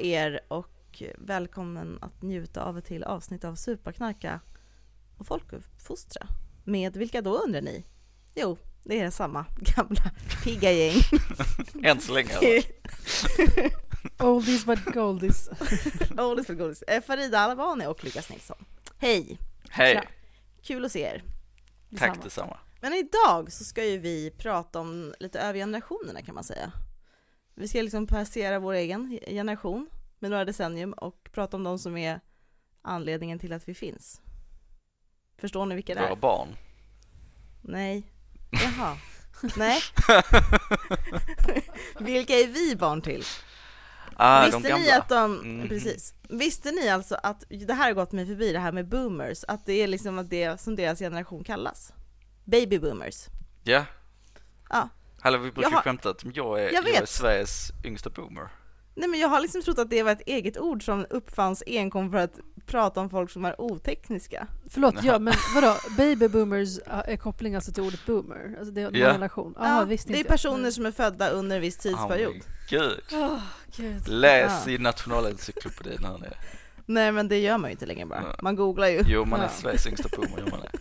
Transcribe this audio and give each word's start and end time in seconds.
På 0.00 0.06
er 0.06 0.40
och 0.48 1.02
välkommen 1.18 1.98
att 2.02 2.22
njuta 2.22 2.64
av 2.64 2.78
ett 2.78 2.84
till 2.84 3.04
avsnitt 3.04 3.44
av 3.44 3.54
Superknarka 3.54 4.40
och 5.18 5.26
folkuppfostra. 5.26 6.26
Med 6.64 6.96
vilka 6.96 7.22
då 7.22 7.38
undrar 7.38 7.62
ni? 7.62 7.84
Jo, 8.34 8.58
det 8.84 9.00
är 9.00 9.10
samma 9.10 9.46
gamla 9.76 10.10
pigga 10.44 10.72
gäng. 10.72 10.94
Än 11.82 12.00
så 12.00 12.12
länge? 12.12 12.30
Oldies 14.18 14.64
but 14.64 14.84
goldies. 14.84 15.48
Oldies 16.18 16.46
för 16.46 16.54
godis. 16.54 16.82
Eh, 16.82 17.02
Farida 17.02 17.38
Alabani 17.38 17.86
och 17.86 18.04
Lukas 18.04 18.30
Nilsson. 18.30 18.64
Hej! 18.98 19.38
Hej. 19.70 20.08
Kul 20.62 20.84
att 20.84 20.92
se 20.92 21.00
er. 21.00 21.24
tack 21.98 22.22
detsamma. 22.22 22.58
Men 22.80 22.92
idag 22.92 23.52
så 23.52 23.64
ska 23.64 23.84
ju 23.84 23.98
vi 23.98 24.30
prata 24.30 24.80
om 24.80 25.14
lite 25.18 25.40
över 25.40 25.58
generationerna 25.58 26.22
kan 26.22 26.34
man 26.34 26.44
säga. 26.44 26.72
Vi 27.54 27.68
ska 27.68 27.82
liksom 27.82 28.06
passera 28.06 28.58
vår 28.58 28.72
egen 28.72 29.18
generation 29.26 29.90
med 30.20 30.30
några 30.30 30.44
decennium 30.44 30.92
och 30.92 31.28
prata 31.32 31.56
om 31.56 31.64
de 31.64 31.78
som 31.78 31.96
är 31.96 32.20
anledningen 32.82 33.38
till 33.38 33.52
att 33.52 33.68
vi 33.68 33.74
finns. 33.74 34.20
Förstår 35.38 35.66
ni 35.66 35.74
vilka 35.74 35.94
det 35.94 36.00
Våra 36.00 36.10
är? 36.10 36.16
barn. 36.16 36.48
Nej. 37.62 38.12
Jaha. 38.50 38.96
Nej. 39.56 39.80
vilka 41.98 42.34
är 42.34 42.46
vi 42.46 42.76
barn 42.76 43.02
till? 43.02 43.24
Ah, 44.16 44.40
de 44.40 44.50
Visste 44.56 44.68
gamla. 44.68 44.84
ni 44.84 44.90
att 44.92 45.08
de, 45.08 45.32
Mhm. 45.34 45.68
precis. 45.68 46.14
Visste 46.28 46.70
ni 46.70 46.88
alltså 46.88 47.16
att, 47.22 47.44
det 47.48 47.74
här 47.74 47.84
har 47.84 47.92
gått 47.92 48.12
mig 48.12 48.26
förbi 48.26 48.52
det 48.52 48.58
här 48.58 48.72
med 48.72 48.88
boomers, 48.88 49.44
att 49.48 49.66
det 49.66 49.72
är 49.72 49.86
liksom 49.86 50.18
att 50.18 50.30
det 50.30 50.60
som 50.60 50.76
deras 50.76 50.98
generation 50.98 51.44
kallas? 51.44 51.92
Baby 52.44 52.78
boomers. 52.78 53.26
Ja. 53.64 53.84
Ja. 54.70 54.88
Hallå, 55.20 55.38
vi 55.38 55.52
brukar 55.52 55.70
Jag 55.70 55.76
har- 55.76 55.82
skämta 55.82 56.10
att 56.10 56.24
jag 56.36 56.60
är, 56.60 56.72
Jag 56.72 56.88
jag 56.88 56.94
är. 56.94 57.06
Sveriges 57.06 57.70
yngsta 57.84 58.10
boomer. 58.10 58.48
Nej 59.00 59.08
men 59.08 59.20
jag 59.20 59.28
har 59.28 59.40
liksom 59.40 59.62
trott 59.62 59.78
att 59.78 59.90
det 59.90 60.02
var 60.02 60.12
ett 60.12 60.22
eget 60.26 60.58
ord 60.58 60.84
som 60.84 61.06
uppfanns 61.10 61.62
enkom 61.66 62.10
för 62.10 62.18
att 62.18 62.38
prata 62.66 63.00
om 63.00 63.10
folk 63.10 63.30
som 63.30 63.44
är 63.44 63.60
otekniska. 63.60 64.46
Förlåt, 64.70 64.94
ja 65.02 65.18
men 65.18 65.34
vadå? 65.54 65.76
Baby 65.96 66.28
boomers 66.28 66.78
är 66.86 67.16
koppling 67.16 67.54
alltså 67.54 67.72
till 67.72 67.82
ordet 67.82 68.06
boomer? 68.06 68.54
Alltså 68.58 68.72
det 68.74 68.80
är 68.82 68.86
en 68.86 68.92
relation? 68.94 69.54
Jaha, 69.58 69.78
Ja, 69.78 69.84
visst 69.84 70.08
det 70.08 70.14
är 70.14 70.18
inte. 70.18 70.28
personer 70.28 70.70
som 70.70 70.86
är 70.86 70.92
födda 70.92 71.28
under 71.30 71.56
en 71.56 71.62
viss 71.62 71.76
Oh 71.76 71.82
tidsperiod. 71.82 72.34
my 72.34 72.40
gud. 72.70 73.00
Åh, 73.12 73.38
gud. 73.76 74.08
Läs 74.08 74.62
Ja. 74.66 74.72
i 74.72 74.78
nationalencyklopedin 74.78 76.06
ni. 76.20 76.28
Nej 76.86 77.12
men 77.12 77.28
det 77.28 77.38
gör 77.38 77.58
man 77.58 77.70
ju 77.70 77.72
inte 77.72 77.86
längre 77.86 78.06
bara. 78.06 78.24
Man 78.42 78.56
googlar 78.56 78.86
ju. 78.88 79.02
Jo, 79.06 79.24
man 79.24 79.40
är 79.40 79.44
Ja. 79.44 79.50
Sveriges 79.50 79.86
yngsta 79.86 80.08
boomer, 80.16 80.38
gör 80.38 80.50
man 80.50 80.60
det. 80.60 80.70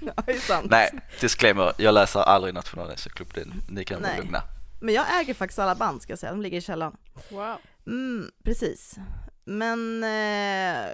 Ja, 0.00 0.22
det 0.26 0.32
är 0.32 0.38
sant. 0.40 0.66
Nej, 0.70 0.90
disclaimer, 1.20 1.72
jag 1.78 1.94
läser 1.94 2.20
aldrig 2.20 2.54
nationalencyklopedin. 2.54 3.54
Ni 3.68 3.84
kan 3.84 4.02
vara 4.02 4.16
lugna. 4.16 4.42
Men 4.80 4.94
jag 4.94 5.20
äger 5.20 5.34
faktiskt 5.34 5.58
alla 5.58 5.74
band 5.74 6.02
ska 6.02 6.12
jag 6.12 6.18
säga, 6.18 6.32
de 6.32 6.42
ligger 6.42 6.58
i 6.58 6.60
källaren. 6.60 6.96
Wow. 7.30 7.56
Mm, 7.86 8.30
precis. 8.44 8.96
Men 9.44 10.04
eh, 10.04 10.88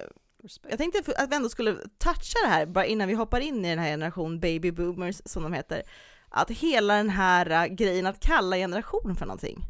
jag 0.69 0.79
tänkte 0.79 1.13
att 1.17 1.31
vi 1.31 1.37
ändå 1.37 1.49
skulle 1.49 1.77
toucha 1.99 2.39
det 2.45 2.49
här, 2.49 2.67
bara 2.67 2.87
innan 2.87 3.09
vi 3.09 3.15
hoppar 3.15 3.41
in 3.41 3.65
i 3.65 3.69
den 3.69 3.79
här 3.79 3.89
generation 3.89 4.41
baby 4.41 4.71
boomers 4.71 5.23
som 5.25 5.43
de 5.43 5.53
heter. 5.53 5.83
Att 6.29 6.51
hela 6.51 6.95
den 6.95 7.11
här 7.11 7.51
eh, 7.51 7.67
grejen 7.75 8.07
att 8.07 8.21
kalla 8.21 8.57
generation 8.57 9.17
för 9.17 9.27
någonting. 9.27 9.65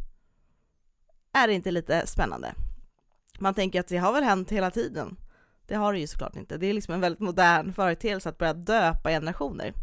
Är 1.32 1.46
det 1.48 1.54
inte 1.54 1.70
lite 1.70 2.06
spännande? 2.06 2.54
Man 3.38 3.54
tänker 3.54 3.80
att 3.80 3.88
det 3.88 3.96
har 3.96 4.12
väl 4.12 4.24
hänt 4.24 4.50
hela 4.50 4.70
tiden. 4.70 5.16
Det 5.66 5.74
har 5.74 5.92
det 5.92 5.98
ju 5.98 6.06
såklart 6.06 6.36
inte. 6.36 6.56
Det 6.56 6.66
är 6.66 6.72
liksom 6.72 6.94
en 6.94 7.00
väldigt 7.00 7.20
modern 7.20 7.72
företeelse 7.72 8.28
att 8.28 8.38
börja 8.38 8.54
döpa 8.54 9.08
generationer. 9.08 9.74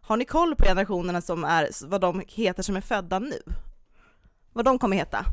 Har 0.00 0.16
ni 0.16 0.24
koll 0.24 0.56
på 0.56 0.64
generationerna 0.64 1.20
som 1.20 1.44
är, 1.44 1.86
vad 1.86 2.00
de 2.00 2.22
heter 2.28 2.62
som 2.62 2.76
är 2.76 2.80
födda 2.80 3.18
nu? 3.18 3.42
Vad 4.52 4.64
de 4.64 4.78
kommer 4.78 4.96
heta? 4.96 5.24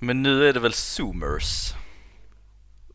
Men 0.00 0.22
nu 0.22 0.48
är 0.48 0.52
det 0.52 0.60
väl 0.60 0.72
zoomers 0.72 1.72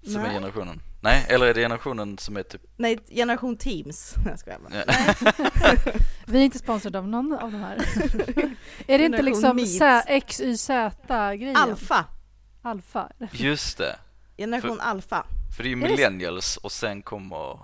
som 0.03 0.16
är 0.16 0.22
Nej. 0.24 0.34
generationen? 0.34 0.81
Nej, 1.03 1.25
eller 1.30 1.46
är 1.46 1.53
det 1.53 1.62
generationen 1.62 2.18
som 2.18 2.38
är 2.38 2.44
typ... 2.44 2.62
Nej, 2.78 3.00
generation 3.09 3.57
teams. 3.57 4.16
Jag 4.25 4.40
skojar 4.40 4.59
bara. 4.59 4.84
Ja. 4.88 5.94
Vi 6.25 6.40
är 6.40 6.44
inte 6.44 6.59
sponsrade 6.59 7.00
av 7.00 7.07
någon 7.07 7.34
av 7.34 7.51
de 7.51 7.57
här. 7.57 7.75
är 8.88 8.97
det 8.97 9.06
inte 9.06 9.22
liksom. 9.22 9.66
Z- 9.66 10.03
X, 10.07 10.41
Y, 10.41 10.57
Z-grejen? 10.57 11.56
Alfa. 11.56 12.06
Alfa. 12.62 13.09
Just 13.31 13.78
det. 13.78 13.96
Generation 14.38 14.80
alfa. 14.80 15.25
För 15.57 15.63
det 15.63 15.69
är 15.69 15.75
ju 15.75 15.84
Är 15.84 15.90
millennials 15.90 16.57
och 16.57 16.72
sen 16.72 17.01
kommer 17.01 17.59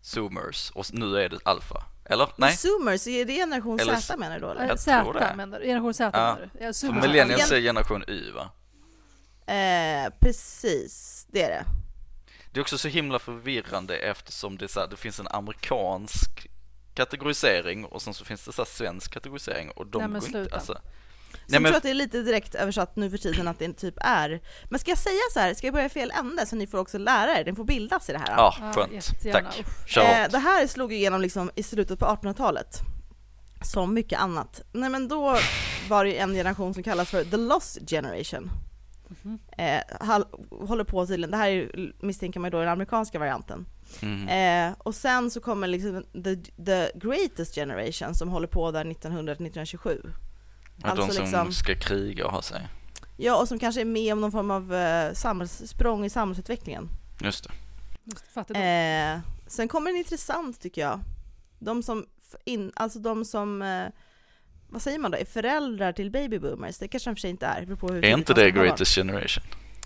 zoomers 0.00 0.70
och 0.70 0.86
nu 0.92 1.16
är 1.16 1.28
det 1.28 1.38
alfa. 1.44 1.84
Eller? 2.10 2.28
Nej, 2.36 2.56
zoomers, 2.56 3.06
är 3.06 3.24
det 3.24 3.34
generation 3.34 3.80
Eller- 3.80 3.96
Z 3.96 4.16
menar 4.16 4.34
du 4.34 4.40
då 4.40 4.50
eller? 4.50 4.66
Jag 4.68 4.78
Z 4.80 5.02
tror 5.02 5.14
det. 5.14 5.34
menar 5.36 5.60
du? 5.60 5.66
Generation 5.66 5.94
Z 5.94 6.10
Ja. 6.14 6.20
menar 6.20 6.50
du? 6.58 6.64
Ja, 6.64 6.72
för 6.72 7.00
millennials 7.08 7.52
är 7.52 7.60
generation 7.60 8.04
Y 8.08 8.30
va? 8.30 8.50
Eh, 9.54 10.12
precis, 10.20 11.26
det 11.30 11.42
är 11.42 11.48
det. 11.48 11.64
Det 12.52 12.60
är 12.60 12.62
också 12.62 12.78
så 12.78 12.88
himla 12.88 13.18
förvirrande 13.18 13.96
eftersom 13.96 14.58
det, 14.58 14.68
så 14.68 14.80
här, 14.80 14.86
det 14.88 14.96
finns 14.96 15.20
en 15.20 15.28
amerikansk 15.28 16.46
kategorisering 16.94 17.84
och 17.84 18.02
sen 18.02 18.14
så 18.14 18.24
finns 18.24 18.44
det 18.44 18.52
så 18.52 18.62
här 18.62 18.66
svensk 18.70 19.12
kategorisering 19.12 19.70
och 19.70 19.86
de 19.86 19.98
Nej, 19.98 20.08
men 20.08 20.20
går 20.32 20.42
inte, 20.42 20.54
alltså, 20.54 20.80
Så 21.32 21.36
Nej, 21.46 21.54
jag 21.56 21.62
men- 21.62 21.70
tror 21.72 21.76
att 21.76 21.82
det 21.82 21.90
är 21.90 21.94
lite 21.94 22.22
direkt 22.22 22.54
översatt 22.54 22.96
nu 22.96 23.10
för 23.10 23.18
tiden 23.18 23.48
att 23.48 23.58
det 23.58 23.72
typ 23.72 23.94
är. 24.00 24.40
Men 24.70 24.78
ska 24.78 24.90
jag 24.90 24.98
säga 24.98 25.20
så 25.34 25.40
här, 25.40 25.54
ska 25.54 25.66
jag 25.66 25.74
börja 25.74 25.86
i 25.86 25.88
fel 25.88 26.12
ände 26.18 26.46
så 26.46 26.56
ni 26.56 26.66
får 26.66 26.78
också 26.78 26.98
lära 26.98 27.38
er, 27.38 27.44
ni 27.44 27.54
får 27.54 27.64
bildas 27.64 28.08
i 28.08 28.12
det 28.12 28.18
här? 28.18 28.34
ja, 28.36 28.54
Ja, 28.60 28.72
skönt. 28.72 28.92
jättegärna. 28.92 29.50
Tack. 29.50 29.96
Eh, 29.96 30.30
det 30.30 30.38
här 30.38 30.66
slog 30.66 30.92
igenom 30.92 31.20
liksom 31.20 31.50
i 31.54 31.62
slutet 31.62 31.98
på 31.98 32.04
1800-talet. 32.06 32.78
Som 33.62 33.94
mycket 33.94 34.20
annat. 34.20 34.62
Nej 34.72 34.90
men 34.90 35.08
då 35.08 35.36
var 35.88 36.04
det 36.04 36.10
ju 36.10 36.16
en 36.16 36.32
generation 36.34 36.74
som 36.74 36.82
kallas 36.82 37.10
för 37.10 37.24
the 37.24 37.36
lost 37.36 37.78
generation. 37.90 38.50
Mhm. 39.22 39.38
Eh, 39.58 39.80
hall- 40.00 40.26
håller 40.50 40.84
på 40.84 41.06
tydligen, 41.06 41.30
det 41.30 41.36
här 41.36 41.48
är, 41.48 41.52
ju- 41.52 41.92
misstänker 42.00 42.40
man 42.40 42.46
ju 42.48 42.50
då 42.50 42.58
den 42.60 42.68
amerikanska 42.68 43.18
varianten. 43.18 43.66
Mm. 44.02 44.28
Eh, 44.68 44.74
och 44.78 44.94
sen 44.94 45.30
så 45.30 45.40
kommer 45.40 45.66
liksom 45.66 46.04
the, 46.24 46.36
the 46.64 46.98
greatest 46.98 47.54
generation 47.54 48.14
som 48.14 48.28
håller 48.28 48.48
på 48.48 48.70
där 48.70 48.84
1900-1927. 48.84 50.12
Att 50.82 50.96
de 50.96 51.02
alltså 51.02 51.16
som 51.16 51.24
liksom- 51.24 51.52
ska 51.52 51.74
kriga 51.74 52.26
och 52.26 52.32
ha 52.32 52.42
sig. 52.42 52.68
Ja, 53.16 53.40
och 53.40 53.48
som 53.48 53.58
kanske 53.58 53.80
är 53.80 53.84
med 53.84 54.12
om 54.12 54.20
någon 54.20 54.32
form 54.32 54.50
av 54.50 54.74
eh, 54.74 55.12
samhälls, 55.12 55.62
språng 55.68 56.04
i 56.04 56.10
samhällsutvecklingen. 56.10 56.88
Just 57.20 57.44
det. 57.44 57.50
Just. 58.04 58.50
Eh, 58.50 59.20
sen 59.46 59.68
kommer 59.68 59.90
en 59.90 59.96
intressant 59.96 60.60
tycker 60.60 60.80
jag. 60.80 61.00
De 61.58 61.82
som, 61.82 62.06
in, 62.44 62.72
alltså 62.76 62.98
de 62.98 63.24
som, 63.24 63.62
eh, 63.62 63.86
vad 64.68 64.82
säger 64.82 64.98
man 64.98 65.10
då, 65.10 65.18
är 65.18 65.24
föräldrar 65.24 65.92
till 65.92 66.10
baby 66.10 66.38
boomers. 66.38 66.78
Det 66.78 66.88
kanske 66.88 67.10
de 67.10 67.14
för 67.14 67.20
sig 67.20 67.30
inte 67.30 67.46
är. 67.46 67.76
på 67.76 67.88
hur 67.88 68.04
Är 68.04 68.18
inte 68.18 68.34
det 68.34 68.52
barn. 68.52 68.64
greatest 68.64 68.94
generation? 68.94 69.44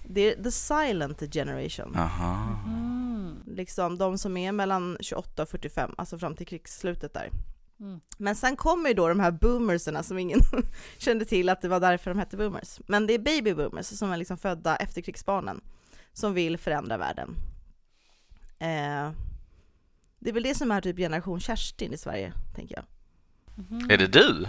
Det 0.08 0.32
är 0.32 0.42
the 0.42 0.50
silent 0.52 1.32
generation. 1.32 1.96
Aha. 1.96 2.60
Mm. 2.66 3.36
Liksom 3.46 3.98
de 3.98 4.18
som 4.18 4.36
är 4.36 4.52
mellan 4.52 4.96
28 5.00 5.42
och 5.42 5.48
45, 5.48 5.94
alltså 5.98 6.18
fram 6.18 6.36
till 6.36 6.46
krigsslutet 6.46 7.14
där. 7.14 7.30
Mm. 7.80 8.00
Men 8.18 8.36
sen 8.36 8.56
kommer 8.56 8.88
ju 8.88 8.94
då 8.94 9.08
de 9.08 9.20
här 9.20 9.30
boomerserna 9.30 10.02
som 10.02 10.18
ingen 10.18 10.40
kände 10.98 11.24
till 11.24 11.48
att 11.48 11.62
det 11.62 11.68
var 11.68 11.80
därför 11.80 12.10
de 12.10 12.18
hette 12.18 12.36
boomers. 12.36 12.80
Men 12.86 13.06
det 13.06 13.14
är 13.14 13.18
baby 13.18 13.54
boomers 13.54 13.86
som 13.86 14.12
är 14.12 14.16
liksom 14.16 14.36
födda 14.38 14.76
efterkrigsbarnen 14.76 15.60
som 16.12 16.34
vill 16.34 16.58
förändra 16.58 16.96
världen. 16.96 17.36
Eh, 18.58 19.10
det 20.18 20.30
är 20.30 20.32
väl 20.32 20.42
det 20.42 20.54
som 20.54 20.70
är 20.70 20.80
typ 20.80 20.96
generation 20.96 21.40
Kerstin 21.40 21.92
i 21.92 21.98
Sverige, 21.98 22.32
tänker 22.54 22.74
jag. 22.76 22.84
Mhm. 23.64 23.90
Är 23.90 23.98
det 23.98 24.06
du? 24.06 24.40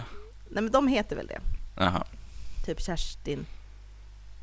Nej 0.50 0.62
men 0.62 0.70
de 0.70 0.88
heter 0.88 1.16
väl 1.16 1.26
det, 1.26 1.40
Jaha. 1.76 2.06
typ 2.66 2.80
Kerstin. 2.80 3.46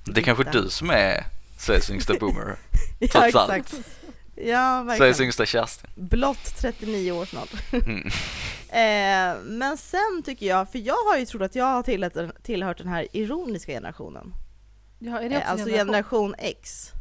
Det 0.06 0.22
är 0.22 0.26
kanske 0.26 0.52
du 0.52 0.70
som 0.70 0.90
är 0.90 1.26
Sveriges 1.58 1.90
yngsta 1.90 2.14
boomer. 2.20 2.56
Ja 3.00 3.08
Trots 3.08 3.36
allt. 3.36 3.76
Ja 4.46 4.86
Sveriges 4.98 5.20
yngsta 5.20 5.46
Kerstin. 5.46 5.90
Blott 5.96 6.56
39 6.58 7.12
år 7.12 7.26
snart. 7.26 7.50
Mm. 7.74 8.10
Eh, 8.74 9.36
men 9.44 9.78
sen 9.78 10.24
tycker 10.26 10.46
jag, 10.46 10.72
för 10.72 10.80
jag 10.80 10.96
har 11.12 11.18
ju 11.18 11.26
trott 11.26 11.42
att 11.42 11.56
jag 11.56 11.66
har 11.66 11.84
tillhört, 11.84 12.44
tillhört 12.44 12.78
den 12.78 12.88
här 12.88 13.08
ironiska 13.12 13.72
generationen. 13.72 14.34
Ja, 15.00 15.20
är 15.20 15.30
det 15.30 15.36
Eh, 15.36 15.52
alltså 15.52 15.66
generation? 15.68 15.88
generation 15.88 16.36
X. 16.38 16.92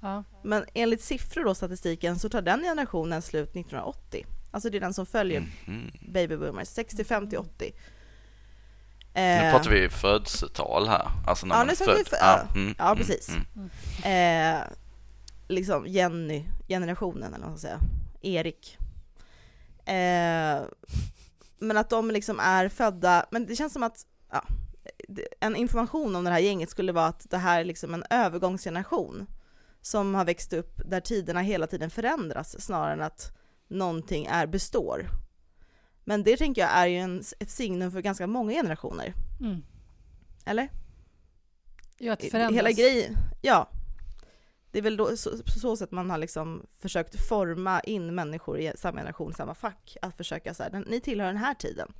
Ja. 0.00 0.24
Men 0.44 0.64
enligt 0.74 1.02
siffror 1.02 1.44
då, 1.44 1.54
statistiken, 1.54 2.18
så 2.18 2.28
tar 2.28 2.42
den 2.42 2.60
generationen 2.62 3.22
slut 3.22 3.48
1980. 3.50 4.26
Alltså 4.50 4.70
det 4.70 4.78
är 4.78 4.80
den 4.80 4.94
som 4.94 5.06
följer 5.06 5.40
Mhm. 5.64 5.90
baby 6.08 6.36
boomers, 6.36 6.68
65 6.68 7.28
till 7.28 7.38
80. 7.38 7.72
Nu 9.14 9.20
Eh, 9.20 9.50
pratar 9.52 9.70
vi 9.70 9.88
födelsetal 9.88 10.88
här. 10.88 11.08
Alltså 11.26 11.46
när 11.46 11.54
Ja, 11.54 11.58
man 11.58 11.66
nu 11.66 11.72
är 11.72 11.96
vi 11.98 12.04
född. 12.04 12.08
för- 12.08 12.16
ja. 12.20 12.40
mm, 12.54 12.74
Ja, 12.78 12.84
mm, 12.86 12.98
precis. 12.98 13.28
mm. 13.28 14.58
eh, 14.58 14.62
liksom 15.52 15.86
Jenny, 15.86 16.44
generationen 16.68 17.22
eller 17.34 17.38
vad 17.38 17.48
man 17.48 17.58
ska 17.58 17.68
säga, 17.68 17.80
Erik. 18.20 18.78
Eh, 19.84 20.62
men 21.58 21.76
att 21.76 21.90
de 21.90 22.10
liksom 22.10 22.40
är 22.40 22.68
födda, 22.68 23.26
men 23.30 23.46
det 23.46 23.56
känns 23.56 23.72
som 23.72 23.82
att 23.82 24.06
ja, 24.30 24.44
en 25.40 25.56
information 25.56 26.16
om 26.16 26.24
det 26.24 26.30
här 26.30 26.38
gänget 26.38 26.70
skulle 26.70 26.92
vara 26.92 27.06
att 27.06 27.30
det 27.30 27.38
här 27.38 27.60
är 27.60 27.64
liksom 27.64 27.94
en 27.94 28.04
övergångsgeneration 28.10 29.26
som 29.80 30.14
har 30.14 30.24
växt 30.24 30.52
upp 30.52 30.80
där 30.84 31.00
tiderna 31.00 31.40
hela 31.40 31.66
tiden 31.66 31.90
förändras 31.90 32.64
snarare 32.64 32.92
än 32.92 33.02
att 33.02 33.32
någonting 33.68 34.26
är 34.26 34.46
består. 34.46 35.06
Men 36.04 36.22
det 36.22 36.36
tänker 36.36 36.62
jag 36.62 36.70
är 36.70 36.86
ju 36.86 36.96
en, 36.98 37.22
ett 37.40 37.50
signum 37.50 37.92
för 37.92 38.00
ganska 38.00 38.26
många 38.26 38.52
generationer, 38.52 39.14
Mm. 39.40 39.62
eller? 40.44 40.68
Ja, 41.98 42.12
att 42.12 42.24
förändras. 42.24 42.56
hela 42.56 42.70
grejen, 42.72 43.16
ja. 43.42 43.68
Det 44.72 44.78
är 44.78 44.82
väl 44.82 44.96
då, 44.96 45.16
så, 45.16 45.30
på 45.30 45.50
så 45.60 45.76
sätt 45.76 45.90
man 45.90 46.10
har 46.10 46.18
liksom 46.18 46.66
försökt 46.80 47.28
forma 47.28 47.80
in 47.80 48.14
människor 48.14 48.58
i 48.58 48.72
samma 48.76 48.98
generation, 48.98 49.34
samma 49.34 49.54
fack. 49.54 49.96
Att 50.02 50.16
försöka 50.16 50.54
så 50.54 50.62
här, 50.62 50.84
ni 50.86 51.00
tillhör 51.00 51.26
den 51.26 51.36
här 51.36 51.54
tiden. 51.54 51.92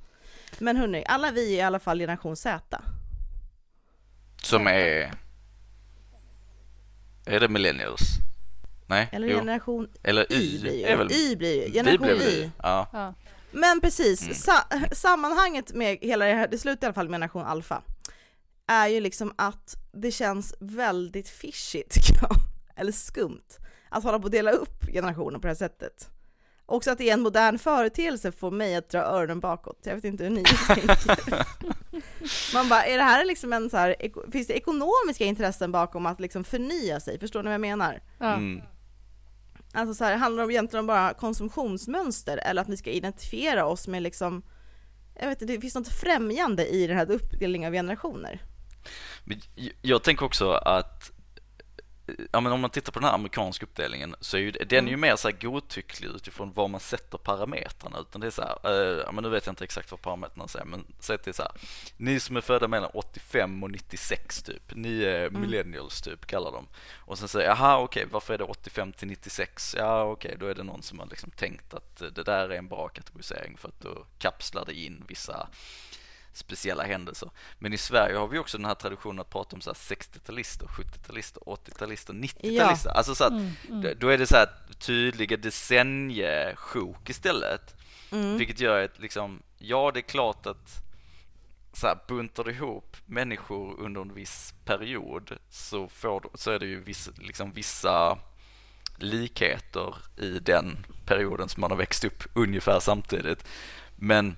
Men 0.59 0.77
hörni, 0.77 1.05
alla 1.07 1.31
vi 1.31 1.53
är 1.53 1.57
i 1.57 1.61
alla 1.61 1.79
fall 1.79 1.99
generation 1.99 2.35
Z. 2.35 2.81
Som 4.43 4.67
är... 4.67 5.13
Är 7.25 7.39
det 7.39 7.49
millennials? 7.49 8.01
Nej? 8.87 9.09
Eller 9.11 9.27
jo. 9.27 9.37
generation 9.37 9.89
Eller 10.03 10.31
Y 10.33 10.35
Y. 10.55 10.59
blir 10.61 10.85
är 10.85 10.97
väl... 10.97 11.11
ju. 11.11 11.17
Y 11.17 11.35
blir 11.35 11.65
ju, 11.67 11.73
generation 11.73 12.07
blev 12.07 12.21
Y. 12.21 12.41
Y. 12.43 12.49
Ja. 12.63 12.87
Ja. 12.93 13.13
Men 13.51 13.81
precis, 13.81 14.21
Mm. 14.23 14.33
sa 14.35 14.63
sammanhanget 14.91 15.73
med 15.73 15.97
hela 16.01 16.25
det 16.25 16.33
här, 16.33 16.47
det 16.47 16.57
slutar 16.57 16.85
i 16.85 16.85
alla 16.87 16.93
fall 16.93 17.09
med 17.09 17.15
generation 17.17 17.45
alfa, 17.45 17.81
är 18.67 18.87
ju 18.87 18.99
liksom 18.99 19.33
att 19.37 19.75
det 19.91 20.11
känns 20.11 20.55
väldigt 20.59 21.29
jag, 22.21 22.31
eller 22.75 22.91
skumt, 22.91 23.59
att 23.89 24.03
hålla 24.03 24.19
på 24.19 24.25
att 24.25 24.31
dela 24.31 24.51
upp 24.51 24.85
generationer 24.93 25.39
på 25.39 25.47
det 25.47 25.49
här 25.49 25.55
sättet. 25.55 26.09
Också 26.65 26.91
att 26.91 26.97
det 26.97 27.09
är 27.09 27.13
en 27.13 27.21
modern 27.21 27.59
företeelse 27.59 28.31
får 28.31 28.51
mig 28.51 28.75
att 28.75 28.89
dra 28.89 28.99
öronen 28.99 29.39
bakåt. 29.39 29.79
Jag 29.83 29.95
vet 29.95 30.03
inte 30.03 30.23
hur 30.23 30.31
ni 30.31 30.43
tänker. 30.67 31.45
Man 32.53 32.69
bara, 32.69 32.85
är 32.85 32.97
det 32.97 33.03
här 33.03 33.25
liksom 33.25 33.53
en 33.53 33.69
så 33.69 33.77
här, 33.77 33.95
finns 34.31 34.47
det 34.47 34.53
ekonomiska 34.53 35.25
intressen 35.25 35.71
bakom 35.71 36.05
att 36.05 36.19
liksom 36.19 36.43
förnya 36.43 36.99
sig? 36.99 37.19
Förstår 37.19 37.43
ni 37.43 37.47
vad 37.47 37.53
jag 37.53 37.61
menar? 37.61 38.01
Mm. 38.19 38.61
Alltså 39.73 39.93
så 39.93 40.03
här, 40.03 40.17
handlar 40.17 40.41
det 40.41 40.45
om 40.45 40.51
egentligen 40.51 40.79
om 40.79 40.87
bara 40.87 41.13
konsumtionsmönster 41.13 42.37
eller 42.37 42.61
att 42.61 42.69
vi 42.69 42.77
ska 42.77 42.91
identifiera 42.91 43.65
oss 43.65 43.87
med 43.87 44.03
liksom, 44.03 44.43
jag 45.19 45.27
vet 45.27 45.41
inte, 45.41 45.53
det 45.53 45.61
finns 45.61 45.75
något 45.75 45.93
främjande 45.93 46.67
i 46.67 46.87
den 46.87 46.97
här 46.97 47.11
uppdelningen 47.11 47.67
av 47.67 47.73
generationer. 47.73 48.41
Men 49.23 49.41
Jag 49.81 50.03
tänker 50.03 50.25
också 50.25 50.51
att 50.51 51.11
Ja 52.31 52.39
men 52.39 52.51
om 52.51 52.59
man 52.59 52.69
tittar 52.69 52.91
på 52.91 52.99
den 52.99 53.07
här 53.09 53.15
amerikanska 53.15 53.65
uppdelningen 53.65 54.15
så 54.19 54.37
är 54.37 54.41
ju 54.41 54.51
den 54.51 54.87
är 54.87 54.91
ju 54.91 54.97
mer 54.97 55.15
så 55.15 55.29
här 55.29 55.37
godtycklig 55.41 56.09
utifrån 56.09 56.53
var 56.53 56.67
man 56.67 56.79
sätter 56.79 57.17
parametrarna 57.17 57.99
utan 57.99 58.21
det 58.21 58.27
är 58.27 58.31
så 58.31 58.41
här, 58.41 58.57
eh, 58.63 59.03
ja 59.05 59.11
men 59.11 59.23
nu 59.23 59.29
vet 59.29 59.45
jag 59.45 59.51
inte 59.51 59.63
exakt 59.63 59.91
vad 59.91 60.01
parametrarna 60.01 60.47
säger 60.47 60.65
men 60.65 60.85
säg 60.99 61.17
är 61.25 61.31
så 61.31 61.43
här, 61.43 61.51
ni 61.97 62.19
som 62.19 62.37
är 62.37 62.41
födda 62.41 62.67
mellan 62.67 62.89
85 62.93 63.63
och 63.63 63.71
96 63.71 64.43
typ, 64.43 64.75
ni 64.75 65.03
är 65.03 65.29
millennials 65.29 66.01
typ 66.01 66.25
kallar 66.25 66.51
de. 66.51 66.67
Och 66.95 67.17
sen 67.19 67.27
säger 67.27 67.49
jaha 67.49 67.77
okej 67.77 68.05
varför 68.11 68.33
är 68.33 68.37
det 68.37 68.43
85 68.43 68.91
till 68.91 69.07
96? 69.07 69.75
Ja 69.77 70.03
okej 70.03 70.35
då 70.39 70.45
är 70.45 70.55
det 70.55 70.63
någon 70.63 70.83
som 70.83 70.99
har 70.99 71.05
liksom 71.05 71.31
tänkt 71.31 71.73
att 71.73 72.01
eh, 72.01 72.07
det 72.07 72.23
där 72.23 72.49
är 72.49 72.57
en 72.57 72.67
bra 72.67 72.87
kategorisering 72.87 73.57
för 73.57 73.67
att 73.67 73.79
då 73.79 74.05
kapslar 74.17 74.65
det 74.65 74.73
in 74.73 75.03
vissa 75.07 75.47
speciella 76.33 76.83
händelser. 76.83 77.29
Men 77.59 77.73
i 77.73 77.77
Sverige 77.77 78.17
har 78.17 78.27
vi 78.27 78.37
också 78.39 78.57
den 78.57 78.65
här 78.65 78.75
traditionen 78.75 79.19
att 79.19 79.29
prata 79.29 79.55
om 79.55 79.61
så 79.61 79.69
här 79.69 79.75
60-talister, 79.75 80.65
70-talister, 80.67 81.39
80-talister, 81.45 82.13
90-talister. 82.13 82.89
Alltså 82.89 83.15
så 83.15 83.23
att 83.23 83.31
Mm, 83.31 83.51
mm. 83.69 83.95
då- 83.99 84.07
är 84.09 84.17
det 84.17 84.27
så 84.27 84.35
här 84.35 84.49
tydliga 84.79 85.37
decenniesjok 85.37 87.09
istället. 87.09 87.75
Mm. 88.11 88.37
Vilket 88.37 88.59
gör 88.59 88.83
att 88.85 88.99
liksom, 88.99 89.41
ja 89.57 89.91
det 89.93 89.99
är 89.99 90.01
klart 90.01 90.45
att 90.45 90.83
så 91.73 91.87
här, 91.87 91.97
buntar 92.07 92.43
du 92.43 92.51
ihop 92.51 92.97
människor 93.05 93.79
under 93.79 94.01
en 94.01 94.13
viss 94.13 94.53
period 94.65 95.37
så, 95.49 95.87
får, 95.87 96.29
så 96.33 96.51
är 96.51 96.59
det 96.59 96.65
ju 96.65 96.79
viss, 96.83 97.09
liksom 97.17 97.51
vissa 97.53 98.17
likheter 98.97 99.95
i 100.17 100.39
den 100.39 100.85
perioden 101.05 101.49
som 101.49 101.61
man 101.61 101.71
har 101.71 101.77
växt 101.77 102.03
upp 102.03 102.23
ungefär 102.33 102.79
samtidigt. 102.79 103.45
Men 103.95 104.37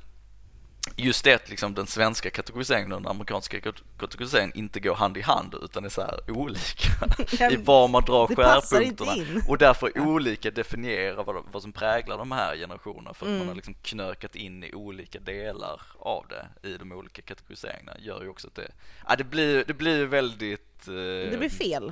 just 0.95 1.23
det 1.23 1.33
att 1.33 1.49
liksom 1.49 1.73
den 1.73 1.87
svenska 1.87 2.29
kategoriseringen 2.29 2.91
och 2.91 3.01
den 3.01 3.11
amerikanska 3.11 3.59
kat- 3.59 3.83
kategoriseringen 3.99 4.57
inte 4.57 4.79
går 4.79 4.95
hand 4.95 5.17
i 5.17 5.21
hand 5.21 5.55
utan 5.63 5.85
är 5.85 5.89
så 5.89 6.01
här 6.01 6.19
olika 6.31 7.49
i 7.51 7.55
var 7.55 7.87
man 7.87 8.03
drar 8.03 8.27
skärpunkterna 8.27 9.41
och 9.47 9.57
därför 9.57 9.99
olika 9.99 10.51
definiera 10.51 11.23
vad, 11.23 11.43
vad 11.51 11.61
som 11.61 11.71
präglar 11.71 12.17
de 12.17 12.31
här 12.31 12.55
generationerna 12.57 13.13
för 13.13 13.25
att 13.25 13.29
Mm. 13.29 13.39
man 13.39 13.47
har 13.47 13.55
liksom 13.55 13.73
knökat 13.81 14.35
in 14.35 14.63
i 14.63 14.73
olika 14.73 15.19
delar 15.19 15.81
av 15.99 16.25
det 16.29 16.69
i 16.69 16.77
de 16.77 16.91
olika 16.91 17.21
kategoriseringarna 17.21 17.97
gör 17.99 18.21
ju 18.23 18.29
också 18.29 18.47
att 18.47 18.55
det, 18.55 18.71
ja, 19.07 19.15
det 19.15 19.23
blir, 19.23 19.63
det 19.67 19.73
blir 19.73 20.05
väldigt, 20.05 20.87
eh, 20.87 20.93
Det 21.31 21.37
blir 21.39 21.49
fel. 21.49 21.91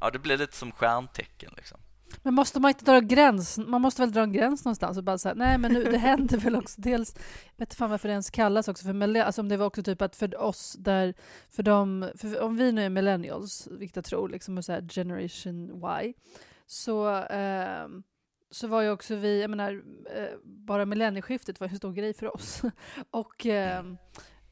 ja 0.00 0.10
det 0.10 0.18
blir 0.18 0.38
lite 0.38 0.56
som 0.56 0.72
stjärntecken 0.72 1.52
liksom. 1.56 1.78
Men 2.22 2.34
måste 2.34 2.60
man 2.60 2.68
inte 2.68 2.84
dra 2.84 2.96
en 2.96 3.08
gräns? 3.08 3.58
Man 3.58 3.80
måste 3.80 4.02
väl 4.02 4.12
dra 4.12 4.22
en 4.22 4.32
gräns 4.32 4.64
någonstans 4.64 4.98
och 4.98 5.04
bara 5.04 5.18
säga 5.18 5.34
nej 5.34 5.58
men 5.58 5.72
nu, 5.72 5.84
det 5.84 5.98
händer 5.98 6.38
väl 6.38 6.56
också 6.56 6.80
dels, 6.80 7.14
jag 7.16 7.52
vet 7.56 7.68
inte 7.68 7.76
fan 7.76 7.90
varför 7.90 8.08
det 8.08 8.12
ens 8.12 8.30
kallas 8.30 8.68
också 8.68 8.84
för 8.84 8.92
millennials, 8.92 9.26
alltså 9.26 9.40
om 9.40 9.48
det 9.48 9.56
var 9.56 9.66
också 9.66 9.82
typ 9.82 10.02
att 10.02 10.16
för 10.16 10.40
oss 10.40 10.76
där, 10.78 11.14
för 11.50 11.62
dem, 11.62 12.10
för 12.16 12.40
om 12.40 12.56
vi 12.56 12.72
nu 12.72 12.84
är 12.84 12.90
millennials, 12.90 13.68
vilket 13.70 13.96
jag 13.96 14.04
tror, 14.04 14.28
liksom 14.28 14.58
och 14.58 14.64
så 14.64 14.72
här 14.72 14.88
generation 14.88 15.84
Y, 16.04 16.14
så, 16.66 17.16
eh, 17.16 17.88
så 18.50 18.66
var 18.66 18.82
ju 18.82 18.90
också 18.90 19.14
vi, 19.14 19.40
jag 19.40 19.50
menar, 19.50 19.82
eh, 20.16 20.38
bara 20.44 20.86
millennieskiftet 20.86 21.60
var 21.60 21.66
ju 21.66 21.70
en 21.70 21.78
stor 21.78 21.92
grej 21.92 22.14
för 22.14 22.34
oss. 22.34 22.62
och 23.10 23.46
eh, 23.46 23.84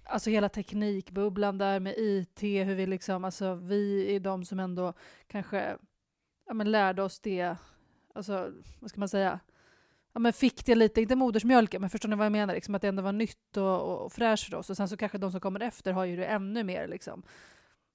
alltså 0.04 0.31
hela 0.31 0.49
teknikbubblan 0.49 1.58
där 1.58 1.81
med 1.81 1.94
IT, 1.99 2.43
hur 2.43 2.75
vi 2.75 2.87
liksom, 2.87 3.25
alltså 3.25 3.54
vi 3.54 4.14
är 4.14 4.20
de 4.20 4.44
som 4.44 4.61
ändå 4.61 4.93
kanske 5.26 5.76
ja, 6.49 6.55
men 6.55 6.71
lärde 6.71 7.03
oss 7.03 7.21
det, 7.21 7.56
alltså 8.15 8.53
vad 8.81 8.91
ska 8.91 9.00
man 9.00 9.09
säga, 9.09 9.41
ja, 10.12 10.21
men 10.21 10.33
fick 10.33 10.67
det 10.67 10.75
lite, 10.75 11.00
inte 11.00 11.17
modersmjölken, 11.17 11.81
men 11.81 11.91
förstår 11.91 12.09
ni 12.09 12.17
vad 12.17 12.27
jag 12.27 12.33
menar? 12.33 12.55
Liksom 12.55 12.75
att 12.75 12.83
det 12.83 12.89
ändå 12.89 13.03
var 13.03 13.12
nytt 13.12 13.56
och, 13.56 13.81
och, 13.81 14.05
och 14.05 14.12
fräscht 14.12 14.50
för 14.50 14.56
oss. 14.56 14.71
Och 14.71 14.77
sen 14.77 14.89
så 14.89 14.97
kanske 14.97 15.19
de 15.19 15.31
som 15.31 15.41
kommer 15.41 15.61
efter 15.61 15.93
har 15.93 16.05
ju 16.05 16.17
det 16.17 16.27
ännu 16.27 16.65
mer. 16.65 16.89
Liksom. 16.89 17.23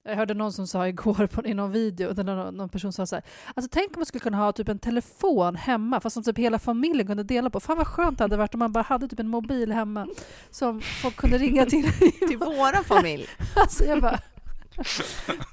Jag 0.04 0.16
hörde 0.16 0.34
någon 0.34 0.54
som 0.54 0.68
sa 0.68 0.88
igår 0.94 1.28
på, 1.28 1.46
i 1.46 1.54
någon 1.54 1.72
video, 1.72 2.14
där 2.14 2.24
någon, 2.24 2.56
någon 2.56 2.70
person 2.70 2.94
sa 2.94 3.06
så 3.06 3.16
här, 3.16 3.24
alltså 3.54 3.70
tänk 3.72 3.92
om 3.92 4.00
man 4.00 4.06
skulle 4.06 4.22
kunna 4.22 4.38
ha 4.38 4.52
typ 4.52 4.70
en 4.70 4.80
telefon 4.80 5.56
hemma, 5.56 6.00
fast 6.00 6.14
som 6.14 6.24
typ 6.24 6.38
hela 6.38 6.60
familjen 6.60 7.08
kunde 7.08 7.24
dela 7.24 7.50
på. 7.50 7.60
Fan 7.60 7.78
vad 7.78 7.88
skönt 7.88 8.18
det 8.18 8.24
hade 8.24 8.38
varit 8.38 8.54
om 8.54 8.60
man 8.60 8.72
bara 8.72 8.84
hade 8.84 9.08
typ 9.08 9.20
en 9.20 9.28
mobil 9.28 9.72
hemma 9.72 10.08
som 10.50 10.82
folk 10.82 11.16
kunde 11.16 11.38
ringa 11.38 11.66
till. 11.70 11.92
Till 12.28 12.38
våran 12.38 12.84
familj. 12.84 13.28
Alltså 13.56 13.84
jag 13.84 14.02
bara... 14.02 14.20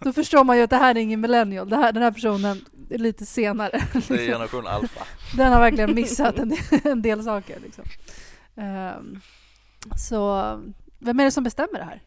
Då 0.00 0.12
förstår 0.12 0.44
man 0.44 0.56
ju 0.56 0.62
att 0.62 0.70
det 0.70 0.76
här 0.76 0.94
är 0.94 1.00
ingen 1.00 1.20
millennial. 1.20 1.68
Det 1.68 1.76
här, 1.76 1.92
den 1.92 2.02
här 2.02 2.12
personen 2.12 2.64
lite 2.98 3.26
senare. 3.26 3.86
Det 4.08 4.14
är 4.14 4.26
generation 4.26 4.66
alfa. 4.66 5.06
Den 5.36 5.52
har 5.52 5.60
verkligen 5.60 5.94
missat 5.94 6.38
en 6.38 6.48
del, 6.48 6.58
en 6.84 7.02
del 7.02 7.24
saker. 7.24 7.60
Liksom. 7.60 7.84
Ehm, 8.56 9.20
så 9.96 10.42
vem 10.98 11.20
är 11.20 11.24
det 11.24 11.30
som 11.30 11.44
bestämmer 11.44 11.78
det 11.78 11.84
här? 11.84 12.02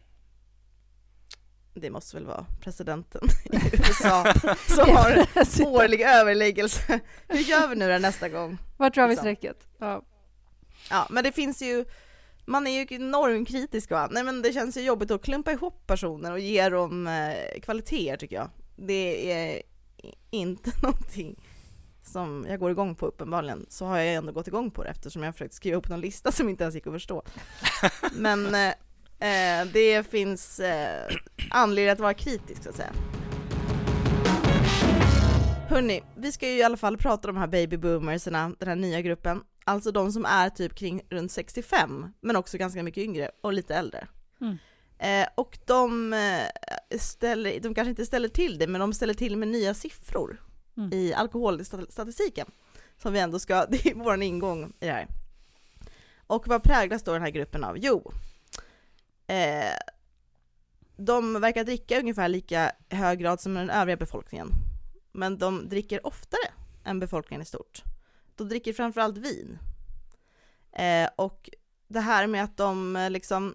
Det 1.74 1.90
måste 1.90 2.16
väl 2.16 2.26
vara 2.26 2.46
presidenten 2.60 3.28
i 3.44 3.56
USA 3.72 4.32
som 4.66 4.96
har 4.96 5.26
årlig 5.66 6.00
överläggelse. 6.00 7.00
Hur 7.28 7.38
gör 7.38 7.68
vi 7.68 7.76
nu 7.76 7.92
då 7.92 7.98
nästa 7.98 8.28
gång? 8.28 8.58
Vart 8.76 8.94
drar 8.94 9.02
vi 9.02 9.08
liksom. 9.08 9.24
strecket? 9.24 9.66
Ja. 9.78 10.02
Ja, 10.90 11.06
men 11.10 11.24
det 11.24 11.32
finns 11.32 11.62
ju, 11.62 11.84
man 12.46 12.66
är 12.66 12.92
ju 12.92 12.98
normkritisk 12.98 13.90
va? 13.90 14.08
Nej 14.10 14.24
men 14.24 14.42
det 14.42 14.52
känns 14.52 14.76
ju 14.76 14.80
jobbigt 14.80 15.10
att 15.10 15.22
klumpa 15.22 15.52
ihop 15.52 15.86
personer 15.86 16.32
och 16.32 16.38
ge 16.38 16.68
dem 16.68 17.06
eh, 17.06 17.60
kvaliteter 17.60 18.16
tycker 18.16 18.36
jag. 18.36 18.50
Det 18.76 19.32
är 19.32 19.62
inte 20.30 20.72
någonting 20.82 21.36
som 22.02 22.46
jag 22.48 22.60
går 22.60 22.70
igång 22.70 22.94
på 22.94 23.06
uppenbarligen, 23.06 23.66
så 23.68 23.86
har 23.86 23.98
jag 23.98 24.14
ändå 24.14 24.32
gått 24.32 24.48
igång 24.48 24.70
på 24.70 24.82
det 24.82 24.90
eftersom 24.90 25.22
jag 25.22 25.28
har 25.28 25.32
försökt 25.32 25.54
skriva 25.54 25.76
upp 25.76 25.88
någon 25.88 26.00
lista 26.00 26.32
som 26.32 26.48
inte 26.48 26.64
ens 26.64 26.74
gick 26.74 26.86
att 26.86 26.92
förstå. 26.92 27.22
Men 28.12 28.54
eh, 28.54 28.68
eh, 29.30 29.66
det 29.72 30.06
finns 30.06 30.60
eh, 30.60 31.16
anledning 31.50 31.92
att 31.92 32.00
vara 32.00 32.14
kritisk 32.14 32.62
så 32.62 32.68
att 32.68 32.76
säga. 32.76 32.92
Hörni, 35.68 36.02
vi 36.16 36.32
ska 36.32 36.48
ju 36.48 36.58
i 36.58 36.62
alla 36.62 36.76
fall 36.76 36.96
prata 36.96 37.28
om 37.28 37.34
de 37.34 37.40
här 37.40 37.46
babyboomerserna, 37.46 38.52
den 38.58 38.68
här 38.68 38.76
nya 38.76 39.00
gruppen. 39.00 39.42
Alltså 39.64 39.92
de 39.92 40.12
som 40.12 40.24
är 40.24 40.50
typ 40.50 40.74
kring 40.74 41.02
runt 41.10 41.32
65, 41.32 42.12
men 42.20 42.36
också 42.36 42.58
ganska 42.58 42.82
mycket 42.82 43.04
yngre 43.04 43.30
och 43.40 43.52
lite 43.52 43.74
äldre. 43.74 44.06
Mm. 44.40 44.58
Eh, 45.04 45.28
och 45.34 45.58
de, 45.66 46.12
eh, 46.12 46.98
ställer, 46.98 47.60
de 47.60 47.74
kanske 47.74 47.90
inte 47.90 48.06
ställer 48.06 48.28
till 48.28 48.58
det, 48.58 48.66
men 48.66 48.80
de 48.80 48.92
ställer 48.92 49.14
till 49.14 49.36
med 49.36 49.48
nya 49.48 49.74
siffror 49.74 50.40
Mm. 50.76 50.92
i 50.92 51.14
alkoholstatistiken. 51.14 52.46
Som 52.96 53.12
vi 53.12 53.18
ändå 53.18 53.38
ska, 53.38 53.66
det 53.70 53.86
är 53.86 53.94
vår 53.94 54.22
ingång 54.22 54.72
i 54.80 54.86
det 54.86 54.92
här. 54.92 55.08
Och 56.26 56.48
vad 56.48 56.62
präglas 56.62 57.02
då 57.02 57.12
den 57.12 57.22
här 57.22 57.30
gruppen 57.30 57.64
av? 57.64 57.78
Jo, 57.78 58.12
eh, 59.26 59.76
de 60.96 61.40
verkar 61.40 61.64
dricka 61.64 61.98
ungefär 61.98 62.28
lika 62.28 62.72
hög 62.88 63.18
grad 63.18 63.40
som 63.40 63.54
den 63.54 63.70
övriga 63.70 63.96
befolkningen. 63.96 64.48
Men 65.12 65.38
de 65.38 65.68
dricker 65.68 66.06
oftare 66.06 66.50
än 66.84 67.00
befolkningen 67.00 67.42
i 67.42 67.44
stort. 67.44 67.82
De 68.36 68.48
dricker 68.48 68.72
framförallt 68.72 69.18
vin. 69.18 69.58
Eh, 70.72 71.08
och 71.16 71.50
det 71.88 72.00
här 72.00 72.26
med 72.26 72.44
att 72.44 72.56
de 72.56 72.96
eh, 72.96 73.10
liksom 73.10 73.54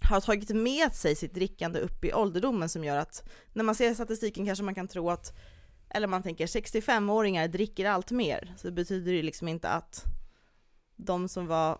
har 0.00 0.20
tagit 0.20 0.50
med 0.50 0.92
sig 0.92 1.14
sitt 1.14 1.34
drickande 1.34 1.80
upp 1.80 2.04
i 2.04 2.12
ålderdomen 2.12 2.68
som 2.68 2.84
gör 2.84 2.96
att 2.96 3.28
när 3.52 3.64
man 3.64 3.74
ser 3.74 3.94
statistiken 3.94 4.46
kanske 4.46 4.64
man 4.64 4.74
kan 4.74 4.88
tro 4.88 5.10
att, 5.10 5.36
eller 5.90 6.06
man 6.06 6.22
tänker 6.22 6.46
65-åringar 6.46 7.48
dricker 7.48 7.86
allt 7.86 8.10
mer, 8.10 8.54
så 8.56 8.66
det 8.66 8.72
betyder 8.72 9.12
det 9.12 9.22
liksom 9.22 9.48
inte 9.48 9.68
att 9.68 10.04
de 10.96 11.28
som 11.28 11.46
var 11.46 11.78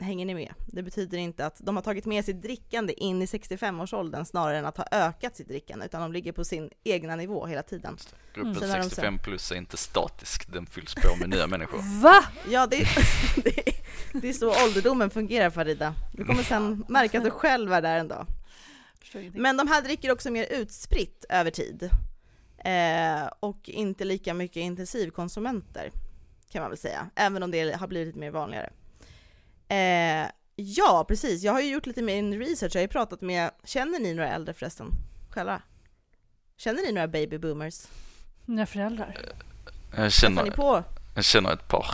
hänger 0.00 0.26
ni 0.26 0.34
med? 0.34 0.54
Det 0.66 0.82
betyder 0.82 1.18
inte 1.18 1.46
att 1.46 1.56
de 1.58 1.76
har 1.76 1.82
tagit 1.82 2.06
med 2.06 2.24
sitt 2.24 2.42
drickande 2.42 2.92
in 2.92 3.22
i 3.22 3.26
65-årsåldern 3.26 4.24
snarare 4.24 4.58
än 4.58 4.66
att 4.66 4.76
ha 4.76 4.84
ökat 4.90 5.36
sitt 5.36 5.48
drickande, 5.48 5.86
utan 5.86 6.00
de 6.00 6.12
ligger 6.12 6.32
på 6.32 6.44
sin 6.44 6.70
egna 6.84 7.16
nivå 7.16 7.46
hela 7.46 7.62
tiden. 7.62 7.96
Gruppen 8.34 8.56
Mm, 8.56 8.68
när 8.68 8.76
de 8.76 8.82
65 8.82 9.18
plus 9.18 9.52
är 9.52 9.56
inte 9.56 9.76
statisk, 9.76 10.52
den 10.52 10.66
fylls 10.66 10.94
på 10.94 11.16
med 11.16 11.28
nya 11.28 11.46
människor. 11.46 11.78
Va? 12.02 12.24
Ja, 12.48 12.66
det, 12.66 12.76
det, 13.36 13.62
det 14.12 14.28
är 14.28 14.32
så 14.32 14.64
ålderdomen 14.64 15.10
fungerar 15.10 15.50
Farida. 15.50 15.94
Du 16.12 16.24
kommer 16.24 16.42
sen 16.42 16.84
märka 16.88 17.18
att 17.18 17.24
du 17.24 17.30
själv 17.30 17.72
är 17.72 17.82
där 17.82 17.98
en 17.98 18.08
dag. 18.08 18.26
Men 19.32 19.56
de 19.56 19.68
här 19.68 19.82
dricker 19.82 20.12
också 20.12 20.30
mer 20.30 20.46
utspritt 20.50 21.24
över 21.28 21.50
tid. 21.50 21.90
Eh, 22.58 23.30
och 23.40 23.68
inte 23.68 24.04
lika 24.04 24.34
mycket 24.34 24.56
intensivkonsumenter, 24.56 25.90
kan 26.50 26.62
man 26.62 26.70
väl 26.70 26.78
säga. 26.78 27.10
Även 27.14 27.42
om 27.42 27.50
det 27.50 27.76
har 27.76 27.86
blivit 27.86 28.16
mer 28.16 28.30
vanligare. 28.30 28.70
Eh, 29.68 30.30
ja, 30.56 31.04
precis. 31.08 31.42
Jag 31.42 31.52
har 31.52 31.60
ju 31.60 31.70
gjort 31.72 31.86
lite 31.86 32.02
mer 32.02 32.38
research. 32.38 32.74
Jag 32.74 32.80
har 32.80 32.84
ju 32.84 32.88
pratat 32.88 33.20
med, 33.20 33.50
känner 33.64 33.98
ni 33.98 34.14
några 34.14 34.30
äldre 34.34 34.54
förresten? 34.54 34.90
Själva? 35.30 35.62
Känner 36.56 36.82
ni 36.82 36.92
några 36.92 37.08
baby 37.08 37.38
boomers? 37.38 37.82
Mina 38.44 38.66
föräldrar. 38.66 39.16
Jag 39.16 39.32
Träffar 39.90 40.02
ni 40.04 40.10
känner, 40.10 40.50
på? 40.50 40.82
jag 41.14 41.24
känner 41.24 41.52
ett 41.52 41.68
par. 41.68 41.86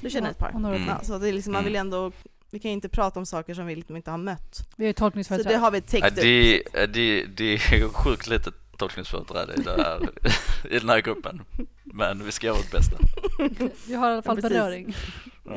Du 0.00 0.10
känner 0.10 0.30
ett 0.30 0.38
par? 0.38 0.50
Mm. 0.50 0.86
Ja, 0.88 1.00
så 1.04 1.18
det 1.18 1.28
är 1.28 1.32
liksom, 1.32 1.52
man 1.52 1.64
vill 1.64 1.76
ändå, 1.76 2.12
vi 2.50 2.58
kan 2.58 2.68
ju 2.70 2.72
inte 2.72 2.88
prata 2.88 3.18
om 3.20 3.26
saker 3.26 3.54
som 3.54 3.66
vi 3.66 3.76
liksom 3.76 3.96
inte 3.96 4.10
har 4.10 4.18
mött. 4.18 4.58
Vi 4.76 4.84
har 4.84 4.88
ju 4.88 4.92
Så 4.92 4.98
tolkningsföreträde. 4.98 5.54
det 5.54 5.58
har 5.58 5.70
vi 5.70 5.78
Ja, 5.78 5.84
täckt 5.88 6.06
upp. 6.06 6.14
det, 6.16 6.62
det, 6.86 7.24
det 7.26 7.54
är 7.54 7.88
sjukt 7.88 8.26
lite 8.26 8.52
tolkningsföreträde 8.88 9.54
i, 9.54 9.62
det 9.62 9.82
här, 9.82 10.10
i 10.70 10.78
den 10.78 10.88
här 10.88 11.00
gruppen. 11.00 11.42
Men 11.84 12.24
vi 12.24 12.32
ska 12.32 12.46
göra 12.46 12.56
vårt 12.56 12.70
bästa. 12.72 12.96
Vi 13.86 13.94
har 13.94 14.10
i 14.10 14.12
alla 14.12 14.22
fall 14.22 14.38
Ja, 14.42 14.48
beröring. 14.48 14.96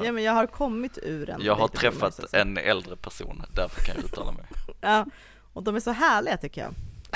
Ja 0.03 0.11
men 0.11 0.23
jag 0.23 0.33
har 0.33 0.47
kommit 0.47 0.97
ur 1.03 1.29
en 1.29 1.41
Jag 1.43 1.55
har 1.55 1.67
träffat 1.67 2.33
en 2.33 2.57
äldre 2.57 2.95
person, 2.95 3.43
därför 3.55 3.81
kan 3.81 3.95
jag 3.95 4.05
uttala 4.05 4.31
mig. 4.31 4.45
Ja, 4.81 5.05
och 5.53 5.63
de 5.63 5.75
är 5.75 5.79
så 5.79 5.91
härliga 5.91 6.37
tycker 6.37 6.61
jag. 6.61 6.73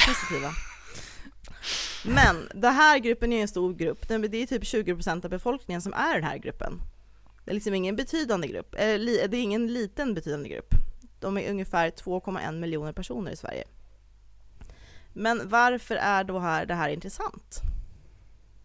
Positiva. 0.08 0.50
Men 2.06 2.50
den 2.56 2.74
här 2.74 3.00
gruppen 3.00 3.34
är 3.34 3.42
en 3.42 3.48
stor 3.48 3.74
grupp. 3.74 4.08
Det 4.08 4.16
är 4.16 4.46
typ 4.48 4.64
20% 4.64 5.26
av 5.26 5.30
befolkningen 5.32 5.82
som 5.82 5.94
är 5.94 6.14
den 6.14 6.24
här 6.24 6.38
gruppen. 6.38 6.82
Det 7.46 7.52
är 7.52 7.56
liksom 7.56 7.74
ingen 7.74 7.96
betydande 7.96 8.48
grupp. 8.48 8.76
Li- 8.80 9.28
det 9.30 9.38
är 9.38 9.42
ingen 9.42 9.74
liten 9.74 10.14
betydande 10.14 10.50
grupp. 10.50 10.74
De 11.20 11.38
är 11.38 11.50
ungefär 11.50 11.90
2,1 11.90 12.60
miljoner 12.60 12.94
personer 12.94 13.32
i 13.32 13.36
Sverige. 13.36 13.64
Men 15.14 15.50
varför 15.50 15.96
är 15.96 16.24
då 16.24 16.40
här 16.40 16.66
det 16.66 16.74
här 16.74 16.90
intressant? 16.90 17.62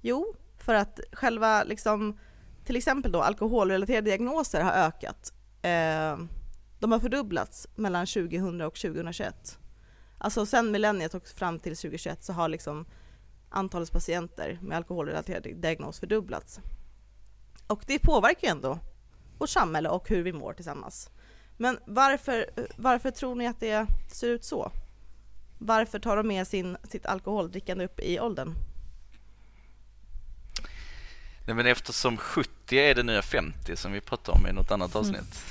Jo, 0.01 0.35
för 0.59 0.75
att 0.75 1.01
själva 1.13 1.65
liksom, 1.65 2.19
till 2.65 2.77
exempel 2.77 3.13
då 3.13 3.23
alkoholrelaterade 3.23 4.11
diagnoser 4.11 4.61
har 4.61 4.73
ökat. 4.73 5.33
Eh, 5.63 6.19
de 6.79 6.93
har 6.93 7.01
fördubblats 7.01 7.67
mellan 7.75 8.07
2000 8.07 8.61
och 8.61 8.75
2021. 8.75 9.59
Alltså 10.19 10.47
sen 10.47 10.71
millenniet 10.71 11.15
och 11.15 11.29
fram 11.29 11.59
till 11.59 11.77
2021 11.77 12.25
så 12.25 12.33
har 12.33 12.49
liksom 12.49 12.87
antalet 13.49 13.93
patienter 13.93 14.59
med 14.63 14.77
alkoholrelaterad 14.77 15.43
diagnos 15.43 16.01
fördubblats. 16.01 16.61
Och 17.67 17.85
det 17.87 17.99
påverkar 17.99 18.49
ju 18.49 18.51
ändå 18.51 18.79
vårt 19.39 19.49
samhälle 19.49 19.89
och 19.89 20.09
hur 20.09 20.23
vi 20.23 20.33
mår 20.33 20.53
tillsammans. 20.53 21.11
Men 21.57 21.79
varför, 21.87 22.51
eh, 22.57 22.65
varför 22.77 23.11
tror 23.11 23.35
ni 23.35 23.47
att 23.47 23.61
det 23.61 23.87
ser 24.13 24.29
ut 24.29 24.45
så? 24.45 24.73
Varför 25.59 25.99
tar 25.99 26.17
de 26.17 26.29
med 26.29 26.47
sin, 26.47 26.77
sitt 26.89 27.07
alkoholdrickande 27.07 27.85
upp 27.85 28.01
i 28.01 28.21
åldern? 28.21 28.55
Nej, 31.47 31.57
men 31.57 31.67
eftersom 31.67 32.17
70 32.17 32.77
är 32.79 32.95
det 32.95 33.03
nya 33.03 33.23
50 33.23 33.77
som 33.77 33.93
vi 33.93 34.01
pratade 34.01 34.39
om 34.39 34.47
i 34.47 34.53
något 34.53 34.71
annat 34.71 34.97
avsnitt. 34.97 35.45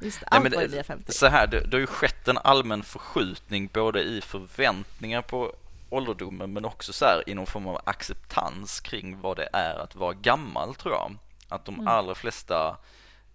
Just 0.00 0.20
det, 0.20 0.26
Nej, 0.30 0.36
allt 0.36 0.42
men 0.42 0.52
var 0.52 0.60
ju 0.62 0.66
det- 0.68 0.74
nya 0.74 0.84
50. 0.84 1.12
Så 1.12 1.26
här, 1.26 1.46
det, 1.46 1.60
det 1.60 1.76
har 1.76 1.80
ju 1.80 1.86
skett 1.86 2.28
en 2.28 2.38
allmän 2.38 2.82
förskjutning 2.82 3.70
både 3.72 4.02
i 4.02 4.20
förväntningar 4.20 5.22
på 5.22 5.54
ålderdomen 5.90 6.52
men 6.52 6.64
också 6.64 6.92
så 6.92 7.04
här 7.04 7.22
i 7.26 7.34
någon 7.34 7.46
form 7.46 7.66
av 7.66 7.80
acceptans 7.84 8.80
kring 8.80 9.20
vad 9.20 9.36
det 9.36 9.48
är 9.52 9.74
att 9.78 9.94
vara 9.94 10.12
gammal 10.14 10.74
tror 10.74 10.94
jag. 10.94 11.16
Att 11.48 11.64
de 11.64 11.74
Mm. 11.74 11.88
allra 11.88 12.14
flesta 12.14 12.76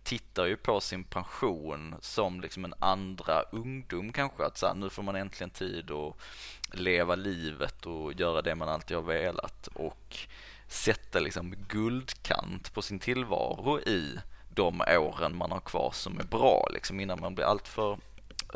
tittar 0.05 0.45
ju 0.45 0.57
på 0.57 0.81
sin 0.81 1.03
pension 1.03 1.95
som 2.01 2.41
liksom 2.41 2.65
en 2.65 2.73
andra 2.79 3.41
ungdom 3.41 4.11
kanske. 4.11 4.45
Att 4.45 4.57
så 4.57 4.67
här, 4.67 4.73
nu 4.73 4.89
får 4.89 5.03
man 5.03 5.15
äntligen 5.15 5.49
tid 5.49 5.91
att 5.91 6.15
leva 6.71 7.15
livet 7.15 7.85
och 7.85 8.13
göra 8.13 8.41
det 8.41 8.55
man 8.55 8.69
alltid 8.69 8.97
har 8.97 9.03
velat 9.03 9.67
och 9.67 10.17
sätta 10.67 11.19
liksom 11.19 11.55
guldkant 11.67 12.73
på 12.73 12.81
sin 12.81 12.99
tillvaro 12.99 13.79
i 13.79 14.19
de 14.49 14.81
åren 14.81 15.35
man 15.35 15.51
har 15.51 15.59
kvar 15.59 15.91
som 15.93 16.19
är 16.19 16.23
bra 16.23 16.67
liksom 16.73 16.99
innan 16.99 17.19
man 17.19 17.35
blir 17.35 17.45
alltför 17.45 17.97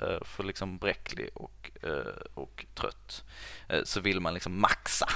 eh, 0.01 0.23
för 0.25 0.43
liksom 0.43 0.77
bräcklig 0.77 1.29
och, 1.33 1.71
eh, 1.83 2.23
och 2.33 2.65
trött 2.75 3.23
eh, 3.69 3.83
så 3.83 3.99
vill 3.99 4.19
man 4.19 4.33
liksom 4.33 4.61
maxa. 4.61 5.07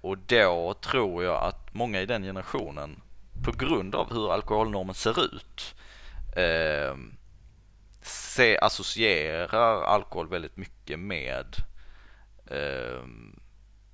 Och 0.00 0.18
då 0.18 0.74
tror 0.74 1.24
jag 1.24 1.42
att 1.42 1.74
många 1.74 2.00
i 2.00 2.06
den 2.06 2.22
generationen 2.22 3.00
på 3.44 3.52
grund 3.52 3.94
av 3.94 4.12
hur 4.12 4.32
alkoholnormen 4.32 4.94
ser 4.94 5.24
ut 5.24 5.74
eh, 6.36 6.96
se, 8.02 8.58
associerar 8.58 9.82
alkohol 9.82 10.28
väldigt 10.28 10.56
mycket 10.56 10.98
med 10.98 11.56
eh, 12.46 13.02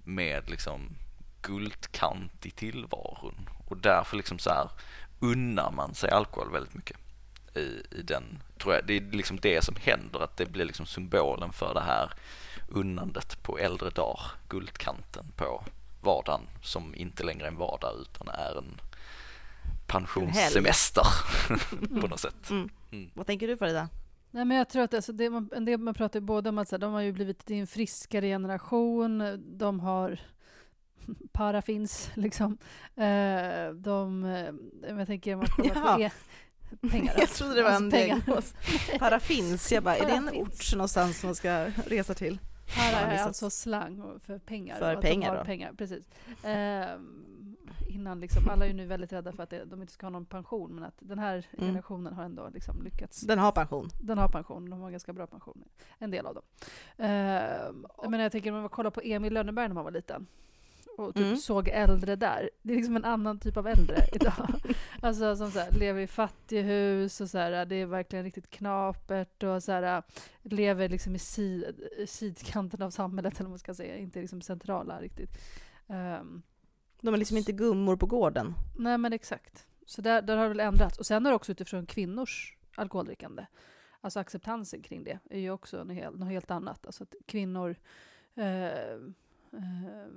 med 0.04 0.50
liksom 0.50 0.97
guldkant 1.42 2.47
i 2.47 2.50
tillvaron. 2.50 3.49
Och 3.69 3.76
därför 3.76 4.16
liksom 4.16 4.38
så 4.38 4.50
här 4.50 4.71
unnar 5.21 5.71
man 5.71 5.95
sig 5.95 6.11
alkohol 6.11 6.52
väldigt 6.52 6.75
mycket 6.75 6.97
i, 7.54 7.83
i 7.90 8.02
den, 8.02 8.42
tror 8.59 8.75
jag, 8.75 8.87
det 8.87 8.97
är 8.97 9.00
liksom 9.00 9.40
det 9.40 9.64
som 9.64 9.76
händer 9.80 10.21
att 10.21 10.37
det 10.37 10.47
blir 10.47 10.64
liksom 10.64 10.87
symbolen 10.87 11.52
för 11.52 11.75
det 11.75 11.80
här 11.80 12.12
unnandet 12.69 13.42
på 13.42 13.59
äldre 13.59 13.90
dagar, 13.90 14.23
guldkanten 14.49 15.33
på 15.37 15.64
vardagen 16.00 16.49
som 16.62 16.95
inte 16.95 17.25
längre 17.25 17.45
är 17.45 17.49
en 17.49 17.57
vardag 17.57 17.95
utan 18.00 18.28
är 18.28 18.59
en 18.59 18.80
pensionssemester 19.90 21.06
på 22.00 22.06
något 22.06 22.20
sätt. 22.20 22.50
Mm. 22.50 22.68
Mm. 22.92 23.11
Vad 23.14 23.26
tänker 23.26 23.49
du 23.49 23.56
Farida? 23.56 23.88
Nej, 24.30 24.44
men 24.44 24.56
jag 24.56 24.68
tror 24.68 24.82
att 24.82 24.94
alltså, 24.94 25.12
det 25.12 25.30
man, 25.30 25.50
en 25.56 25.64
del 25.64 25.78
man 25.80 25.94
pratar 25.94 26.20
ju 26.20 26.26
både 26.26 26.49
om 26.49 26.59
att 26.59 26.68
så 26.68 26.75
här, 26.76 26.78
de 26.80 26.92
har 26.92 27.00
ju 27.00 27.12
blivit 27.12 27.47
det 27.47 27.54
en 27.59 27.66
friskare 27.66 28.26
generation, 28.26 29.42
de 29.59 29.80
har 29.80 30.20
paraffins 31.32 32.11
liksom. 32.14 32.59
Eh, 32.97 33.70
de, 33.75 34.25
eh, 34.25 34.97
jag 34.99 35.06
tänker 35.06 35.37
man 35.37 35.47
kollar 35.47 35.75
Ja. 35.75 35.94
på 35.97 36.00
e- 36.02 36.11
pengar. 36.90 37.14
Jag 37.18 37.28
trodde 37.28 37.54
det 37.54 37.62
var 37.62 37.70
en 37.70 37.75
Alltså, 37.85 37.90
pengar. 37.99 38.16
diagnos. 38.26 38.54
Paraffins, 38.99 39.73
jag 39.73 39.82
bara, 39.82 39.97
är 39.97 40.06
det 40.06 40.12
en 40.12 40.28
ort 40.28 40.73
någonstans 40.75 41.20
som 41.20 41.28
man 41.28 41.35
ska 41.35 41.66
resa 41.87 42.14
till? 42.14 42.38
Para 42.76 43.00
är 43.00 43.23
alltså 43.23 43.50
slang 43.50 44.20
för 44.26 44.38
pengar. 44.38 44.78
För 44.78 44.97
pengar 44.97 45.44
pengar 45.44 45.73
precis. 45.78 46.04
Ehm, 46.44 47.25
innan 47.88 48.20
liksom, 48.20 48.48
alla 48.48 48.64
är 48.64 48.68
ju 48.68 48.74
nu 48.74 48.86
väldigt 48.86 49.12
rädda 49.12 49.32
för 49.32 49.42
att 49.42 49.50
det, 49.50 49.64
de 49.64 49.80
inte 49.80 49.92
ska 49.92 50.06
ha 50.06 50.10
någon 50.10 50.24
pension, 50.26 50.74
men 50.74 50.84
att 50.84 50.94
den 50.98 51.18
här 51.18 51.46
Mm. 51.52 51.66
generationen 51.68 52.12
har 52.12 52.24
ändå 52.24 52.48
liksom 52.54 52.82
lyckats. 52.82 53.20
Den 53.20 53.38
har 53.38 53.52
pension. 53.52 53.88
Den 54.00 54.18
har 54.18 54.28
pension, 54.28 54.70
de 54.70 54.80
har 54.80 54.90
ganska 54.90 55.12
bra 55.12 55.26
pension, 55.26 55.64
en 55.98 56.10
del 56.10 56.26
av 56.26 56.34
dem. 56.34 56.44
Ehm, 56.96 57.86
men 58.08 58.20
jag 58.20 58.32
tänker, 58.32 58.52
om 58.52 58.60
man 58.60 58.68
kollar 58.68 58.90
på 58.90 59.00
Emil 59.04 59.32
Lönneberg 59.32 59.68
när 59.68 59.74
man 59.74 59.84
var 59.84 59.90
liten, 59.90 60.26
och 60.98 61.14
typ 61.14 61.24
Mm. 61.24 61.36
såg 61.36 61.68
äldre 61.68 62.16
där. 62.16 62.50
Det 62.62 62.72
är 62.72 62.76
liksom 62.76 62.96
en 62.96 63.04
annan 63.04 63.38
typ 63.38 63.56
av 63.56 63.66
äldre 63.66 63.96
idag. 64.12 64.50
Alltså 65.02 65.36
som 65.36 65.50
så 65.50 65.58
här, 65.58 65.70
lever 65.72 66.00
i 66.00 66.06
fattighus 66.06 67.20
och 67.20 67.30
så 67.30 67.38
här, 67.38 67.66
det 67.66 67.74
är 67.76 67.86
verkligen 67.86 68.24
riktigt 68.24 68.50
knapert 68.50 69.42
och 69.42 69.62
så 69.62 69.72
här, 69.72 70.02
lever 70.42 70.88
liksom 70.88 71.14
i 71.14 71.18
sid, 71.18 71.88
sidkanten 72.06 72.82
av 72.82 72.90
samhället 72.90 73.32
eller 73.34 73.44
vad 73.44 73.50
man 73.50 73.58
ska 73.58 73.74
säga, 73.74 73.96
inte 73.96 74.20
liksom 74.20 74.42
centrala 74.42 75.00
riktigt. 75.00 75.38
Ehm, 75.88 76.42
de 77.02 77.14
är 77.14 77.19
liksom 77.19 77.37
inte 77.37 77.52
gummor 77.52 77.97
på 77.97 78.07
gården. 78.07 78.54
nej 78.78 78.99
men 78.99 79.12
exakt. 79.12 79.66
Så 79.87 80.02
där, 80.02 80.23
där 80.23 80.37
har 80.37 80.42
det 80.42 80.49
väl 80.49 80.61
ändrats. 80.61 80.99
Och 80.99 81.07
sen 81.07 81.25
har 81.25 81.33
det 81.33 81.37
också 81.37 81.52
utifrån 81.52 81.87
kvinnors 81.87 82.57
alkoholdrickande, 82.76 83.47
alltså 84.00 84.21
acceptansen 84.21 84.83
kring 84.83 85.04
det 85.04 85.19
är 85.30 85.38
ju 85.38 85.50
också 85.50 85.85
något 85.85 85.97
helt, 85.97 86.19
något 86.19 86.28
helt 86.28 86.50
annat. 86.50 86.87
Alltså 86.87 87.02
att 87.02 87.14
kvinnor 87.26 87.76
eh, 88.35 88.95
eh, 89.52 90.09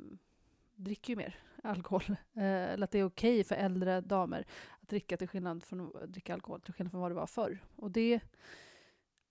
dricker 0.76 1.14
ju 1.14 1.18
mer 1.18 1.36
alkohol. 1.64 2.04
Eh, 2.34 2.44
eller 2.44 2.84
att 2.84 2.92
det 2.92 3.00
är 3.00 3.04
okej 3.04 3.44
för 3.44 3.56
äldre 3.56 4.02
damer 4.02 4.46
att 4.82 4.90
dricka 4.90 5.18
till 5.18 5.28
skillnad 5.28 5.64
från 5.64 5.82
att 5.82 6.14
dricka 6.14 6.34
alkohol 6.34 6.62
till 6.62 6.74
skillnad 6.74 6.92
från 6.92 7.02
vad 7.02 7.12
det 7.12 7.16
var 7.16 7.28
förr. 7.28 7.60
Och 7.76 7.92
det 7.92 8.20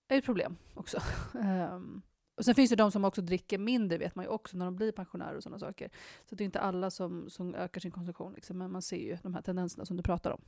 är 0.07 0.17
ett 0.17 0.25
problem 0.25 0.57
också. 0.73 0.97
Ehm, 1.39 2.01
och 2.35 2.45
sen 2.45 2.55
finns 2.55 2.69
det 2.69 2.75
de 2.75 2.91
som 2.91 3.05
också 3.05 3.21
dricker 3.21 3.57
mindre 3.57 3.97
vet 3.97 4.15
man 4.15 4.25
ju 4.25 4.29
också 4.29 4.57
när 4.57 4.65
de 4.65 4.75
blir 4.75 4.91
pensionärer 4.91 5.35
och 5.35 5.43
sådana 5.43 5.59
saker. 5.59 5.89
Så 6.29 6.35
det 6.35 6.43
är 6.43 6.45
inte 6.45 6.59
alla 6.59 6.91
som, 6.91 7.29
som 7.29 7.55
ökar 7.55 7.81
sin 7.81 7.91
konsumtion 7.91 8.33
liksom, 8.33 8.57
men 8.57 8.71
man 8.71 8.81
ser 8.81 8.97
ju 8.97 9.17
de 9.23 9.33
här 9.33 9.41
tendenserna 9.41 9.85
som 9.85 9.97
du 9.97 10.03
pratar 10.03 10.31
om. 10.31 10.41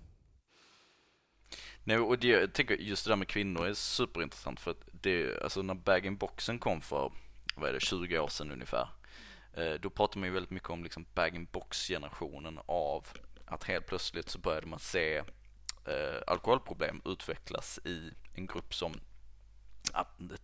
Nej, 1.83 1.97
och 1.97 2.19
det, 2.19 2.27
jag 2.27 2.53
tänker 2.53 2.75
just 2.75 3.05
det 3.05 3.11
där 3.11 3.15
med 3.15 3.27
kvinnor 3.27 3.65
är 3.65 3.73
superintressant 3.73 4.59
för 4.59 4.71
att 4.71 4.89
det, 4.91 5.43
alltså 5.43 5.61
när 5.61 5.73
bag-in-boxen 5.73 6.59
kom 6.59 6.81
för, 6.81 7.11
vad 7.55 7.69
är 7.69 7.73
det, 7.73 7.79
20 7.79 8.19
år 8.19 8.27
sedan 8.27 8.51
ungefär. 8.51 8.89
Eh, 9.53 9.73
då 9.81 9.89
pratade 9.89 10.19
man 10.19 10.27
ju 10.27 10.33
väldigt 10.33 10.51
mycket 10.51 10.69
om 10.69 10.83
liksom 10.83 11.05
bag-in-box-generationen 11.13 12.59
av 12.65 13.07
att 13.45 13.63
helt 13.63 13.85
plötsligt 13.85 14.29
så 14.29 14.39
började 14.39 14.67
man 14.67 14.79
se 14.79 15.17
eh, 15.17 16.21
alkoholproblem 16.27 17.01
utvecklas 17.05 17.79
i 17.85 18.11
en 18.33 18.45
grupp 18.45 18.73
som 18.73 18.93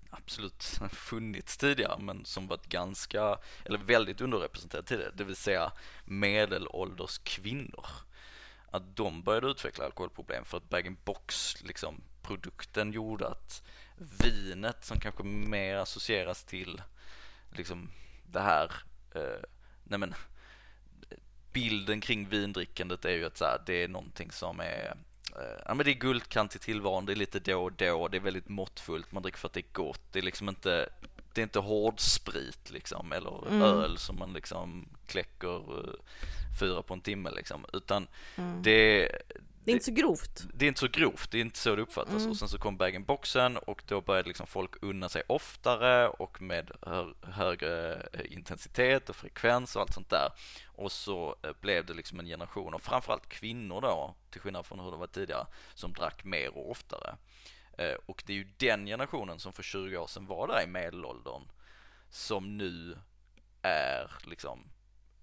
absolut 0.09 0.79
funnits 0.91 1.57
tidigare 1.57 1.99
men 1.99 2.25
som 2.25 2.47
varit 2.47 2.67
ganska, 2.67 3.39
eller 3.65 3.77
väldigt 3.77 4.21
underrepresenterad 4.21 4.85
tidigare, 4.85 5.11
det 5.15 5.23
vill 5.23 5.35
säga 5.35 5.71
medelålders 6.05 7.17
kvinnor. 7.17 7.85
Att 8.71 8.95
de 8.95 9.23
började 9.23 9.47
utveckla 9.47 9.85
alkoholproblem 9.85 10.45
för 10.45 10.57
att 10.57 10.69
bag-in-box 10.69 11.61
liksom 11.63 12.01
produkten 12.21 12.91
gjorde 12.91 13.27
att 13.27 13.63
vinet 13.97 14.85
som 14.85 14.99
kanske 14.99 15.23
mer 15.23 15.75
associeras 15.75 16.43
till 16.43 16.81
liksom 17.51 17.89
det 18.25 18.39
här, 18.41 18.71
eh, 19.15 19.43
nej 19.83 19.99
men 19.99 20.13
bilden 21.53 22.01
kring 22.01 22.29
vindrickandet 22.29 23.05
är 23.05 23.11
ju 23.11 23.25
att 23.25 23.37
så 23.37 23.45
här, 23.45 23.61
det 23.65 23.83
är 23.83 23.87
någonting 23.87 24.31
som 24.31 24.59
är 24.59 24.97
Ja 25.65 25.73
men 25.73 25.85
det 25.85 25.91
är 25.91 25.95
guldkant 25.95 26.55
i 26.55 26.59
tillvaron, 26.59 27.05
det 27.05 27.13
är 27.13 27.15
lite 27.15 27.39
då 27.39 27.63
och 27.63 27.71
då, 27.71 28.07
det 28.07 28.17
är 28.17 28.21
väldigt 28.21 28.49
måttfullt, 28.49 29.11
man 29.11 29.23
dricker 29.23 29.39
för 29.39 29.47
att 29.47 29.53
det 29.53 29.59
är 29.59 29.73
gott, 29.73 30.01
det 30.11 30.19
är 30.19 30.23
liksom 30.23 30.49
inte 30.49 30.89
Det 31.33 31.41
är 31.41 31.43
inte 31.43 31.59
hård 31.59 31.99
sprit 31.99 32.71
liksom, 32.71 33.11
eller 33.11 33.47
mm. 33.47 33.61
öl 33.61 33.97
som 33.97 34.19
man 34.19 34.33
liksom 34.33 34.87
kläcker 35.07 35.79
uh, 35.79 35.93
fyra 36.59 36.81
på 36.81 36.93
en 36.93 37.01
timme 37.01 37.31
liksom, 37.31 37.65
utan 37.73 38.07
mm. 38.35 38.61
det 38.63 39.11
det 39.63 39.71
är 39.71 39.73
inte 39.73 39.85
så 39.85 39.91
grovt. 39.91 40.43
Det 40.53 40.65
är 40.65 40.67
inte 40.67 40.79
så 40.79 40.87
grovt, 40.87 41.31
det 41.31 41.37
är 41.37 41.41
inte 41.41 41.57
så 41.57 41.75
det 41.75 41.81
uppfattas. 41.81 42.17
Mm. 42.17 42.29
Och 42.29 42.37
sen 42.37 42.47
så 42.47 42.57
kom 42.57 42.77
bag-in-boxen 42.77 43.57
och 43.57 43.83
då 43.87 44.01
började 44.01 44.27
liksom 44.27 44.47
folk 44.47 44.71
unna 44.81 45.09
sig 45.09 45.23
oftare 45.27 46.07
och 46.07 46.41
med 46.41 46.71
högre 47.21 47.93
eh, 48.13 48.33
intensitet 48.33 49.09
och 49.09 49.15
frekvens 49.15 49.75
och 49.75 49.81
allt 49.81 49.93
sånt 49.93 50.09
där. 50.09 50.29
Och 50.81 50.91
så 50.91 51.35
eh, 51.43 51.51
blev 51.61 51.85
det 51.85 51.93
liksom 51.93 52.19
en 52.19 52.25
generation 52.25 52.73
av 52.73 52.79
framförallt 52.79 53.29
kvinnor 53.29 53.81
då, 53.81 54.15
till 54.29 54.41
skillnad 54.41 54.65
från 54.65 54.79
hur 54.79 54.91
det 54.91 54.97
var 54.97 55.07
tidigare, 55.07 55.47
som 55.73 55.93
drack 55.93 56.23
mer 56.23 56.57
och 56.57 56.71
oftare. 56.71 57.15
Eh, 57.77 57.95
och 58.05 58.23
det 58.25 58.33
är 58.33 58.37
ju 58.37 58.47
den 58.57 58.85
generationen 58.85 59.39
som 59.39 59.53
för 59.53 59.63
20 59.63 59.97
år 59.97 60.07
sedan 60.07 60.25
var 60.25 60.47
där 60.47 60.63
i 60.63 60.67
medelåldern 60.67 61.41
som 62.09 62.57
nu 62.57 62.97
är 63.61 64.11
liksom 64.25 64.59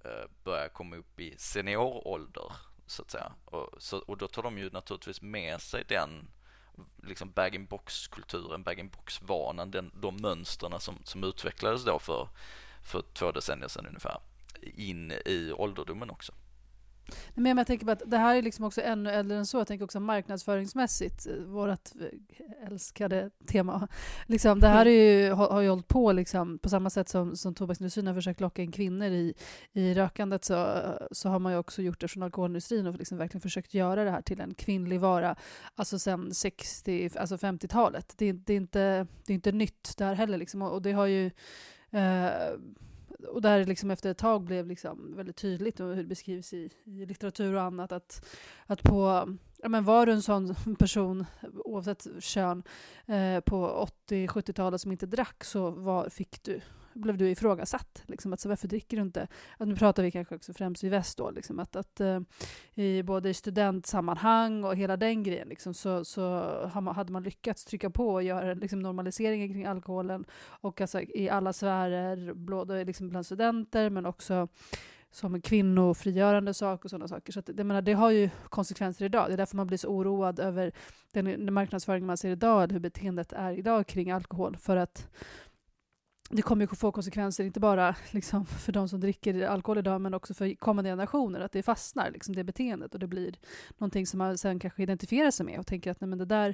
eh, 0.04 0.30
börjar 0.44 0.68
komma 0.68 0.96
upp 0.96 1.20
i 1.20 1.34
seniorålder 1.38 2.52
så 2.86 3.02
att 3.02 3.10
säga. 3.10 3.32
Och, 3.44 3.82
så, 3.82 3.98
och 3.98 4.16
då 4.16 4.28
tar 4.28 4.42
de 4.42 4.58
ju 4.58 4.70
naturligtvis 4.70 5.22
med 5.22 5.60
sig 5.60 5.84
den 5.88 6.30
liksom 7.02 7.30
bag-in-box-kulturen, 7.30 8.62
bag-in-box-vanan, 8.62 9.70
den, 9.70 9.92
de 9.94 10.16
mönstren 10.16 10.80
som, 10.80 10.98
som 11.04 11.24
utvecklades 11.24 11.84
då 11.84 11.98
för, 11.98 12.28
för 12.82 13.02
två 13.12 13.32
decennier 13.32 13.68
sedan 13.68 13.86
ungefär, 13.86 14.20
in 14.62 15.12
i 15.12 15.52
ålderdomen 15.56 16.10
också. 16.10 16.32
Men 17.34 17.58
jag 17.58 17.66
tänker 17.66 17.86
på 17.86 17.92
att 17.92 18.02
det 18.06 18.18
här 18.18 18.36
är 18.36 18.42
liksom 18.42 18.64
också 18.64 18.80
ännu 18.80 19.10
äldre 19.10 19.38
än 19.38 19.46
så. 19.46 19.58
Jag 19.58 19.66
tänker 19.66 19.84
också 19.84 20.00
marknadsföringsmässigt, 20.00 21.26
eh, 21.26 21.34
vårt 21.34 21.90
eh, 22.00 22.66
älskade 22.66 23.30
tema. 23.46 23.88
Liksom, 24.26 24.60
det 24.60 24.68
här 24.68 24.86
är 24.86 24.90
ju, 24.90 25.30
har, 25.30 25.50
har 25.50 25.60
ju 25.60 25.68
hållit 25.68 25.88
på 25.88 26.12
liksom, 26.12 26.58
på 26.58 26.68
samma 26.68 26.90
sätt 26.90 27.08
som, 27.08 27.36
som 27.36 27.54
tobaksindustrin 27.54 28.06
har 28.06 28.14
försökt 28.14 28.40
locka 28.40 28.62
in 28.62 28.72
kvinnor 28.72 29.06
i, 29.06 29.34
i 29.72 29.94
rökandet 29.94 30.44
så, 30.44 30.82
så 31.12 31.28
har 31.28 31.38
man 31.38 31.52
ju 31.52 31.58
också 31.58 31.82
gjort 31.82 32.00
det 32.00 32.08
från 32.08 32.22
alkoholindustrin 32.22 32.86
och 32.86 32.94
liksom 32.94 33.18
verkligen 33.18 33.42
försökt 33.42 33.74
göra 33.74 34.04
det 34.04 34.10
här 34.10 34.22
till 34.22 34.40
en 34.40 34.54
kvinnlig 34.54 35.00
vara. 35.00 35.36
Alltså 35.74 35.98
sen 35.98 36.34
60, 36.34 37.10
alltså 37.18 37.36
50-talet. 37.36 38.14
Det, 38.16 38.32
det, 38.32 38.52
är 38.52 38.56
inte, 38.56 39.06
det 39.26 39.32
är 39.32 39.34
inte 39.34 39.52
nytt 39.52 39.94
där 39.98 40.14
heller. 40.14 40.38
Liksom. 40.38 40.62
Och, 40.62 40.72
och 40.72 40.82
det 40.82 40.92
har 40.92 41.06
ju 41.06 41.26
eh, 41.90 42.30
och 43.26 43.42
där 43.42 43.64
liksom 43.64 43.90
efter 43.90 44.10
ett 44.10 44.18
tag 44.18 44.42
blev 44.42 44.66
liksom 44.66 45.16
väldigt 45.16 45.36
tydligt 45.36 45.80
och 45.80 45.88
hur 45.88 46.02
det 46.02 46.08
beskrivs 46.08 46.52
i, 46.52 46.70
i 46.84 47.06
litteratur 47.06 47.54
och 47.54 47.62
annat 47.62 47.92
att, 47.92 48.26
att 48.66 48.82
på, 48.82 49.28
ja 49.62 49.68
men 49.68 49.84
var 49.84 50.06
du 50.06 50.12
en 50.12 50.22
sån 50.22 50.54
person, 50.78 51.26
oavsett 51.64 52.06
kön, 52.20 52.62
eh, 53.06 53.40
på 53.40 53.88
80-70-talet 54.08 54.80
som 54.80 54.92
inte 54.92 55.06
drack 55.06 55.44
så 55.44 55.70
var, 55.70 56.08
fick 56.08 56.42
du 56.42 56.60
blev 56.98 57.18
du 57.18 57.30
ifrågasatt. 57.30 58.02
Liksom, 58.06 58.32
att, 58.32 58.40
så 58.40 58.48
varför 58.48 58.68
dricker 58.68 58.96
du 58.96 59.02
inte? 59.02 59.28
Att 59.58 59.68
nu 59.68 59.76
pratar 59.76 60.02
vi 60.02 60.10
kanske 60.10 60.34
också 60.34 60.52
främst 60.52 60.84
i 60.84 60.88
väst 60.88 61.18
då, 61.18 61.30
liksom, 61.30 61.58
att, 61.58 61.76
att 61.76 62.00
eh, 62.00 62.20
i 62.74 63.02
både 63.02 63.28
i 63.28 63.34
studentsammanhang 63.34 64.64
och 64.64 64.76
hela 64.76 64.96
den 64.96 65.22
grejen 65.22 65.48
liksom, 65.48 65.74
så, 65.74 66.04
så 66.04 66.66
hade 66.74 67.12
man 67.12 67.22
lyckats 67.22 67.64
trycka 67.64 67.90
på 67.90 68.08
och 68.08 68.22
göra 68.22 68.54
liksom, 68.54 68.80
normaliseringen 68.80 69.52
kring 69.52 69.64
alkoholen 69.64 70.24
och 70.60 70.80
alltså, 70.80 71.00
i 71.00 71.28
alla 71.30 71.52
sfärer, 71.52 72.34
både 72.34 72.84
liksom, 72.84 73.08
bland 73.08 73.26
studenter 73.26 73.90
men 73.90 74.06
också 74.06 74.48
som 75.10 75.34
en 75.34 75.40
kvinnofrigörande 75.40 76.54
sak 76.54 76.84
och 76.84 76.90
sådana 76.90 77.08
saker. 77.08 77.32
Så 77.32 77.40
att, 77.40 77.50
det, 77.54 77.64
menar, 77.64 77.82
det 77.82 77.92
har 77.92 78.10
ju 78.10 78.30
konsekvenser 78.48 79.04
idag. 79.04 79.28
Det 79.28 79.32
är 79.32 79.36
därför 79.36 79.56
man 79.56 79.66
blir 79.66 79.78
så 79.78 79.88
oroad 79.88 80.40
över 80.40 80.72
den, 81.12 81.24
den 81.24 81.54
marknadsföring 81.54 82.06
man 82.06 82.16
ser 82.16 82.30
idag, 82.30 82.72
hur 82.72 82.80
beteendet 82.80 83.32
är 83.32 83.52
idag 83.52 83.86
kring 83.86 84.10
alkohol. 84.10 84.56
För 84.56 84.76
att 84.76 85.08
det 86.30 86.42
kommer 86.42 86.62
ju 86.62 86.76
få 86.76 86.92
konsekvenser, 86.92 87.44
inte 87.44 87.60
bara 87.60 87.96
liksom, 88.10 88.46
för 88.46 88.72
de 88.72 88.88
som 88.88 89.00
dricker 89.00 89.46
alkohol 89.46 89.78
idag, 89.78 90.00
men 90.00 90.14
också 90.14 90.34
för 90.34 90.54
kommande 90.54 90.90
generationer, 90.90 91.40
att 91.40 91.52
det 91.52 91.62
fastnar, 91.62 92.10
liksom, 92.10 92.34
det 92.34 92.44
beteendet, 92.44 92.94
och 92.94 93.00
det 93.00 93.06
blir 93.06 93.34
någonting 93.78 94.06
som 94.06 94.18
man 94.18 94.38
sen 94.38 94.58
kanske 94.58 94.82
identifierar 94.82 95.30
sig 95.30 95.46
med 95.46 95.58
och 95.58 95.66
tänker 95.66 95.90
att 95.90 96.00
nej, 96.00 96.08
men 96.08 96.18
det 96.18 96.24
där 96.24 96.48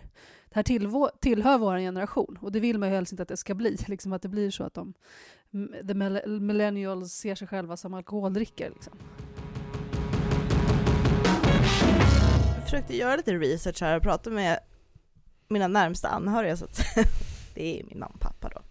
det 0.44 0.54
här 0.54 0.62
tillvå, 0.62 1.10
tillhör 1.20 1.58
vår 1.58 1.78
generation, 1.78 2.38
och 2.40 2.52
det 2.52 2.60
vill 2.60 2.78
man 2.78 2.88
ju 2.88 2.94
helst 2.94 3.12
inte 3.12 3.22
att 3.22 3.28
det 3.28 3.36
ska 3.36 3.54
bli, 3.54 3.76
liksom, 3.86 4.12
att 4.12 4.22
det 4.22 4.28
blir 4.28 4.50
så 4.50 4.64
att 4.64 4.74
de 4.74 4.94
mm, 5.52 5.86
the 5.88 5.94
millennials 6.28 7.12
ser 7.12 7.34
sig 7.34 7.48
själva 7.48 7.76
som 7.76 7.94
alkoholdrickare. 7.94 8.70
Liksom. 8.70 8.92
Jag 12.54 12.64
försökte 12.64 12.96
göra 12.96 13.16
lite 13.16 13.34
research 13.34 13.82
här 13.82 13.96
och 13.96 14.02
prata 14.02 14.30
med 14.30 14.58
mina 15.48 15.68
närmsta 15.68 16.08
anhöriga, 16.08 16.56
så 16.56 16.64
att 16.64 16.80
det 17.54 17.80
är 17.80 17.84
min 17.84 17.98
mamma 17.98 18.14
och 18.14 18.20
pappa 18.20 18.48
då. 18.48 18.62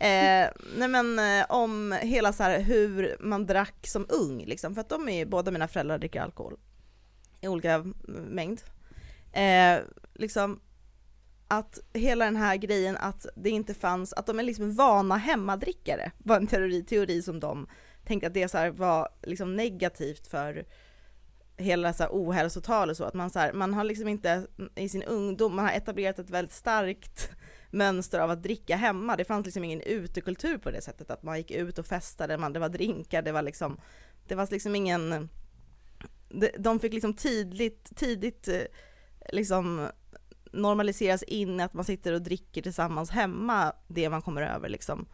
Eh, 0.00 0.50
nej 0.76 0.88
men 0.88 1.18
eh, 1.18 1.46
om 1.48 1.92
hela 2.02 2.32
så 2.32 2.42
här 2.42 2.60
hur 2.60 3.16
man 3.20 3.46
drack 3.46 3.86
som 3.86 4.06
ung 4.08 4.44
liksom, 4.44 4.74
för 4.74 4.80
att 4.80 4.88
de 4.88 5.08
är 5.08 5.16
ju, 5.16 5.24
båda 5.24 5.50
mina 5.50 5.68
föräldrar 5.68 5.98
dricker 5.98 6.20
alkohol 6.20 6.56
i 7.40 7.48
olika 7.48 7.84
mängd. 8.06 8.60
Eh, 9.32 9.78
liksom 10.14 10.60
att 11.48 11.78
hela 11.92 12.24
den 12.24 12.36
här 12.36 12.56
grejen 12.56 12.96
att 12.96 13.26
det 13.36 13.50
inte 13.50 13.74
fanns, 13.74 14.12
att 14.12 14.26
de 14.26 14.38
är 14.38 14.42
liksom 14.42 14.74
vana 14.74 15.16
hemmadrickare 15.16 16.12
var 16.18 16.36
en 16.36 16.46
teori, 16.46 16.84
teori 16.84 17.22
som 17.22 17.40
de 17.40 17.66
tänkte 18.04 18.26
att 18.26 18.34
det 18.34 18.48
så 18.48 18.70
var 18.70 19.08
liksom 19.22 19.56
negativt 19.56 20.26
för 20.26 20.64
hela 21.56 21.92
så 21.92 22.02
här 22.02 22.10
ohälsotal 22.10 22.90
och 22.90 22.96
så, 22.96 23.04
att 23.04 23.14
man 23.14 23.30
så 23.30 23.38
här, 23.38 23.52
man 23.52 23.74
har 23.74 23.84
liksom 23.84 24.08
inte 24.08 24.46
i 24.74 24.88
sin 24.88 25.02
ungdom, 25.02 25.56
man 25.56 25.64
har 25.64 25.72
etablerat 25.72 26.18
ett 26.18 26.30
väldigt 26.30 26.54
starkt 26.54 27.30
mönster 27.70 28.18
av 28.18 28.30
att 28.30 28.42
dricka 28.42 28.76
hemma. 28.76 29.16
Det 29.16 29.24
fanns 29.24 29.44
liksom 29.46 29.64
ingen 29.64 29.80
utekultur 29.80 30.58
på 30.58 30.70
det 30.70 30.80
sättet 30.80 31.10
att 31.10 31.22
man 31.22 31.38
gick 31.38 31.50
ut 31.50 31.78
och 31.78 31.86
festade, 31.86 32.38
man, 32.38 32.52
det 32.52 32.60
var 32.60 32.68
drinkar, 32.68 33.22
det 33.22 33.32
var 33.32 33.42
liksom, 33.42 33.80
det 34.28 34.34
var 34.34 34.48
liksom 34.50 34.74
ingen, 34.74 35.28
de 36.58 36.80
fick 36.80 36.92
liksom 36.92 37.14
tidigt, 37.14 37.96
tidigt 37.96 38.48
eh, 38.48 38.62
liksom 39.32 39.88
normaliseras 40.52 41.22
in 41.22 41.60
att 41.60 41.74
man 41.74 41.84
sitter 41.84 42.12
och 42.12 42.22
dricker 42.22 42.62
tillsammans 42.62 43.10
hemma, 43.10 43.72
det 43.88 44.10
man 44.10 44.22
kommer 44.22 44.42
över 44.42 44.68
liksom. 44.68 45.06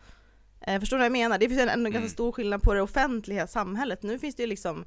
Eh, 0.61 0.81
förstår 0.81 0.97
du 0.97 1.01
vad 1.01 1.07
jag 1.07 1.13
menar? 1.13 1.39
Det 1.39 1.49
finns 1.49 1.61
en, 1.61 1.69
en 1.69 1.81
mm. 1.81 1.93
ganska 1.93 2.11
stor 2.11 2.33
skillnad 2.33 2.63
på 2.63 2.75
det 2.75 2.83
offentliga 2.83 3.47
samhället. 3.47 4.03
Nu 4.03 4.19
finns 4.19 4.35
det 4.35 4.43
ju 4.43 4.47
liksom 4.47 4.85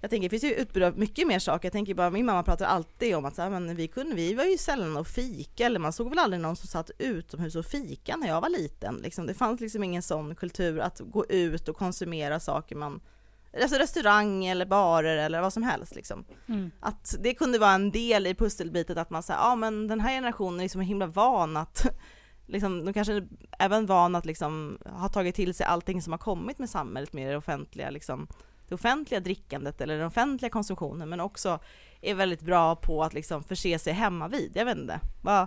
jag 0.00 0.10
tänker 0.10 0.28
det 0.28 0.38
finns 0.38 0.52
ju 0.52 0.54
utbud 0.54 0.82
av 0.82 0.98
mycket 0.98 1.26
mer 1.26 1.38
saker. 1.38 1.66
Jag 1.66 1.72
tänker 1.72 1.94
bara, 1.94 2.10
min 2.10 2.26
mamma 2.26 2.42
pratar 2.42 2.66
alltid 2.66 3.16
om 3.16 3.24
att 3.24 3.34
så 3.34 3.42
här, 3.42 3.50
men 3.50 3.76
vi, 3.76 3.88
kunde, 3.88 4.14
vi 4.14 4.34
var 4.34 4.44
ju 4.44 4.58
sällan 4.58 4.96
och 4.96 5.06
fika, 5.06 5.66
eller 5.66 5.78
man 5.78 5.92
såg 5.92 6.08
väl 6.08 6.18
aldrig 6.18 6.42
någon 6.42 6.56
som 6.56 6.68
satt 6.68 6.90
utomhus 6.98 7.56
och 7.56 7.66
fika 7.66 8.16
när 8.16 8.28
jag 8.28 8.40
var 8.40 8.48
liten. 8.48 8.96
Liksom, 8.96 9.26
det 9.26 9.34
fanns 9.34 9.60
liksom 9.60 9.84
ingen 9.84 10.02
sån 10.02 10.34
kultur 10.34 10.78
att 10.80 11.00
gå 11.00 11.26
ut 11.26 11.68
och 11.68 11.76
konsumera 11.76 12.40
saker 12.40 12.76
man 12.76 13.00
Alltså 13.62 13.78
restaurang 13.78 14.46
eller 14.46 14.66
barer 14.66 15.16
eller 15.16 15.40
vad 15.40 15.52
som 15.52 15.62
helst 15.62 15.94
liksom. 15.94 16.24
Mm. 16.48 16.70
Att 16.80 17.16
det 17.20 17.34
kunde 17.34 17.58
vara 17.58 17.72
en 17.72 17.90
del 17.90 18.26
i 18.26 18.34
pusselbitet 18.34 18.98
att 18.98 19.10
man 19.10 19.22
säger, 19.22 19.40
ja 19.40 19.56
men 19.56 19.88
den 19.88 20.00
här 20.00 20.10
generationen 20.10 20.60
är 20.60 20.64
liksom 20.64 20.80
himla 20.80 21.06
van 21.06 21.56
att 21.56 21.86
liksom, 22.46 22.84
de 22.84 22.92
kanske 22.92 23.12
är 23.12 23.28
även 23.58 23.86
van 23.86 24.14
att 24.14 24.26
liksom 24.26 24.78
ha 24.84 25.08
tagit 25.08 25.34
till 25.34 25.54
sig 25.54 25.66
allting 25.66 26.02
som 26.02 26.12
har 26.12 26.18
kommit 26.18 26.58
med 26.58 26.70
samhället 26.70 27.12
med 27.12 27.30
det 27.30 27.36
offentliga 27.36 27.90
liksom 27.90 28.28
det 28.68 28.74
offentliga 28.74 29.20
drickandet 29.20 29.80
eller 29.80 29.98
den 29.98 30.06
offentliga 30.06 30.50
konsumtionen 30.50 31.08
men 31.08 31.20
också 31.20 31.58
är 32.00 32.14
väldigt 32.14 32.42
bra 32.42 32.76
på 32.76 33.02
att 33.02 33.14
liksom 33.14 33.44
förse 33.44 33.78
sig 33.78 33.92
hemma 33.92 34.28
vid. 34.28 34.52
Jag 34.54 34.64
vet 34.64 34.76
inte. 34.76 35.00
Vad, 35.22 35.46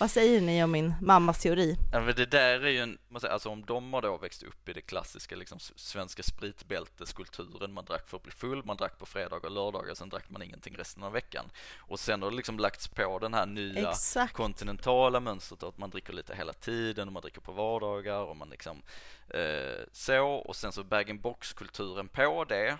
vad 0.00 0.10
säger 0.10 0.40
ni 0.40 0.64
om 0.64 0.70
min 0.70 0.94
mammas 1.00 1.42
teori? 1.42 1.76
Ja, 1.92 2.00
men 2.00 2.14
det 2.14 2.26
där 2.26 2.60
är 2.60 2.70
ju 2.70 2.78
en, 2.78 2.98
alltså 3.12 3.48
om 3.48 3.64
de 3.64 3.92
har 3.92 4.02
då 4.02 4.16
växt 4.16 4.42
upp 4.42 4.68
i 4.68 4.72
det 4.72 4.80
klassiska 4.80 5.36
liksom 5.36 5.58
svenska 5.76 6.22
spritbälteskulturen, 6.22 7.72
man 7.72 7.84
drack 7.84 8.08
för 8.08 8.16
att 8.16 8.22
bli 8.22 8.32
full, 8.32 8.64
man 8.64 8.76
drack 8.76 8.98
på 8.98 9.06
fredagar 9.06 9.48
och 9.48 9.54
lördagar, 9.54 9.94
sen 9.94 10.08
drack 10.08 10.30
man 10.30 10.42
ingenting 10.42 10.76
resten 10.76 11.02
av 11.02 11.12
veckan. 11.12 11.50
Och 11.78 12.00
sen 12.00 12.22
har 12.22 12.30
det 12.30 12.36
liksom 12.36 12.58
lagts 12.58 12.88
på 12.88 13.18
den 13.18 13.34
här 13.34 13.46
nya 13.46 13.90
Exakt. 13.90 14.32
kontinentala 14.32 15.20
mönstret 15.20 15.62
att 15.62 15.78
man 15.78 15.90
dricker 15.90 16.12
lite 16.12 16.34
hela 16.34 16.52
tiden 16.52 17.08
och 17.08 17.12
man 17.12 17.22
dricker 17.22 17.40
på 17.40 17.52
vardagar 17.52 18.20
och 18.20 18.36
man 18.36 18.48
liksom 18.48 18.82
eh, 19.28 19.84
så 19.92 20.26
och 20.26 20.56
sen 20.56 20.72
så 20.72 20.84
bag-in-box-kulturen 20.84 22.08
på 22.08 22.44
det 22.44 22.78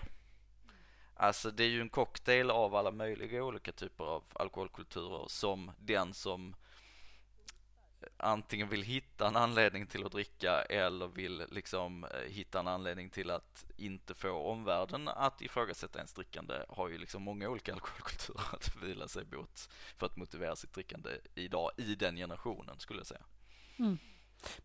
Alltså 1.21 1.51
det 1.51 1.63
är 1.63 1.67
ju 1.67 1.81
en 1.81 1.89
cocktail 1.89 2.51
av 2.51 2.75
alla 2.75 2.91
möjliga 2.91 3.43
olika 3.43 3.71
typer 3.71 4.03
av 4.03 4.23
alkoholkulturer 4.33 5.25
som 5.27 5.71
den 5.77 6.13
som 6.13 6.55
antingen 8.17 8.69
vill 8.69 8.83
hitta 8.83 9.27
en 9.27 9.35
anledning 9.35 9.87
till 9.87 10.05
att 10.05 10.11
dricka 10.11 10.61
eller 10.61 11.07
vill 11.07 11.43
liksom 11.51 12.03
eh, 12.03 12.31
hitta 12.31 12.59
en 12.59 12.67
anledning 12.67 13.09
till 13.09 13.31
att 13.31 13.65
inte 13.77 14.13
få 14.13 14.31
omvärlden 14.31 15.07
att 15.07 15.41
ifrågasätta 15.41 15.99
ens 15.99 16.13
drickande 16.13 16.53
har 16.69 16.89
ju 16.89 16.97
liksom 16.97 17.23
många 17.23 17.49
olika 17.49 17.73
alkoholkulturer 17.73 18.55
att 18.55 18.83
vila 18.83 19.07
sig 19.07 19.23
mot 19.31 19.69
för 19.97 20.05
att 20.05 20.17
motivera 20.17 20.55
sitt 20.55 20.73
drickande 20.73 21.09
idag 21.35 21.71
i 21.77 21.95
den 21.95 22.15
generationen 22.15 22.79
skulle 22.79 22.99
jag 22.99 23.07
säga. 23.07 23.23
Mm. 23.79 23.97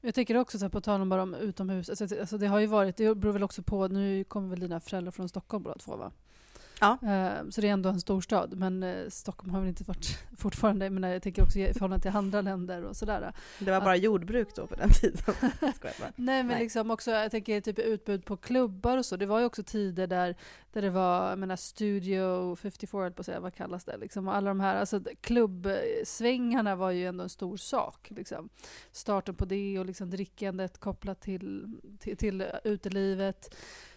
Jag 0.00 0.14
tänker 0.14 0.36
också 0.36 0.58
så 0.58 0.64
här, 0.64 0.70
på 0.70 0.80
tal 0.80 1.00
om 1.00 1.08
bara 1.08 1.22
om 1.22 1.34
utomhus, 1.34 1.90
alltså, 1.90 2.20
alltså 2.20 2.38
det 2.38 2.46
har 2.46 2.60
ju 2.60 2.66
varit, 2.66 2.96
det 2.96 3.14
beror 3.14 3.32
väl 3.32 3.42
också 3.42 3.62
på, 3.62 3.88
nu 3.88 4.24
kommer 4.24 4.48
väl 4.48 4.60
dina 4.60 4.80
föräldrar 4.80 5.12
från 5.12 5.28
Stockholm 5.28 5.62
båda 5.62 5.78
två 5.78 5.96
va? 5.96 6.12
Ja. 6.84 6.98
Eh, 7.02 7.48
så 7.50 7.60
det 7.60 7.68
är 7.68 7.72
ändå 7.72 7.88
en 7.88 8.00
storstad, 8.00 8.56
men 8.56 8.82
eh, 8.82 9.08
Stockholm 9.08 9.54
har 9.54 9.60
väl 9.60 9.68
inte 9.68 9.84
varit 9.84 10.18
fortfarande, 10.38 10.90
men 10.90 11.10
jag 11.10 11.22
tänker 11.22 11.42
också 11.42 11.58
i 11.58 11.72
förhållande 11.72 12.02
till 12.02 12.16
andra 12.16 12.40
länder 12.40 12.84
och 12.84 12.96
sådär. 12.96 13.32
Det 13.58 13.70
var 13.70 13.80
bara 13.80 13.96
jordbruk 13.96 14.48
då 14.54 14.66
på 14.66 14.74
den 14.74 14.90
tiden. 14.90 15.34
Nej 16.16 16.42
men 16.42 16.46
Nej. 16.46 16.62
liksom 16.62 16.90
också, 16.90 17.10
jag 17.10 17.30
tänker 17.30 17.60
typ 17.60 17.78
utbud 17.78 18.24
på 18.24 18.36
klubbar 18.36 18.98
och 18.98 19.06
så. 19.06 19.16
Det 19.16 19.26
var 19.26 19.40
ju 19.40 19.44
också 19.44 19.62
tider 19.62 20.06
där, 20.06 20.36
där 20.72 20.82
det 20.82 20.90
var, 20.90 21.28
jag 21.30 21.38
menar 21.38 21.56
Studio 21.56 22.56
54, 22.56 23.10
på 23.10 23.20
att 23.20 23.26
säga, 23.26 23.40
vad 23.40 23.54
kallas 23.54 23.84
det? 23.84 23.96
Liksom, 23.96 24.28
alla 24.28 24.50
de 24.50 24.60
här, 24.60 24.76
alltså 24.76 25.00
klubbsvängarna 25.20 26.76
var 26.76 26.90
ju 26.90 27.06
ändå 27.06 27.22
en 27.22 27.28
stor 27.28 27.56
sak. 27.56 28.08
Liksom. 28.10 28.48
Starten 28.92 29.34
på 29.34 29.44
det 29.44 29.78
och 29.78 29.86
liksom 29.86 30.10
drickandet 30.10 30.78
kopplat 30.78 31.20
till, 31.20 31.76
till, 31.98 32.16
till 32.16 32.44
utelivet. 32.64 33.54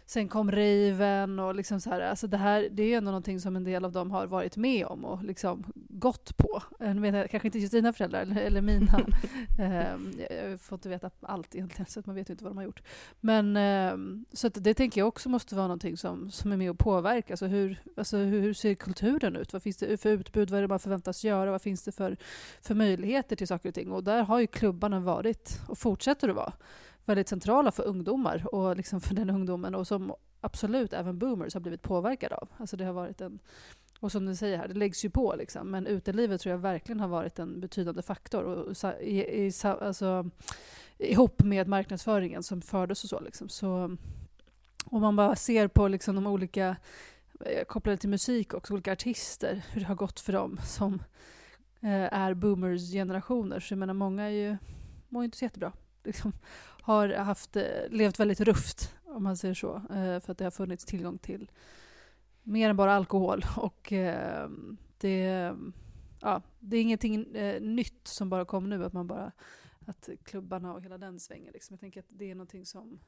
Sen 0.09 0.27
kom 0.27 0.51
raven 0.51 1.39
och 1.39 1.55
liksom 1.55 1.79
så 1.81 1.89
här, 1.89 2.01
alltså 2.01 2.27
det 2.27 2.37
här 2.37 2.67
det 2.71 2.83
är 2.83 2.97
ändå 2.97 3.11
någonting 3.11 3.39
som 3.39 3.55
en 3.55 3.63
del 3.63 3.85
av 3.85 3.91
dem 3.91 4.11
har 4.11 4.27
varit 4.27 4.57
med 4.57 4.85
om 4.85 5.05
och 5.05 5.23
liksom 5.23 5.63
gått 5.75 6.37
på. 6.37 6.63
Jag 6.79 6.95
menar, 6.95 7.27
kanske 7.27 7.47
inte 7.47 7.59
just 7.59 7.71
dina 7.71 7.93
föräldrar 7.93 8.21
eller, 8.21 8.41
eller 8.41 8.61
mina. 8.61 9.05
um, 9.93 10.13
jag 10.29 10.61
får 10.61 10.75
inte 10.75 10.89
veta 10.89 11.09
allt 11.21 11.55
egentligen 11.55 11.85
så 11.85 11.99
att 11.99 12.05
man 12.05 12.15
vet 12.15 12.29
inte 12.29 12.43
vad 12.43 12.53
de 12.53 12.57
har 12.57 12.63
gjort. 12.63 12.81
Men 13.19 13.57
um, 13.93 14.25
så 14.33 14.49
det 14.49 14.73
tänker 14.73 15.01
jag 15.01 15.07
också 15.07 15.29
måste 15.29 15.55
vara 15.55 15.67
någonting 15.67 15.97
som, 15.97 16.31
som 16.31 16.51
är 16.51 16.57
med 16.57 16.69
och 16.69 16.79
påverkar. 16.79 17.33
Alltså 17.33 17.45
hur, 17.45 17.81
alltså 17.97 18.17
hur 18.17 18.53
ser 18.53 18.75
kulturen 18.75 19.35
ut? 19.35 19.53
Vad 19.53 19.63
finns 19.63 19.77
det 19.77 20.01
för 20.01 20.09
utbud? 20.09 20.49
Vad 20.49 20.57
är 20.57 20.61
det 20.61 20.67
man 20.67 20.79
förväntas 20.79 21.23
göra? 21.23 21.51
Vad 21.51 21.61
finns 21.61 21.83
det 21.83 21.91
för, 21.91 22.17
för 22.61 22.75
möjligheter 22.75 23.35
till 23.35 23.47
saker 23.47 23.69
och 23.69 23.75
ting? 23.75 23.91
Och 23.91 24.03
där 24.03 24.23
har 24.23 24.39
ju 24.39 24.47
klubbarna 24.47 24.99
varit 24.99 25.61
och 25.67 25.77
fortsätter 25.77 26.29
att 26.29 26.35
vara 26.35 26.53
väldigt 27.07 27.29
centrala 27.29 27.71
för 27.71 27.83
ungdomar 27.83 28.55
och 28.55 28.75
liksom 28.75 29.01
för 29.01 29.15
den 29.15 29.29
ungdomen 29.29 29.75
och 29.75 29.87
som 29.87 30.13
absolut 30.41 30.93
även 30.93 31.19
boomers 31.19 31.53
har 31.53 31.61
blivit 31.61 31.81
påverkade 31.81 32.35
av. 32.35 32.49
Alltså 32.57 32.77
det 32.77 32.85
har 32.85 32.93
varit 32.93 33.21
en, 33.21 33.39
och 33.99 34.11
som 34.11 34.25
du 34.25 34.35
säger 34.35 34.57
här, 34.57 34.67
det 34.67 34.73
läggs 34.73 35.05
ju 35.05 35.09
på 35.09 35.35
liksom. 35.37 35.71
Men 35.71 35.87
utelivet 35.87 36.41
tror 36.41 36.51
jag 36.51 36.59
verkligen 36.59 36.99
har 36.99 37.07
varit 37.07 37.39
en 37.39 37.61
betydande 37.61 38.01
faktor. 38.01 38.43
Och, 38.43 38.75
i, 39.01 39.19
i, 39.19 39.51
alltså, 39.63 40.29
ihop 40.97 41.43
med 41.43 41.67
marknadsföringen 41.67 42.43
som 42.43 42.61
fördes 42.61 43.03
och 43.03 43.09
så. 43.09 43.19
Liksom. 43.19 43.49
så 43.49 43.97
om 44.85 45.01
man 45.01 45.15
bara 45.15 45.35
ser 45.35 45.67
på 45.67 45.87
liksom 45.87 46.15
de 46.15 46.27
olika, 46.27 46.75
eh, 47.45 47.63
kopplade 47.63 47.97
till 47.97 48.09
musik 48.09 48.53
också, 48.53 48.73
olika 48.73 48.91
artister, 48.91 49.65
hur 49.71 49.81
det 49.81 49.87
har 49.87 49.95
gått 49.95 50.19
för 50.19 50.33
dem 50.33 50.59
som 50.63 50.93
eh, 51.81 52.13
är 52.13 52.33
boomers 52.33 52.91
generationer. 52.91 53.59
Så 53.59 53.73
jag 53.73 53.79
menar, 53.79 53.93
många 53.93 54.23
är 54.23 54.29
ju, 54.29 54.57
mår 55.09 55.23
inte 55.23 55.37
så 55.37 55.45
jättebra. 55.45 55.71
Liksom 56.03 56.33
har 56.88 57.10
haft, 57.10 57.56
eh, 57.56 57.89
levt 57.89 58.19
väldigt 58.19 58.39
rufft, 58.39 58.95
om 59.06 59.23
man 59.23 59.38
säger 59.38 59.54
så. 59.54 59.76
Eh, 59.76 60.19
för 60.19 60.32
att 60.32 60.38
det 60.38 60.43
har 60.43 60.52
funnits 60.52 60.86
tillgång 60.86 61.17
till 61.17 61.52
mer 62.43 62.69
än 62.69 62.76
bara 62.76 62.93
alkohol. 62.93 63.45
Och 63.58 63.91
ehm, 63.91 64.78
det, 64.97 65.54
ja, 66.21 66.41
det 66.60 66.78
är 66.78 66.82
ingenting 66.82 67.36
eh, 67.36 67.62
nytt 67.62 68.08
som 68.08 68.30
bara 68.30 68.45
kom 68.45 68.69
nu, 68.69 68.86
att 68.86 68.93
man 68.93 69.08
bara 69.08 69.32
att 69.88 70.10
klubbarna 70.23 70.73
och 70.73 70.82
hela 70.82 70.97
den 70.97 71.19
svängen. 71.19 71.54
Liksom. 71.54 71.73
Jag 71.73 71.80
tänker 71.80 72.00
att 72.00 72.10
det 72.10 72.32
är 72.32 72.36
någonting 72.36 72.65
som 72.65 73.00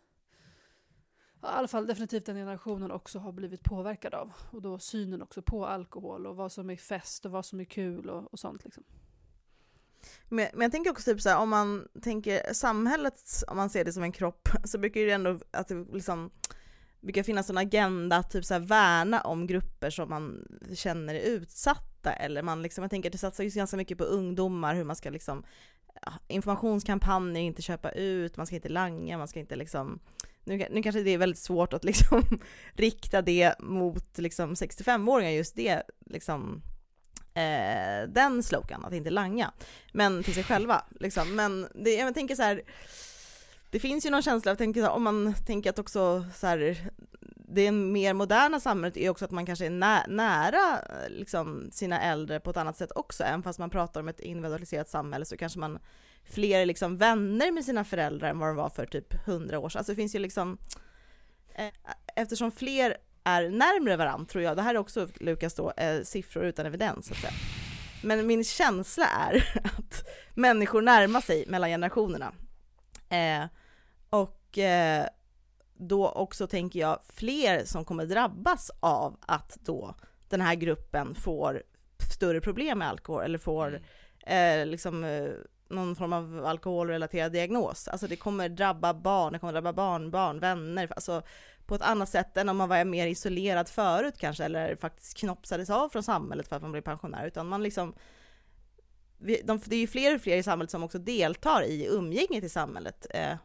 i 1.42 1.46
alla 1.46 1.68
fall 1.68 1.88
definitivt 1.88 2.26
den 2.26 2.36
generationen 2.36 2.92
också 2.92 3.20
har 3.20 3.32
blivit 3.32 3.63
påverkad 3.63 4.13
av. 4.13 4.34
Och 4.52 4.62
då 4.62 4.80
synen 4.80 5.22
också 5.22 5.42
på 5.42 5.65
alkohol 5.65 6.28
och 6.28 6.36
vad 6.36 6.52
som 6.52 6.70
är 6.70 6.76
fest 6.76 7.26
och 7.26 7.32
vad 7.32 7.46
som 7.46 7.60
är 7.60 7.65
kul 7.65 8.10
och, 8.10 8.34
och 8.34 8.39
sånt. 8.39 8.65
Liksom. 8.65 8.84
Men, 10.29 10.47
men 10.53 10.62
jag 10.62 10.71
tänker 10.71 10.91
också 10.91 11.12
typ 11.12 11.21
så 11.21 11.29
här, 11.29 11.38
om 11.38 11.49
man 11.49 11.88
tänker 12.01 12.53
samhället, 12.53 13.43
om 13.47 13.57
man 13.57 13.69
ser 13.69 13.85
det 13.85 13.93
som 13.93 14.03
en 14.03 14.12
kropp, 14.12 14.49
så 14.63 14.77
brukar 14.77 15.01
det 15.01 15.12
ändå 15.12 15.39
att 15.51 15.67
det 15.67 15.85
liksom 15.93 16.31
brukar 17.01 17.23
finnas 17.23 17.49
en 17.49 17.57
agenda 17.57 18.15
att 18.15 18.31
typ 18.31 18.45
så 18.45 18.53
här 18.53 18.62
värna 18.62 19.21
om 19.21 19.47
grupper 19.47 19.89
som 19.89 20.09
man 20.09 20.47
känner 20.73 21.15
är 21.15 21.19
utsatta 21.19 22.13
eller 22.13 22.41
man 22.41 22.62
liksom, 22.62 22.81
jag 22.81 22.91
tänker 22.91 23.09
att 23.09 23.13
det 23.13 23.17
satsas 23.17 23.53
ganska 23.53 23.77
mycket 23.77 23.97
på 23.97 24.03
ungdomar, 24.03 24.75
hur 24.75 24.83
man 24.83 24.95
ska 24.95 25.09
liksom 25.09 25.43
informationskampanjer, 26.27 27.43
inte 27.43 27.62
köpa 27.62 27.91
ut, 27.91 28.38
man 28.38 28.47
ska 28.47 28.55
inte 28.55 28.69
langa, 28.69 29.17
man 29.17 29.27
ska 29.27 29.39
inte 29.39 29.55
liksom 29.55 29.99
nu, 30.43 30.67
nu 30.71 30.83
kanske 30.83 31.03
det 31.03 31.12
är 31.12 31.17
väldigt 31.17 31.39
svårt 31.39 31.73
att 31.73 31.83
liksom 31.89 32.23
rikta 32.73 33.21
det 33.21 33.59
mot 33.59 34.17
liksom 34.17 34.53
65-åringar, 34.53 35.31
just 35.31 35.55
det 35.55 35.83
liksom 36.05 36.62
eh, 37.39 38.10
den 38.10 38.43
slogan, 38.43 38.86
att 38.86 38.93
inte 38.93 39.10
langa, 39.10 39.52
men 39.93 40.23
till 40.23 40.34
sig 40.34 40.43
själva. 40.43 40.86
Liksom. 40.99 41.36
Men 41.36 41.67
det, 41.75 41.93
jag 41.93 42.13
tänker 42.13 42.36
så 42.36 42.43
här, 42.43 42.62
det 43.69 43.80
finns 43.80 44.06
ju 44.06 44.10
någon 44.10 44.21
känsla, 44.21 44.52
jag 44.52 44.58
tänker, 44.58 44.89
om 44.89 45.04
man 45.04 45.34
tänker 45.47 45.69
att 45.69 45.80
också 45.80 46.25
så 46.36 46.47
här, 46.47 46.78
det 47.36 47.71
mer 47.71 48.13
moderna 48.13 48.60
samhället 48.60 48.97
är 48.97 49.10
också 49.10 49.25
att 49.25 49.32
man 49.32 49.45
kanske 49.45 49.65
är 49.65 49.69
nä 49.69 50.06
nära 50.08 50.82
liksom, 51.10 51.69
sina 51.71 52.02
äldre 52.02 52.39
på 52.39 52.49
ett 52.49 52.58
annat 52.58 52.78
sätt 52.78 52.91
också, 52.95 53.23
även 53.23 53.43
fast 53.43 53.60
man 53.60 53.69
pratar 53.69 54.02
om 54.02 54.08
ett 54.08 54.19
individualiserat 54.19 54.89
samhälle 54.89 55.25
så 55.25 55.38
kanske 55.38 55.60
man 55.60 55.80
fler 56.23 56.65
liksom 56.65 56.97
vänner 56.97 57.52
med 57.52 57.65
sina 57.65 57.84
föräldrar 57.84 58.30
än 58.30 58.39
vad 58.39 58.49
de 58.49 58.56
var 58.56 58.69
för 58.69 58.86
typ 58.86 59.13
hundra 59.25 59.60
år 59.60 59.69
sedan. 59.69 59.80
Alltså 59.80 59.91
det 59.91 59.95
finns 59.95 60.15
ju 60.15 60.19
liksom, 60.19 60.58
eh, 61.56 61.73
eftersom 62.15 62.52
fler 62.52 62.97
är 63.23 63.49
närmre 63.49 63.97
varandra 63.97 64.25
tror 64.25 64.43
jag. 64.43 64.58
Det 64.58 64.62
här 64.62 64.75
är 64.75 64.79
också, 64.79 65.08
Lukas, 65.19 65.53
då, 65.53 65.71
eh, 65.71 66.01
siffror 66.03 66.45
utan 66.45 66.65
evidens. 66.65 67.08
Så 67.08 67.13
att 67.13 67.19
säga. 67.19 67.34
Men 68.03 68.27
min 68.27 68.43
känsla 68.43 69.05
är 69.05 69.62
att 69.77 70.08
människor 70.34 70.82
närmar 70.82 71.21
sig 71.21 71.45
mellan 71.47 71.69
generationerna. 71.69 72.34
Eh, 73.10 73.45
och 74.10 74.58
eh, 74.58 75.05
då 75.77 76.10
också 76.10 76.47
tänker 76.47 76.79
jag 76.79 76.99
fler 77.13 77.65
som 77.65 77.86
kommer 77.86 78.05
drabbas 78.05 78.71
av 78.79 79.17
att 79.21 79.58
då 79.62 79.95
den 80.29 80.41
här 80.41 80.55
gruppen 80.55 81.15
får 81.15 81.63
större 82.12 82.41
problem 82.41 82.79
med 82.79 82.88
alkohol 82.88 83.23
eller 83.23 83.38
får 83.38 83.82
mm. 84.23 84.62
eh, 84.62 84.67
liksom 84.67 85.03
eh, 85.03 85.29
någon 85.69 85.95
form 85.95 86.13
av 86.13 86.45
alkoholrelaterad 86.45 87.32
diagnos. 87.32 87.88
Alltså 87.88 88.08
det 88.08 88.15
kommer 88.15 88.49
drabba 88.49 88.93
barn, 88.93 89.34
det 89.34 89.39
kommer 89.39 89.53
drabba 89.53 89.73
barnbarn, 89.73 90.39
vänner, 90.39 90.91
alltså 90.95 91.21
på 91.69 91.75
ett 91.75 91.82
annat 91.82 92.10
sätt 92.10 92.38
än 92.38 92.49
om 92.49 92.58
man 92.58 92.69
var 92.69 92.86
mer 92.86 93.08
isolerad 93.08 93.69
förut 93.69 94.15
kanske, 94.17 94.45
eller 94.45 94.75
faktiskt 94.75 95.17
knopsades 95.17 95.69
av 95.69 95.89
från 95.89 96.03
samhället 96.03 96.47
för 96.47 96.55
att 96.55 96.62
man 96.62 96.71
blev 96.71 96.82
pensionär, 96.82 97.27
utan 97.27 97.47
man 97.47 97.63
liksom 97.63 97.93
de, 99.19 99.62
det 99.65 99.75
är 99.75 99.79
ju 99.79 99.88
fler 99.88 100.15
och 100.15 100.21
fler 100.21 100.38
i 100.38 100.43
samhället 100.43 100.71
som 100.71 100.84
också 100.84 100.99
deltar 100.99 101.63
i 101.63 101.88
umgänget 101.91 102.43
i 102.43 102.49
samhället. 102.49 103.08
Eh, 103.10 103.36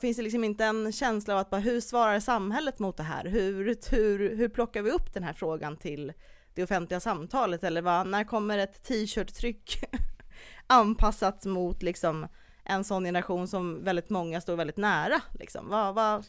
finns 0.00 0.16
det 0.16 0.22
liksom 0.22 0.44
inte 0.44 0.64
en 0.64 0.92
känsla 0.92 1.34
av 1.34 1.40
att 1.40 1.50
bara, 1.50 1.60
hur 1.60 1.80
svarar 1.80 2.20
samhället 2.20 2.78
mot 2.78 2.96
det 2.96 3.02
här? 3.02 3.24
Hur, 3.24 3.76
hur, 3.90 4.36
hur 4.36 4.48
plockar 4.48 4.82
vi 4.82 4.90
upp 4.90 5.14
den 5.14 5.22
här 5.22 5.32
frågan 5.32 5.76
till 5.76 6.12
det 6.54 6.62
offentliga 6.62 7.00
samtalet? 7.00 7.64
Eller 7.64 7.82
vad, 7.82 8.06
när 8.06 8.24
kommer 8.24 8.58
ett 8.58 8.82
t-shirt-tryck 8.82 9.84
anpassat 10.66 11.44
mot 11.44 11.82
liksom 11.82 12.26
en 12.64 12.84
sån 12.84 13.04
generation 13.04 13.48
som 13.48 13.84
väldigt 13.84 14.10
många 14.10 14.40
står 14.40 14.56
väldigt 14.56 14.76
nära? 14.76 15.20
Liksom? 15.38 15.68
Vad, 15.68 15.94
vad, 15.94 16.24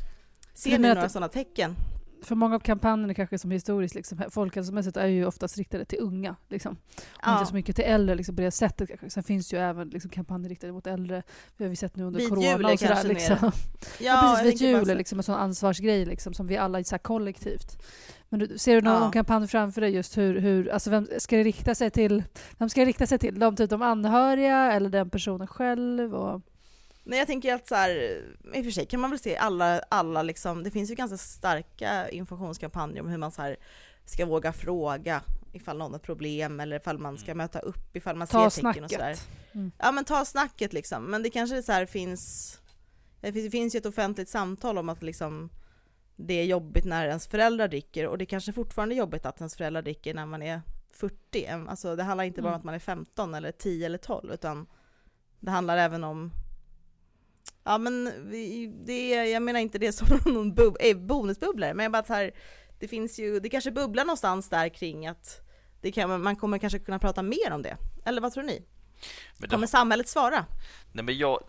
Ser 0.54 0.80
ni 0.80 0.88
några 0.88 1.10
sådana 1.10 1.28
tecken? 1.28 1.76
För 2.24 2.36
många 2.36 2.56
av 2.56 2.60
kampanjerna 2.60 3.14
kanske 3.14 3.38
som 3.38 3.52
historiskt 3.52 3.96
liksom, 3.96 4.24
folkhälsomässigt 4.30 4.98
är 4.98 5.08
ju 5.08 5.26
oftast 5.26 5.58
riktade 5.58 5.86
till 5.86 6.00
unga. 6.02 6.36
Liksom. 6.50 6.78
Och 6.96 7.04
ja. 7.22 7.34
inte 7.34 7.50
så 7.50 7.56
mycket 7.56 7.76
till 7.76 7.86
äldre 7.86 8.16
liksom, 8.16 8.36
på 8.36 8.42
det 8.42 8.52
sättet. 8.52 8.90
Kanske. 8.90 9.10
Sen 9.10 9.24
finns 9.24 9.54
ju 9.54 9.58
även 9.58 9.90
liksom, 9.90 10.12
kampanjer 10.12 10.50
riktade 10.50 10.74
mot 10.74 10.88
äldre. 10.88 11.24
Det 11.58 11.64
har 11.64 11.70
vi 11.70 11.76
sett 11.76 11.96
nu 11.96 12.04
under 12.04 12.20
Vid 12.20 12.30
corona. 12.30 12.72
Och 12.74 12.80
sådär, 12.80 13.04
liksom. 13.04 13.38
Ja, 13.42 13.52
ja, 14.00 14.38
precis. 14.44 14.62
Vid 14.62 14.70
jul 14.70 14.90
är 14.90 14.96
liksom 14.96 15.20
en 15.20 15.24
sån 15.24 15.36
ansvarsgrej 15.36 16.06
liksom, 16.06 16.34
som 16.34 16.48
vi 16.48 16.58
alla 16.58 16.84
så 16.84 16.94
här, 16.94 17.00
kollektivt. 17.00 17.84
Men 18.30 18.40
du, 18.40 18.58
ser 18.58 18.76
du 18.76 18.82
någon 18.82 19.02
ja. 19.02 19.12
kampanj 19.12 19.48
framför 19.48 19.82
dig 19.82 19.92
just 19.92 20.18
hur, 20.18 20.40
hur 20.40 20.70
alltså 20.70 20.90
vem 20.90 21.08
ska 21.18 21.38
det 21.38 21.44
rikta 21.44 21.76
sig 21.76 21.92
till? 21.92 22.24
Vem 22.58 22.70
ska 22.70 22.82
det 22.82 22.86
rikta 22.88 23.08
sig 23.08 23.20
till? 23.20 23.40
De, 23.40 23.56
typ 23.56 23.70
de 23.70 23.82
anhöriga 23.82 24.72
eller 24.72 24.90
den 24.90 25.10
personen 25.10 25.48
själv? 25.48 26.16
Och... 26.16 26.42
Men 27.04 27.18
jag 27.18 27.28
tänker 27.28 27.54
att 27.54 27.68
så 27.68 27.76
här, 27.76 27.90
i 28.54 28.62
och 28.62 28.66
för 28.66 28.72
sig 28.72 28.86
kan 28.86 29.00
man 29.00 29.10
väl 29.10 29.20
se 29.20 29.38
alla, 29.38 29.80
alla 29.90 30.24
liksom, 30.24 30.64
det 30.64 30.72
finns 30.72 30.92
ju 30.92 30.96
ganska 30.96 31.18
starka 31.18 32.10
informationskampanjer 32.10 33.02
om 33.02 33.10
hur 33.10 33.18
man 33.18 33.32
så 33.32 33.42
här, 33.42 33.58
ska 34.06 34.26
våga 34.26 34.54
fråga 34.54 35.22
ifall 35.54 35.78
någon 35.78 35.92
har 35.92 36.00
problem 36.00 36.60
eller 36.60 36.76
ifall 36.76 36.98
man 36.98 37.18
ska 37.18 37.32
mm. 37.32 37.38
möta 37.38 37.60
upp 37.60 37.96
ifall 37.96 38.16
man 38.16 38.28
ta 38.28 38.50
ser 38.50 38.62
tecken 38.62 38.84
och 38.84 38.92
sådär. 38.92 39.18
Mm. 39.52 39.72
Ja 39.78 39.92
men 39.92 40.06
ta 40.06 40.26
snacket 40.26 40.74
liksom, 40.74 41.04
men 41.04 41.24
det 41.24 41.30
kanske 41.30 41.64
så 41.64 41.72
här 41.72 41.86
finns, 41.86 42.58
det 43.22 43.34
finns, 43.34 43.46
det 43.46 43.52
finns 43.52 43.76
ju 43.76 43.78
ett 43.78 43.86
offentligt 43.86 44.30
samtal 44.30 44.78
om 44.78 44.90
att 44.90 45.04
liksom 45.04 45.50
det 46.16 46.34
är 46.34 46.44
jobbigt 46.44 46.86
när 46.86 47.08
ens 47.08 47.28
föräldrar 47.28 47.68
dricker 47.68 48.08
och 48.08 48.18
det 48.18 48.26
kanske 48.26 48.54
fortfarande 48.54 48.96
är 48.96 48.98
jobbigt 48.98 49.26
att 49.26 49.40
ens 49.40 49.56
föräldrar 49.56 49.82
dricker 49.82 50.14
när 50.14 50.26
man 50.26 50.42
är 50.42 50.62
40. 50.92 51.48
Alltså 51.48 51.96
det 51.96 52.04
handlar 52.04 52.24
inte 52.24 52.42
bara 52.42 52.48
om 52.48 52.54
Mm. 52.54 52.60
att 52.60 52.64
man 52.64 52.76
är 52.76 52.80
15 52.80 53.34
eller 53.34 53.52
10 53.52 53.86
eller 53.86 53.98
12 53.98 54.34
utan 54.34 54.68
det 55.40 55.52
handlar 55.52 55.78
även 55.78 56.04
om 56.04 56.32
Ja 57.64 57.78
men 57.78 58.04
det 58.86 59.14
är, 59.14 59.24
jag 59.24 59.42
menar 59.42 59.60
inte 59.60 59.78
det 59.78 59.92
som 59.92 60.08
någon 60.34 60.54
bub, 60.54 60.78
eh, 60.80 60.98
bonusbubblare 60.98 61.74
men 61.74 61.84
jag 61.84 61.92
bara 61.92 62.04
så 62.04 62.14
här, 62.14 62.32
det 62.80 62.88
finns 62.88 63.20
ju, 63.20 63.40
det 63.40 63.50
kanske 63.50 63.72
bubblar 63.72 64.06
någonstans 64.06 64.50
där 64.50 64.70
kring 64.70 65.08
att 65.08 65.42
det 65.82 65.92
kan, 65.92 66.22
man 66.22 66.36
kommer 66.36 66.58
kanske 66.58 66.80
kunna 66.80 67.00
prata 67.00 67.22
mer 67.24 67.52
om 67.52 67.62
det. 67.62 67.78
Eller 68.06 68.22
vad 68.22 68.34
tror 68.34 68.44
ni? 68.44 68.64
Men 69.38 69.50
det, 69.50 69.56
Kommer 69.56 69.68
samhället 69.68 70.10
svara? 70.10 70.46
nej, 70.92 71.06
men 71.06 71.18
jag, 71.18 71.44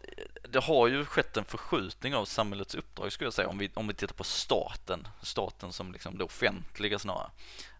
det 0.48 0.60
har 0.60 0.88
ju 0.88 1.04
skett 1.04 1.36
en 1.36 1.44
förskjutning 1.44 2.14
av 2.14 2.24
samhällets 2.24 2.74
uppdrag 2.74 3.12
skulle 3.12 3.26
jag 3.26 3.34
säga 3.34 3.48
om 3.48 3.58
vi, 3.58 3.70
om 3.74 3.88
vi 3.88 3.94
tittar 3.94 4.14
på 4.14 4.24
staten, 4.24 5.08
staten 5.22 5.72
som 5.72 5.92
liksom 5.92 6.18
det 6.18 6.24
offentliga 6.24 6.98
snarare. 6.98 7.30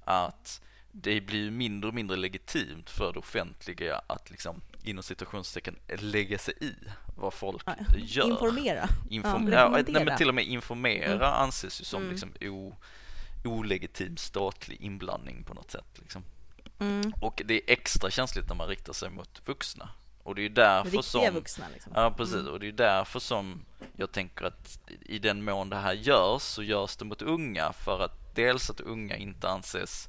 Att 0.05 0.63
det 0.93 1.21
blir 1.21 1.51
mindre 1.51 1.89
och 1.89 1.95
mindre 1.95 2.17
legitimt 2.17 2.91
för 2.91 3.13
det 3.13 3.19
offentliga 3.19 4.01
att 4.07 4.31
liksom 4.31 4.63
inom 4.83 5.03
citationstecken 5.03 5.77
lägga 5.99 6.39
sig 6.39 6.55
i 6.61 6.73
vad 7.17 7.35
folk 7.35 7.63
Ja, 7.67 7.75
gör. 7.97 8.31
Informera. 8.31 8.89
Inform- 9.11 9.53
Ja, 9.53 9.59
ja, 9.79 9.85
nej, 9.89 10.05
men 10.05 10.17
till 10.19 10.29
och 10.29 10.35
med 10.35 10.45
informera 10.45 11.29
Mm. 11.29 11.43
anses 11.43 11.81
ju 11.81 11.85
som 11.85 12.01
Mm. 12.03 12.13
liksom 12.13 12.33
o, 12.41 12.77
olegitim 13.45 14.17
statlig 14.17 14.81
inblandning 14.81 15.45
på 15.45 15.55
något 15.55 15.71
sätt. 15.71 15.99
Liksom. 15.99 16.25
Mm. 16.79 17.13
Och 17.21 17.43
det 17.45 17.55
är 17.55 17.61
extra 17.73 18.11
känsligt 18.11 18.49
när 18.49 18.55
man 18.57 18.69
riktar 18.69 18.93
sig 18.93 19.11
mot 19.11 19.43
vuxna. 19.49 19.89
Och 20.23 20.35
det 20.35 20.41
är 20.41 20.43
ju 20.43 20.49
därför 20.49 20.91
Riktiga 20.91 21.03
som... 21.03 21.35
vuxna 21.35 21.67
liksom. 21.73 21.93
Ja, 21.97 22.11
precis. 22.17 22.35
Mm. 22.35 22.49
Och 22.53 22.61
det 22.61 22.69
är 22.69 22.73
därför 22.73 23.21
som 23.21 23.65
jag 23.97 24.13
tänker 24.13 24.45
att 24.45 24.79
i 25.01 25.19
den 25.19 25.45
mån 25.45 25.69
det 25.71 25.77
här 25.77 25.93
görs 25.93 26.43
så 26.43 26.63
görs 26.63 26.97
det 26.97 27.05
mot 27.05 27.23
unga 27.23 27.73
för 27.73 28.01
att 28.05 28.35
dels 28.35 28.71
att 28.71 28.81
unga 28.81 29.17
inte 29.17 29.49
anses 29.49 30.09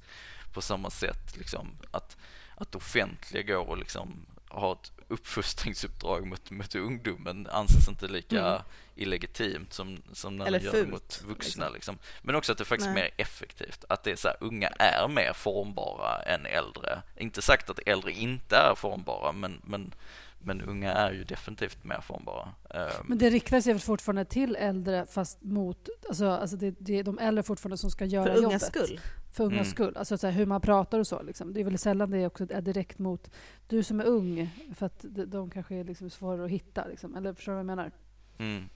på 0.53 0.61
samma 0.61 0.89
sätt 0.89 1.37
liksom 1.37 1.77
att, 1.91 2.17
att 2.55 2.75
offentliga 2.75 3.43
går 3.43 3.69
och 3.69 3.77
liksom 3.77 4.25
har 4.53 4.71
ett 4.73 4.91
uppfostringsuppdrag 5.07 6.27
mot, 6.27 6.51
mot 6.51 6.75
ungdomen 6.75 7.47
anses 7.51 7.87
inte 7.87 8.07
lika 8.07 8.45
Mm. 8.49 8.61
illegitimt 8.95 9.73
som, 9.73 10.01
som 10.13 10.37
när 10.37 10.45
Eller 10.45 10.59
man 10.59 10.65
gör 10.65 10.71
det 10.71 10.77
fult, 10.77 10.91
mot 10.91 11.23
vuxna 11.27 11.69
liksom. 11.69 11.73
liksom. 11.73 11.97
Men 12.21 12.35
också 12.35 12.51
att 12.51 12.57
det 12.57 12.65
faktiskt 12.65 12.89
är 12.89 12.93
mer 12.93 13.09
effektivt. 13.17 13.85
Att 13.89 14.03
det 14.03 14.11
är 14.11 14.15
så 14.15 14.27
här, 14.27 14.37
unga 14.39 14.67
är 14.67 15.07
mer 15.07 15.33
formbara 15.33 16.21
än 16.21 16.45
äldre. 16.45 17.01
Inte 17.17 17.41
sagt 17.41 17.69
att 17.69 17.79
äldre 17.85 18.11
inte 18.11 18.55
är 18.57 18.75
formbara, 18.75 19.31
men, 19.31 19.61
men, 19.63 19.93
men 20.39 20.61
unga 20.61 20.91
är 20.93 21.11
ju 21.11 21.23
definitivt 21.23 21.83
mer 21.83 22.01
formbara. 22.01 22.49
Ehm, 22.69 22.89
Men 23.07 23.17
det 23.17 23.29
riktar 23.29 23.61
sig 23.61 23.79
fortfarande 23.79 24.25
till 24.25 24.55
äldre 24.55 25.05
fast 25.11 25.41
mot, 25.43 25.89
alltså, 26.09 26.29
alltså 26.29 26.55
det, 26.57 26.75
det 26.79 26.99
är 26.99 27.03
de 27.03 27.19
äldre 27.19 27.43
fortfarande 27.43 27.77
som 27.77 27.91
ska 27.91 28.05
göra 28.05 28.23
För 28.25 28.33
jobbet. 28.35 28.47
ungas 28.47 28.67
skull. 28.67 28.99
För 29.33 29.43
ungas 29.43 29.55
Mm. 29.55 29.71
skull. 29.71 29.97
Alltså 29.97 30.17
så 30.17 30.27
här, 30.27 30.33
hur 30.33 30.45
man 30.45 30.61
pratar 30.61 30.99
och 30.99 31.07
så. 31.07 31.21
Liksom. 31.21 31.53
Det 31.53 31.59
är 31.59 31.63
väl 31.63 31.77
sällan 31.77 32.11
det 32.11 32.25
också 32.25 32.47
är 32.49 32.61
direkt 32.61 32.99
mot 32.99 33.31
du 33.67 33.83
som 33.83 33.99
är 33.99 34.05
ung. 34.05 34.49
För 34.75 34.85
att 34.85 34.99
de, 35.09 35.25
de 35.25 35.49
kanske 35.49 35.75
är 35.75 35.83
liksom 35.83 36.09
svårare 36.09 36.45
att 36.45 36.51
hitta. 36.51 36.87
Liksom. 36.87 37.15
Eller 37.15 37.33
förstår 37.33 37.51
du 37.51 37.55
vad 37.55 37.59
jag 37.59 37.65
menar? 37.65 37.91
Mm. 38.37 38.69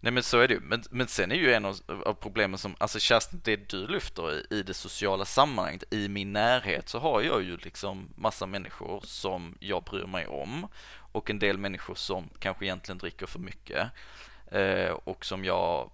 Nej 0.00 0.12
men 0.12 0.22
så 0.22 0.38
är 0.38 0.48
det 0.48 0.54
ju. 0.54 0.60
Men, 0.60 0.82
men 0.90 1.06
sen 1.08 1.32
är 1.32 1.36
ju 1.36 1.52
en 1.52 1.64
av, 1.64 1.76
av 2.06 2.14
problemen 2.14 2.58
som, 2.58 2.74
alltså 2.78 2.98
Kerstin, 2.98 3.40
det 3.44 3.68
du 3.68 3.86
lyfter 3.86 4.32
i, 4.34 4.46
i 4.50 4.62
det 4.62 4.74
sociala 4.74 5.24
sammanhanget, 5.24 5.84
i 5.94 6.08
min 6.08 6.32
närhet 6.32 6.88
så 6.88 6.98
har 6.98 7.22
jag 7.22 7.42
ju 7.42 7.56
liksom 7.56 8.08
massa 8.16 8.46
människor 8.46 9.00
som 9.04 9.54
jag 9.60 9.84
bryr 9.84 10.06
mig 10.06 10.26
om 10.26 10.66
och 11.12 11.30
en 11.30 11.38
del 11.38 11.58
människor 11.58 11.94
som 11.94 12.28
kanske 12.38 12.64
egentligen 12.64 12.98
dricker 12.98 13.26
för 13.26 13.38
mycket 13.38 13.88
eh, 14.50 14.90
och 14.90 15.24
som 15.24 15.44
jag 15.44 15.90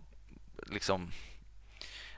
liksom 0.67 1.11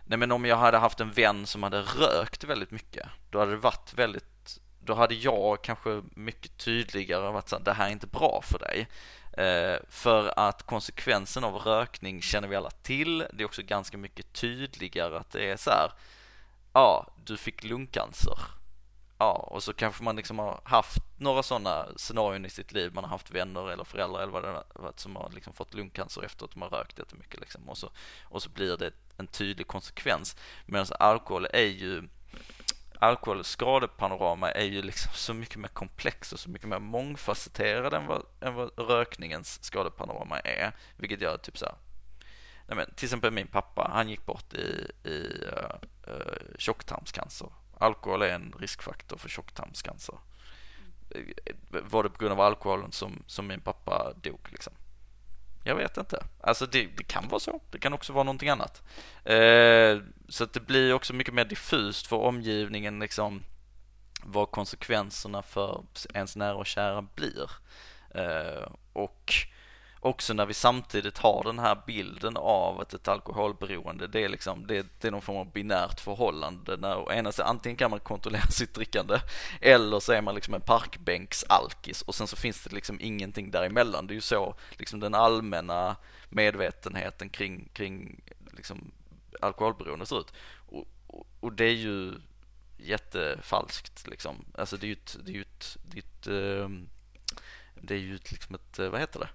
Nej 0.08 0.18
men 0.18 0.32
om 0.32 0.44
jag 0.44 0.56
hade 0.56 0.78
haft 0.78 1.00
en 1.00 1.12
vän 1.12 1.46
som 1.46 1.62
hade 1.62 1.80
rökt 1.80 2.44
väldigt 2.44 2.70
mycket, 2.70 3.08
då 3.30 3.38
hade 3.38 3.50
det 3.50 3.56
varit 3.56 3.94
väldigt 3.94 4.60
då 4.86 4.94
hade 4.94 5.14
jag 5.14 5.62
kanske 5.62 6.02
mycket 6.14 6.58
tydligare 6.58 7.30
varit 7.32 7.48
såhär, 7.48 7.64
det 7.64 7.72
här 7.72 7.86
är 7.86 7.92
inte 7.92 8.06
bra 8.06 8.40
för 8.44 8.58
dig. 8.58 8.88
Eh, 9.32 9.80
för 9.88 10.38
att 10.38 10.62
konsekvensen 10.62 11.44
av 11.44 11.54
rökning 11.54 12.22
känner 12.22 12.48
vi 12.48 12.56
alla 12.56 12.70
till. 12.70 13.18
Det 13.18 13.42
är 13.42 13.44
också 13.44 13.62
ganska 13.62 13.98
mycket 13.98 14.32
tydligare 14.32 15.18
att 15.18 15.30
det 15.30 15.50
är 15.50 15.56
så 15.56 15.70
här, 15.70 15.92
ja, 16.72 17.06
du 17.24 17.36
fick 17.36 17.64
lungcancer. 17.64 18.38
Ja, 19.18 19.32
och 19.32 19.62
så 19.62 19.72
kanske 19.72 20.04
man 20.04 20.16
liksom 20.16 20.38
har 20.38 20.60
haft 20.64 21.05
några 21.16 21.42
sådana 21.42 21.86
scenarion 21.96 22.46
i 22.46 22.50
sitt 22.50 22.72
liv. 22.72 22.94
Man 22.94 23.04
har 23.04 23.10
haft 23.10 23.30
vänner 23.30 23.70
eller 23.70 23.84
föräldrar 23.84 24.22
eller 24.22 24.32
vad 24.32 24.44
det 24.44 24.62
varit 24.74 25.00
som 25.00 25.16
har 25.16 25.30
liksom 25.34 25.52
fått 25.52 25.74
lungcancer 25.74 26.22
efter 26.22 26.44
att 26.44 26.50
de 26.50 26.62
har 26.62 26.68
rökt 26.68 26.98
jättemycket 26.98 27.40
liksom. 27.40 27.68
Och 27.68 27.78
så, 27.78 27.90
och 28.22 28.42
så 28.42 28.50
blir 28.50 28.76
det 28.76 28.92
en 29.16 29.26
tydlig 29.26 29.66
konsekvens. 29.66 30.36
Medan 30.66 30.86
alkohol 30.98 31.46
är 31.52 31.66
ju 31.66 32.08
alkoholens 33.00 33.48
skadepanorama 33.48 34.50
är 34.50 34.64
ju 34.64 34.82
liksom 34.82 35.12
så 35.14 35.34
mycket 35.34 35.56
mer 35.56 35.68
komplex 35.68 36.32
och 36.32 36.40
så 36.40 36.50
mycket 36.50 36.68
mer 36.68 36.78
mångfacetterad 36.78 37.94
än 37.94 38.06
vad, 38.06 38.22
än 38.40 38.54
vad 38.54 38.70
rökningens 38.78 39.64
skadepanorama 39.64 40.40
är. 40.40 40.72
Vilket 40.96 41.20
gör 41.20 41.36
typ 41.36 41.58
så 41.58 41.64
här, 41.64 41.74
nej 42.66 42.76
men, 42.76 42.94
till 42.94 43.06
exempel 43.06 43.30
min 43.30 43.46
pappa, 43.46 43.90
han 43.92 44.08
gick 44.08 44.26
bort 44.26 44.54
i, 44.54 44.90
i 45.04 45.44
uh, 45.44 46.14
uh, 46.14 46.56
tjocktarmscancer. 46.58 47.48
Alkohol 47.78 48.22
är 48.22 48.28
en 48.28 48.54
riskfaktor 48.58 49.16
för 49.16 49.28
tjocktarmscancer. 49.28 50.18
Var 51.68 52.02
det 52.02 52.10
på 52.10 52.18
grund 52.18 52.32
av 52.32 52.40
alkoholen 52.40 52.92
som, 52.92 53.22
som 53.26 53.46
min 53.46 53.60
pappa 53.60 54.12
dog 54.22 54.40
liksom? 54.48 54.72
Jag 55.64 55.74
vet 55.74 55.96
inte. 55.96 56.24
Alltså 56.40 56.66
det, 56.66 56.88
det 56.96 57.04
kan 57.04 57.28
vara 57.28 57.40
så. 57.40 57.60
Det 57.70 57.78
kan 57.78 57.92
också 57.92 58.12
vara 58.12 58.24
någonting 58.24 58.48
annat. 58.48 58.82
Eh, 59.24 59.98
så 60.28 60.44
att 60.44 60.52
det 60.52 60.66
blir 60.66 60.92
också 60.92 61.14
mycket 61.14 61.34
mer 61.34 61.44
diffust 61.44 62.06
för 62.06 62.16
omgivningen 62.16 62.98
liksom 62.98 63.42
vad 64.22 64.50
konsekvenserna 64.50 65.42
för 65.42 65.84
ens 66.14 66.36
nära 66.36 66.54
och 66.54 66.66
kära 66.66 67.02
blir. 67.02 67.50
Eh, 68.10 68.68
och 68.92 69.34
också 70.06 70.34
när 70.34 70.46
vi 70.46 70.54
samtidigt 70.54 71.18
har 71.18 71.44
den 71.44 71.58
här 71.58 71.82
bilden 71.86 72.36
av 72.36 72.80
att 72.80 72.94
ett 72.94 73.08
alkoholberoende 73.08 74.06
det 74.06 74.24
är 74.24 74.28
liksom 74.28 74.66
det, 74.66 74.86
det 75.00 75.08
är 75.08 75.12
någon 75.12 75.22
form 75.22 75.36
av 75.36 75.52
binärt 75.52 76.00
förhållande 76.00 76.76
när 76.76 77.12
ena 77.12 77.32
sidan 77.32 77.48
antingen 77.48 77.76
kan 77.76 77.90
man 77.90 78.00
kontrollera 78.00 78.46
sitt 78.50 78.74
drickande 78.74 79.18
eller 79.60 80.00
så 80.00 80.12
är 80.12 80.22
man 80.22 80.34
liksom 80.34 80.54
en 80.54 80.60
parkbänksalkis 80.60 82.02
och 82.02 82.14
sen 82.14 82.26
så 82.26 82.36
finns 82.36 82.64
det 82.64 82.74
liksom 82.74 83.00
ingenting 83.00 83.50
däremellan. 83.50 84.06
Det 84.06 84.12
är 84.12 84.14
ju 84.14 84.20
så 84.20 84.54
liksom 84.70 85.00
den 85.00 85.14
allmänna 85.14 85.96
medvetenheten 86.28 87.28
kring, 87.28 87.68
kring 87.72 88.20
liksom 88.56 88.90
alkoholberoende 89.40 90.06
ser 90.06 90.20
ut. 90.20 90.32
Och, 90.66 90.88
och, 91.06 91.26
och 91.40 91.52
det 91.52 91.64
är 91.64 91.74
ju 91.74 92.12
jättefalskt 92.78 94.06
liksom. 94.06 94.44
Alltså 94.54 94.76
det 94.76 94.86
är 94.86 94.88
ju 94.88 94.92
ett, 94.92 95.16
det 95.24 95.30
är 95.30 95.34
ju 95.34 95.42
ett, 95.42 95.76
det 95.84 95.98
är 95.98 96.02
ett, 96.02 96.26
ehm, 96.26 96.88
det 97.82 97.94
är 97.94 97.98
ju 97.98 98.12
liksom 98.12 98.54
ett, 98.54 98.78
eh, 98.78 98.88
vad 98.88 99.00
heter 99.00 99.20
det? 99.20 99.28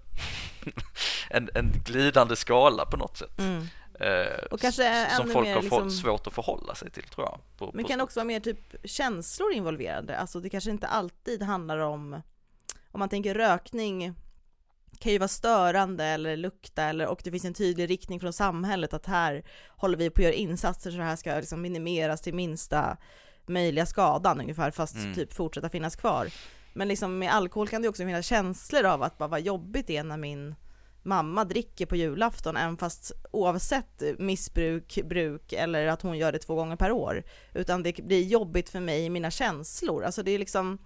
en, 1.30 1.50
en 1.56 1.72
glidande 1.86 2.36
skala 2.36 2.86
på 2.86 2.98
något 2.98 3.18
sätt. 3.18 3.40
Mm. 3.40 3.68
Eh, 4.00 4.44
Och 4.52 4.60
kanske 4.62 5.08
som 5.18 5.30
folk 5.30 5.48
har 5.48 5.62
liksom- 5.62 5.92
svårt 5.92 6.28
att 6.28 6.34
förhålla 6.34 6.76
sig 6.76 6.92
till 6.92 7.04
tror 7.04 7.28
jag. 7.28 7.40
På, 7.58 7.72
Men 7.74 7.84
på 7.84 7.90
kan 7.90 8.00
så- 8.00 8.04
också 8.04 8.20
vara 8.20 8.26
mer 8.28 8.40
typ 8.40 8.76
känslor 8.84 9.52
involverade. 9.54 10.18
Alltså 10.18 10.40
det 10.40 10.50
kanske 10.50 10.70
inte 10.72 10.88
alltid 10.88 11.44
handlar 11.44 11.78
om, 11.78 12.14
om 12.92 13.00
man 13.00 13.10
tänker 13.10 13.34
rökning 13.34 14.14
kan 15.00 15.12
ju 15.12 15.18
vara 15.18 15.28
störande 15.28 16.04
eller 16.06 16.38
lukta 16.38 16.84
eller, 16.84 17.08
och 17.08 17.22
det 17.24 17.32
finns 17.32 17.46
en 17.46 17.54
tydlig 17.54 17.90
riktning 17.90 18.20
från 18.20 18.34
samhället 18.34 18.94
att 18.94 19.06
här 19.06 19.44
håller 19.68 19.98
vi 19.98 20.10
på 20.10 20.22
att 20.22 20.24
göra 20.26 20.34
insatser 20.34 20.92
så 20.92 20.98
det 20.98 21.04
här 21.04 21.16
ska 21.16 21.36
liksom 21.36 21.62
minimeras 21.62 22.22
till 22.22 22.34
minsta 22.34 22.98
möjliga 23.48 23.86
skadan 23.86 24.42
ungefär 24.42 24.72
fast 24.72 24.96
Mm. 24.96 25.14
typ 25.14 25.34
fortsätta 25.34 25.70
finnas 25.70 25.96
kvar. 25.96 26.28
Men 26.74 26.88
liksom 26.88 27.20
med 27.20 27.34
alkohol 27.34 27.68
kan 27.68 27.82
det 27.82 27.88
också 27.88 28.06
finnas 28.06 28.26
känslor 28.26 28.86
av 28.86 29.04
att 29.04 29.18
bara 29.18 29.30
vad 29.30 29.42
jobbigt 29.42 29.88
det 29.88 29.98
är 29.98 30.04
när 30.04 30.18
min 30.18 30.56
mamma 31.04 31.44
dricker 31.46 31.86
på 31.86 31.96
julafton, 31.96 32.58
även 32.58 32.78
fast 32.78 33.12
oavsett 33.32 34.04
missbruk, 34.20 35.00
bruk 35.06 35.54
eller 35.54 35.88
att 35.88 36.02
hon 36.02 36.18
gör 36.18 36.32
det 36.32 36.40
två 36.40 36.56
gånger 36.56 36.76
per 36.76 36.92
år. 36.92 37.24
Utan 37.54 37.84
det 37.84 38.04
blir 38.04 38.24
jobbigt 38.24 38.70
för 38.70 38.80
mig 38.80 39.06
i 39.06 39.10
mina 39.10 39.32
känslor. 39.32 40.04
Alltså 40.04 40.24
det 40.24 40.32
är 40.32 40.40
liksom, 40.40 40.78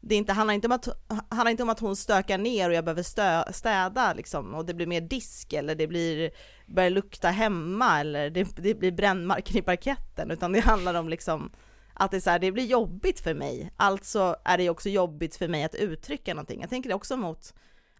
det 0.00 0.14
är 0.14 0.18
inte, 0.18 0.32
handlar, 0.32 0.54
inte 0.54 0.66
om 0.66 0.72
att, 0.72 0.88
handlar 1.28 1.50
inte 1.50 1.62
om 1.62 1.68
att 1.68 1.80
hon 1.80 1.96
stökar 1.96 2.38
ner 2.38 2.68
och 2.68 2.74
jag 2.74 2.84
behöver 2.84 3.02
stö, 3.02 3.52
städa 3.52 4.14
liksom, 4.14 4.54
och 4.54 4.64
det 4.64 4.74
blir 4.74 4.86
mer 4.86 5.00
disk 5.00 5.52
eller 5.52 5.74
det 5.74 5.86
blir, 5.86 6.30
börjar 6.66 6.90
lukta 6.90 7.28
hemma 7.28 8.00
eller 8.00 8.30
det, 8.30 8.56
det 8.56 8.74
blir 8.74 8.92
brännmarken 8.92 9.56
i 9.56 9.62
parketten, 9.62 10.30
utan 10.30 10.52
det 10.52 10.60
handlar 10.60 10.94
om 10.94 11.08
liksom 11.08 11.50
att 12.04 12.10
det, 12.10 12.16
är 12.16 12.20
så 12.20 12.30
här, 12.30 12.38
det 12.38 12.52
blir 12.52 12.64
jobbigt 12.64 13.20
för 13.20 13.34
mig, 13.34 13.72
alltså 13.76 14.36
är 14.44 14.58
det 14.58 14.70
också 14.70 14.88
jobbigt 14.88 15.36
för 15.36 15.48
mig 15.48 15.64
att 15.64 15.74
uttrycka 15.74 16.34
någonting. 16.34 16.60
Jag 16.60 16.70
tänker 16.70 16.88
det 16.88 16.94
också 16.94 17.16
mot 17.16 17.54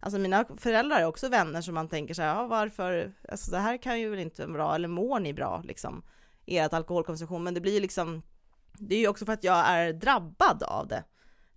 Alltså 0.05 0.19
mina 0.19 0.45
föräldrar 0.57 1.01
är 1.01 1.07
också 1.07 1.29
vänner 1.29 1.61
som 1.61 1.75
man 1.75 1.89
tänker 1.89 2.15
så 2.15 2.23
här, 2.23 2.35
ja 2.35 2.47
varför, 2.47 3.13
alltså 3.29 3.51
det 3.51 3.59
här 3.59 3.77
kan 3.77 4.01
ju 4.01 4.11
väl 4.11 4.19
inte 4.19 4.47
vara 4.47 4.53
bra, 4.53 4.75
eller 4.75 4.89
mår 4.89 5.21
ni 5.21 5.35
bra 5.35 5.63
liksom, 5.65 6.03
ert 6.47 6.73
alkoholkonsumtion, 6.73 7.45
men 7.45 7.55
det 7.55 7.61
blir 7.61 7.75
ju 7.75 7.81
liksom, 7.81 8.23
det 8.73 8.95
är 8.95 8.99
ju 8.99 9.09
också 9.09 9.27
för 9.27 9.33
att 9.33 9.45
jag 9.45 9.57
är 9.57 9.93
drabbad 9.93 10.63
av 10.63 10.89
det. 10.89 11.05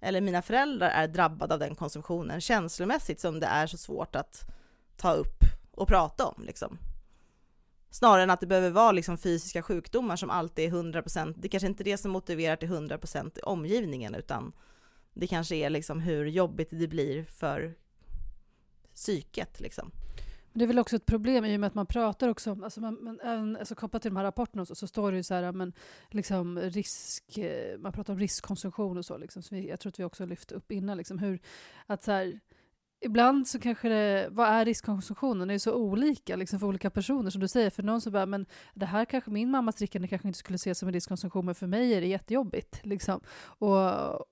Eller 0.01 0.21
mina 0.21 0.41
föräldrar 0.41 0.89
är 0.89 1.07
drabbade 1.07 1.53
av 1.53 1.59
den 1.59 1.75
konsumtionen 1.75 2.41
känslomässigt 2.41 3.19
som 3.19 3.39
det 3.39 3.47
är 3.47 3.67
så 3.67 3.77
svårt 3.77 4.15
att 4.15 4.41
ta 4.97 5.11
upp 5.11 5.39
och 5.71 5.87
prata 5.87 6.25
om 6.25 6.43
liksom. 6.45 6.77
Snarare 7.95 8.23
än 8.23 8.29
att 8.29 8.39
det 8.39 8.47
behöver 8.47 8.69
vara 8.69 8.91
liksom 8.91 9.17
fysiska 9.17 9.61
sjukdomar 9.61 10.15
som 10.15 10.29
alltid 10.29 10.65
är 10.65 10.77
100%, 10.77 11.35
det 11.37 11.47
kanske 11.47 11.67
inte 11.67 11.83
är 11.83 11.85
det 11.85 11.97
som 11.97 12.11
motiverar 12.11 12.55
till 12.55 12.69
100% 12.69 13.39
omgivningen 13.43 14.15
utan 14.15 14.53
det 15.13 15.27
kanske 15.27 15.55
är 15.55 15.69
liksom 15.69 15.99
hur 15.99 16.25
jobbigt 16.25 16.69
det 16.71 16.87
blir 16.87 17.23
för 17.23 17.75
psyket 18.93 19.59
liksom. 19.59 19.91
Det 20.53 20.63
är 20.63 20.67
väl 20.67 20.79
också 20.79 20.95
ett 20.95 21.05
problem 21.05 21.45
i 21.45 21.55
och 21.55 21.59
med 21.59 21.67
att 21.67 21.73
man 21.73 21.85
pratar 21.85 22.29
också 22.29 22.51
om, 22.51 22.63
alltså, 22.63 22.81
man, 22.81 23.03
man, 23.03 23.19
även, 23.19 23.57
alltså 23.57 23.75
kopplat 23.75 24.01
till 24.01 24.11
de 24.11 24.17
här 24.17 24.23
rapporterna 24.23 24.65
så, 24.65 24.75
så 24.75 24.87
står 24.87 25.11
det 25.11 25.17
ju 25.17 25.23
så 25.23 25.33
här, 25.33 25.51
men 25.51 25.73
liksom 26.09 26.59
risk, 26.59 27.37
eh, 27.37 27.77
man 27.79 27.91
pratar 27.91 28.13
om 28.13 28.19
riskkonsumtion 28.19 28.97
och 28.97 29.05
så, 29.05 29.17
liksom, 29.17 29.41
så 29.41 29.55
vi, 29.55 29.69
jag 29.69 29.79
tror 29.79 29.89
att 29.89 29.99
vi 29.99 30.03
också 30.03 30.25
lyft 30.25 30.51
upp 30.51 30.71
innan, 30.71 30.97
liksom, 30.97 31.19
hur, 31.19 31.39
att 31.85 32.03
så 32.03 32.11
här, 32.11 32.39
ibland 33.05 33.47
så 33.47 33.59
kanske 33.59 33.89
det, 33.89 34.27
vad 34.31 34.47
är 34.47 34.65
riskkonsumtionen? 34.65 35.47
Det 35.47 35.53
är 35.53 35.59
så 35.59 35.73
olika 35.73 36.35
liksom, 36.35 36.59
för 36.59 36.67
olika 36.67 36.89
personer 36.89 37.29
som 37.29 37.41
du 37.41 37.47
säger. 37.47 37.69
För 37.69 37.83
någon 37.83 38.01
så 38.01 38.11
bara, 38.11 38.25
men 38.25 38.45
det 38.73 38.85
här 38.85 39.05
kanske 39.05 39.31
min 39.31 39.51
mammas 39.51 39.75
drickande 39.75 40.07
kanske 40.07 40.27
inte 40.27 40.39
skulle 40.39 40.55
ses 40.55 40.79
som 40.79 40.87
en 40.87 40.93
riskkonsumtion, 40.93 41.45
men 41.45 41.55
för 41.55 41.67
mig 41.67 41.93
är 41.93 42.01
det 42.01 42.07
jättejobbigt. 42.07 42.79
Liksom. 42.85 43.21
Och, 43.43 43.77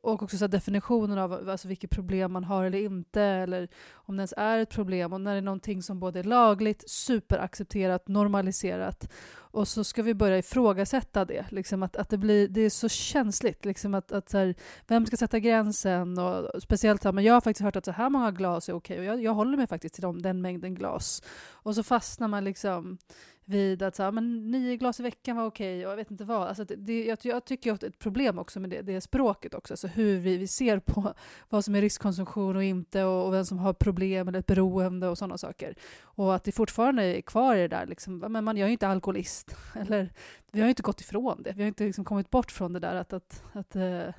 och 0.05 0.23
också 0.23 0.37
så 0.37 0.47
definitionen 0.47 1.17
av 1.17 1.49
alltså, 1.49 1.67
vilket 1.67 1.89
problem 1.89 2.31
man 2.31 2.43
har 2.43 2.65
eller 2.65 2.79
inte, 2.79 3.21
eller 3.21 3.67
om 3.93 4.17
det 4.17 4.21
ens 4.21 4.33
är 4.37 4.59
ett 4.59 4.69
problem, 4.69 5.13
och 5.13 5.21
när 5.21 5.31
det 5.31 5.37
är 5.37 5.41
någonting 5.41 5.83
som 5.83 5.99
både 5.99 6.19
är 6.19 6.23
lagligt, 6.23 6.89
superaccepterat, 6.89 8.07
normaliserat, 8.07 9.11
och 9.53 9.67
så 9.67 9.83
ska 9.83 10.03
vi 10.03 10.13
börja 10.13 10.37
ifrågasätta 10.37 11.25
det. 11.25 11.45
Liksom 11.49 11.83
att, 11.83 11.95
att 11.95 12.09
det, 12.09 12.17
blir, 12.17 12.47
det 12.47 12.61
är 12.61 12.69
så 12.69 12.89
känsligt. 12.89 13.65
Liksom 13.65 13.93
att, 13.93 14.11
att 14.11 14.29
så 14.29 14.37
här, 14.37 14.55
vem 14.87 15.05
ska 15.05 15.17
sätta 15.17 15.39
gränsen? 15.39 16.17
Och 16.17 16.61
speciellt 16.61 17.03
men 17.03 17.23
jag 17.23 17.33
har 17.33 17.41
faktiskt 17.41 17.63
hört 17.63 17.75
att 17.75 17.85
så 17.85 17.91
här 17.91 18.09
många 18.09 18.31
glas 18.31 18.69
är 18.69 18.73
okej 18.73 18.99
och 18.99 19.05
jag, 19.05 19.23
jag 19.23 19.33
håller 19.33 19.57
mig 19.57 19.67
faktiskt 19.67 19.95
till 19.95 20.01
dem, 20.01 20.21
den 20.21 20.41
mängden 20.41 20.75
glas. 20.75 21.23
Och 21.51 21.75
så 21.75 21.83
fastnar 21.83 22.27
man 22.27 22.43
liksom 22.43 22.97
vid 23.45 23.83
att 23.83 23.95
så 23.95 24.03
här, 24.03 24.11
men 24.11 24.51
nio 24.51 24.77
glas 24.77 24.99
i 24.99 25.03
veckan 25.03 25.37
var 25.37 25.45
okej 25.45 25.85
och 25.85 25.91
jag 25.91 25.97
vet 25.97 26.11
inte 26.11 26.23
vad. 26.23 26.47
Alltså 26.47 26.63
det, 26.63 26.75
det, 26.75 27.05
jag, 27.05 27.17
jag 27.21 27.45
tycker 27.45 27.73
att 27.73 27.81
det 27.81 27.87
är 27.87 27.89
ett 27.89 27.99
problem 27.99 28.39
också 28.39 28.59
med 28.59 28.69
det, 28.69 28.81
det 28.81 29.01
språket 29.01 29.53
också, 29.53 29.73
alltså 29.73 29.87
hur 29.87 30.19
vi, 30.19 30.37
vi 30.37 30.47
ser 30.47 30.79
på 30.79 31.13
vad 31.49 31.65
som 31.65 31.75
är 31.75 31.81
riskkonsumtion 31.81 32.55
och 32.55 32.63
inte 32.63 33.03
och, 33.03 33.25
och 33.25 33.33
vem 33.33 33.45
som 33.45 33.57
har 33.57 33.73
problem 33.73 34.27
eller 34.27 34.39
ett 34.39 34.45
beroende 34.45 35.07
och 35.07 35.17
sådana 35.17 35.37
saker. 35.37 35.75
Och 36.01 36.35
att 36.35 36.43
det 36.43 36.51
fortfarande 36.51 37.03
är 37.03 37.21
kvar 37.21 37.55
i 37.55 37.61
det 37.61 37.67
där, 37.67 37.85
liksom, 37.85 38.17
men 38.17 38.43
man, 38.43 38.57
jag 38.57 38.65
är 38.65 38.69
ju 38.69 38.73
inte 38.73 38.87
alkoholist. 38.87 39.55
Eller, 39.75 40.09
vi 40.51 40.59
har 40.59 40.67
ju 40.67 40.71
inte 40.71 40.83
gått 40.83 41.01
ifrån 41.01 41.43
det, 41.43 41.53
vi 41.55 41.61
har 41.61 41.67
inte 41.67 41.83
liksom 41.83 42.05
kommit 42.05 42.29
bort 42.29 42.51
från 42.51 42.73
det 42.73 42.79
där 42.79 42.95
att, 42.95 43.13
att, 43.13 43.43
att 43.53 43.75
eh, 43.75 44.13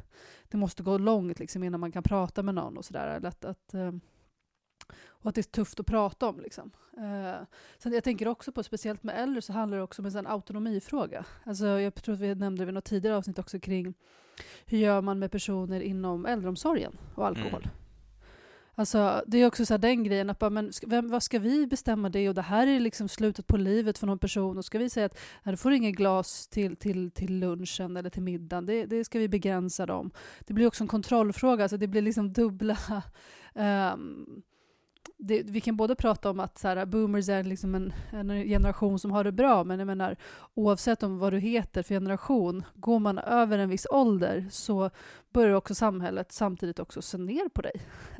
det 0.48 0.56
måste 0.56 0.82
gå 0.82 0.98
långt 0.98 1.38
liksom, 1.38 1.62
innan 1.62 1.80
man 1.80 1.92
kan 1.92 2.02
prata 2.02 2.42
med 2.42 2.54
någon 2.54 2.76
och 2.76 2.84
sådär. 2.84 3.20
Att, 3.24 3.44
att, 3.44 3.74
eh, 3.74 3.92
och 5.08 5.28
att 5.28 5.34
det 5.34 5.40
är 5.40 5.42
tufft 5.42 5.80
att 5.80 5.86
prata 5.86 6.28
om. 6.28 6.40
Liksom. 6.40 6.70
Eh, 6.96 7.46
sen 7.78 7.92
jag 7.92 8.04
tänker 8.04 8.28
också 8.28 8.52
på, 8.52 8.62
speciellt 8.62 9.02
med 9.02 9.22
äldre, 9.22 9.42
så 9.42 9.52
handlar 9.52 9.78
det 9.78 9.84
också 9.84 10.02
om 10.02 10.06
en 10.06 10.26
autonomifråga. 10.26 11.24
Alltså, 11.44 11.66
jag 11.66 11.94
tror 11.94 12.14
att 12.14 12.20
vi 12.20 12.34
nämnde 12.34 12.64
vid 12.64 12.74
något 12.74 12.84
tidigare 12.84 13.16
avsnitt 13.16 13.38
också 13.38 13.60
kring 13.60 13.94
hur 14.66 14.78
gör 14.78 15.00
man 15.00 15.18
med 15.18 15.30
personer 15.30 15.80
inom 15.80 16.26
äldreomsorgen 16.26 16.98
och 17.14 17.26
alkohol. 17.26 17.62
Mm. 17.62 17.84
Alltså, 18.76 19.22
det 19.26 19.38
är 19.38 19.46
också 19.46 19.66
så 19.66 19.76
den 19.76 20.04
grejen, 20.04 20.30
att 20.30 20.38
bara, 20.38 20.50
men 20.50 20.72
vem, 20.86 21.10
vad 21.10 21.22
ska 21.22 21.38
vi 21.38 21.66
bestämma 21.66 22.08
det? 22.08 22.28
Och 22.28 22.34
det 22.34 22.42
här 22.42 22.66
är 22.66 22.80
liksom 22.80 23.08
slutet 23.08 23.46
på 23.46 23.56
livet 23.56 23.98
för 23.98 24.06
någon 24.06 24.18
person. 24.18 24.58
Och 24.58 24.64
ska 24.64 24.78
vi 24.78 24.90
säga 24.90 25.06
att 25.06 25.18
du 25.44 25.56
får 25.56 25.72
inget 25.72 25.94
glas 25.94 26.48
till, 26.48 26.76
till, 26.76 27.10
till 27.10 27.38
lunchen 27.38 27.96
eller 27.96 28.10
till 28.10 28.22
middagen, 28.22 28.66
det, 28.66 28.86
det 28.86 29.04
ska 29.04 29.18
vi 29.18 29.28
begränsa 29.28 29.86
dem. 29.86 30.10
Det 30.40 30.54
blir 30.54 30.66
också 30.66 30.84
en 30.84 30.88
kontrollfråga, 30.88 31.64
alltså 31.64 31.76
det 31.76 31.86
blir 31.86 32.02
liksom 32.02 32.32
dubbla 32.32 32.78
um, 33.54 34.42
det, 35.18 35.42
vi 35.42 35.60
kan 35.60 35.76
både 35.76 35.94
prata 35.94 36.30
om 36.30 36.40
att 36.40 36.58
så 36.58 36.68
här, 36.68 36.86
boomers 36.86 37.28
är 37.28 37.42
liksom 37.42 37.74
en, 37.74 37.92
en, 38.10 38.28
generation 38.28 38.98
som 38.98 39.10
har 39.10 39.24
det 39.24 39.32
bra, 39.32 39.64
men 39.64 39.78
jag 39.78 39.86
menar 39.86 40.16
oavsett 40.54 41.02
om 41.02 41.18
vad 41.18 41.32
du 41.32 41.38
heter 41.38 41.82
för 41.82 41.94
generation, 41.94 42.64
går 42.74 42.98
man 42.98 43.18
över 43.18 43.58
en 43.58 43.68
viss 43.68 43.86
ålder 43.90 44.46
så 44.50 44.90
börjar 45.34 45.54
också 45.54 45.74
samhället 45.74 46.32
samtidigt 46.32 46.78
också 46.78 47.02
se 47.02 47.18
ner 47.18 47.48
på 47.48 47.62
dig. 47.62 47.72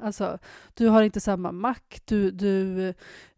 Alltså, 0.02 0.38
du 0.74 0.88
har 0.88 1.02
inte 1.02 1.20
samma 1.20 1.52
makt, 1.52 2.06
du, 2.06 2.30
du 2.30 2.88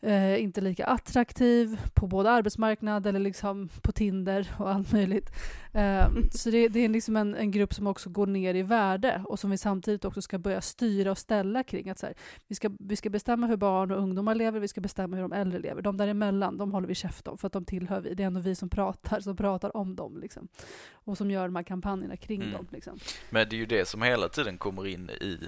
eh, 0.01 0.23
är 0.23 0.37
inte 0.37 0.61
lika 0.61 0.87
attraktiv 0.87 1.81
på 1.95 2.07
både 2.07 2.31
arbetsmarknad 2.31 3.07
eller 3.07 3.21
liksom 3.21 3.69
på 3.83 3.93
Tinder 3.93 4.55
och 4.59 4.71
allt 4.71 4.93
möjligt. 4.93 5.31
Eh, 5.73 6.09
så 6.31 6.51
det, 6.51 6.69
det, 6.69 6.81
är 6.81 6.89
liksom 6.89 7.17
en, 7.17 7.35
en, 7.35 7.51
grupp 7.51 7.75
som 7.75 7.87
också 7.87 8.11
går 8.11 8.27
ner 8.27 8.55
i 8.55 8.63
värde 8.63 9.23
och 9.25 9.39
som 9.39 9.51
vi 9.51 9.59
samtidigt 9.59 10.05
också 10.05 10.23
ska 10.23 10.39
börja 10.39 10.61
styra 10.61 11.11
och 11.11 11.19
ställa 11.19 11.63
kring. 11.63 11.91
Att 11.91 11.99
så 11.99 12.07
här, 12.07 12.15
vi, 12.49 12.55
ska, 12.55 12.71
vi 12.79 12.97
ska 12.97 13.11
bestämma 13.11 13.47
hur 13.47 13.57
barn 13.57 13.91
och 13.91 13.99
ungdomar 13.99 14.35
lever, 14.35 14.61
vi 14.61 14.69
ska 14.69 14.81
bestämma 14.81 15.17
hur 15.17 15.23
de 15.23 15.33
äldre 15.33 15.59
lever. 15.59 15.83
De 15.83 15.97
däremellan, 15.97 16.59
de 16.59 16.73
håller 16.73 16.89
vi 16.89 16.95
käft 16.95 17.29
om 17.29 17.39
för 17.39 17.47
att 17.47 17.53
de 17.53 17.65
tillhör 17.65 18.01
vi. 18.01 18.15
Det 18.15 18.23
är 18.23 18.27
ändå 18.27 18.41
vi 18.41 18.55
som 18.55 18.69
pratar, 18.69 19.21
som 19.21 19.37
pratar 19.37 19.77
om 19.77 19.97
dem. 19.97 20.19
Liksom. 20.21 20.49
Och 20.93 21.19
som 21.19 21.31
gör 21.31 21.45
de 21.45 21.57
här 21.57 21.63
kampanjerna 21.63 22.17
kring 22.17 22.43
mm. 22.43 22.53
dem. 22.53 22.67
Liksom. 22.71 22.99
Men 23.31 23.49
det 23.49 23.57
är 23.57 23.59
ju 23.59 23.66
det 23.67 23.87
som 23.87 24.03
hela 24.03 24.29
tiden 24.29 24.59
kommer 24.59 24.87
in 24.87 25.11
i 25.11 25.39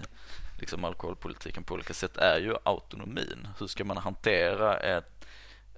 liksom, 0.59 0.85
alkoholpolitiken 0.85 1.65
på 1.65 1.75
olika 1.75 1.95
sätt 1.95 2.17
är 2.17 2.41
ju 2.41 2.55
autonomin. 2.63 3.49
Hur 3.59 3.67
ska 3.67 3.85
man 3.85 3.97
hantera 3.97 4.77
ett, 4.77 5.27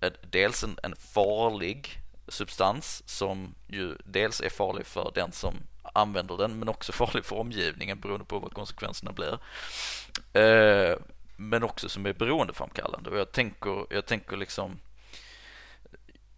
ett, 0.01 0.33
dels 0.33 0.65
en, 0.65 0.79
en 0.83 0.97
farlig 0.97 2.01
substans 2.29 3.03
som 3.07 3.55
ju 3.67 3.97
dels 4.05 4.41
är 4.41 4.51
farlig 4.51 4.87
för 4.87 5.13
den 5.15 5.33
som 5.33 5.55
använder 5.83 6.37
den 6.37 6.59
men 6.59 6.69
också 6.69 6.93
farlig 7.03 7.25
för 7.25 7.37
omgivningen 7.37 8.01
beroende 8.01 8.25
på 8.25 8.39
vad 8.39 8.55
konsekvenserna 8.55 9.13
blir. 9.13 9.39
Eh, 10.43 10.97
men 11.37 11.63
också 11.63 11.89
som 11.89 12.07
är 12.07 12.13
beroendeframkallande 12.13 13.11
och 13.11 13.19
jag 13.19 13.33
tänker, 13.33 13.87
jag 13.91 14.07
tänker 14.07 14.37
liksom 14.37 14.79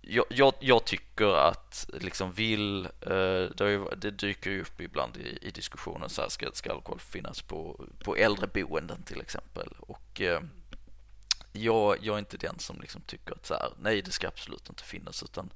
jag, 0.02 0.24
jag, 0.28 0.54
jag, 0.60 0.84
tycker 0.84 1.34
att 1.34 1.90
liksom 1.92 2.32
vill, 2.32 2.84
eh, 3.00 3.44
det, 3.56 3.94
det, 3.96 4.10
dyker 4.10 4.50
ju 4.50 4.60
upp 4.60 4.80
ibland 4.80 5.16
i, 5.16 5.38
i 5.42 5.50
diskussionen 5.50 6.08
så 6.08 6.22
här, 6.22 6.28
ska, 6.28 6.50
ska 6.52 6.72
alkohol 6.72 7.00
finnas 7.00 7.42
på, 7.42 7.86
på 8.04 8.16
äldreboenden 8.16 9.02
till 9.02 9.20
exempel? 9.20 9.68
Och 9.78 10.20
eh, 10.20 10.40
jag, 11.52 11.96
jag 12.02 12.14
är 12.14 12.18
inte 12.18 12.36
den 12.36 12.58
som 12.58 12.80
liksom 12.80 13.00
tycker 13.00 13.34
att 13.34 13.46
så 13.46 13.54
här, 13.54 13.72
nej 13.80 14.02
det 14.02 14.10
ska 14.10 14.28
absolut 14.28 14.68
inte 14.68 14.84
finnas 14.84 15.22
utan 15.22 15.50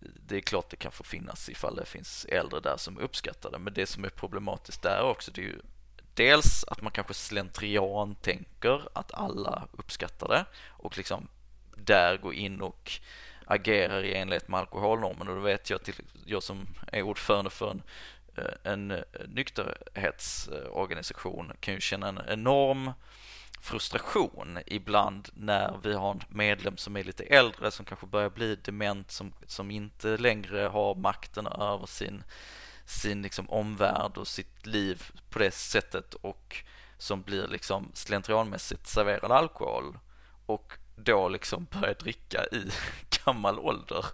det 0.00 0.36
är 0.36 0.40
klart 0.40 0.70
det 0.70 0.76
kan 0.76 0.92
få 0.92 1.04
finnas 1.04 1.48
ifall 1.48 1.76
det 1.76 1.86
finns 1.86 2.24
äldre 2.24 2.60
där 2.60 2.76
som 2.76 2.98
uppskattar 2.98 3.50
det. 3.50 3.58
Men 3.58 3.74
det 3.74 3.86
som 3.86 4.04
är 4.04 4.08
problematiskt 4.08 4.82
där 4.82 5.02
också 5.02 5.30
det 5.30 5.40
är 5.40 5.44
ju 5.44 5.60
dels 6.14 6.64
att 6.64 6.82
man 6.82 6.92
kanske 6.92 7.14
slentrian 7.14 8.14
tänker 8.14 8.88
att 8.92 9.14
alla 9.14 9.68
uppskattar 9.72 10.28
det 10.28 10.44
och 10.68 10.96
liksom 10.96 11.28
där 11.76 12.16
gå 12.16 12.32
in 12.32 12.60
och 12.60 13.00
agerar 13.46 14.02
i 14.02 14.14
enlighet 14.14 14.48
med 14.48 14.60
alkoholnormen. 14.60 15.28
Och 15.28 15.34
då 15.34 15.40
vet 15.40 15.70
jag 15.70 15.82
till 15.82 15.94
jag 16.24 16.42
som 16.42 16.66
är 16.92 17.02
ordförande 17.02 17.50
för 17.50 17.70
en, 17.70 17.82
eh, 18.36 18.72
en 18.72 18.90
eh, 18.90 19.02
nykterhetsorganisation 19.28 21.52
kan 21.60 21.74
ju 21.74 21.80
känna 21.80 22.08
en 22.08 22.20
enorm 22.28 22.92
frustration 23.60 24.58
ibland 24.66 25.28
när 25.34 25.78
vi 25.82 25.94
har 25.94 26.10
en 26.10 26.22
medlem 26.28 26.76
som 26.76 26.96
är 26.96 27.04
lite 27.04 27.24
äldre 27.24 27.70
som 27.70 27.84
kanske 27.84 28.06
börjar 28.06 28.30
bli 28.30 28.56
dement 28.56 29.10
som, 29.10 29.32
som 29.46 29.70
inte 29.70 30.16
längre 30.16 30.66
har 30.66 30.94
makten 30.94 31.46
över 31.46 31.86
sin, 31.86 32.24
sin 32.84 33.22
liksom 33.22 33.50
omvärld 33.50 34.16
och 34.16 34.28
sitt 34.28 34.66
liv 34.66 35.02
på 35.30 35.38
det 35.38 35.50
sättet 35.50 36.14
och 36.14 36.64
som 36.98 37.22
blir 37.22 37.48
liksom 37.48 37.90
slentrianmässigt 37.94 38.86
serverad 38.86 39.32
alkohol 39.32 39.98
och 40.46 40.72
då 40.96 41.28
liksom 41.28 41.66
börjar 41.70 41.94
dricka 41.94 42.44
i 42.44 42.70
gammal 43.26 43.58
ålder. 43.58 44.04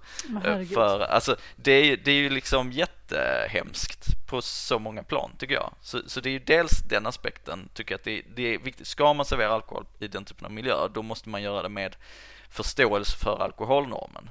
För, 0.74 1.00
alltså, 1.00 1.36
det, 1.56 1.72
är, 1.72 1.96
det 1.96 2.10
är 2.10 2.14
ju 2.14 2.30
liksom 2.30 2.72
jättehemskt 2.72 4.26
på 4.26 4.42
så 4.42 4.78
många 4.78 5.02
plan 5.02 5.30
tycker 5.38 5.54
jag. 5.54 5.74
Så, 5.80 6.00
så 6.06 6.20
det 6.20 6.28
är 6.28 6.32
ju 6.32 6.38
dels 6.38 6.80
den 6.88 7.06
aspekten, 7.06 7.68
tycker 7.74 7.92
jag 7.92 7.98
att 7.98 8.04
det, 8.04 8.22
det 8.36 8.54
är 8.54 8.58
viktigt. 8.58 8.86
Ska 8.86 9.14
man 9.14 9.26
servera 9.26 9.52
alkohol 9.52 9.86
i 9.98 10.08
den 10.08 10.24
typen 10.24 10.46
av 10.46 10.52
miljö, 10.52 10.88
då 10.94 11.02
måste 11.02 11.28
man 11.28 11.42
göra 11.42 11.62
det 11.62 11.68
med 11.68 11.96
förståelse 12.48 13.16
för 13.16 13.42
alkoholnormen. 13.42 14.30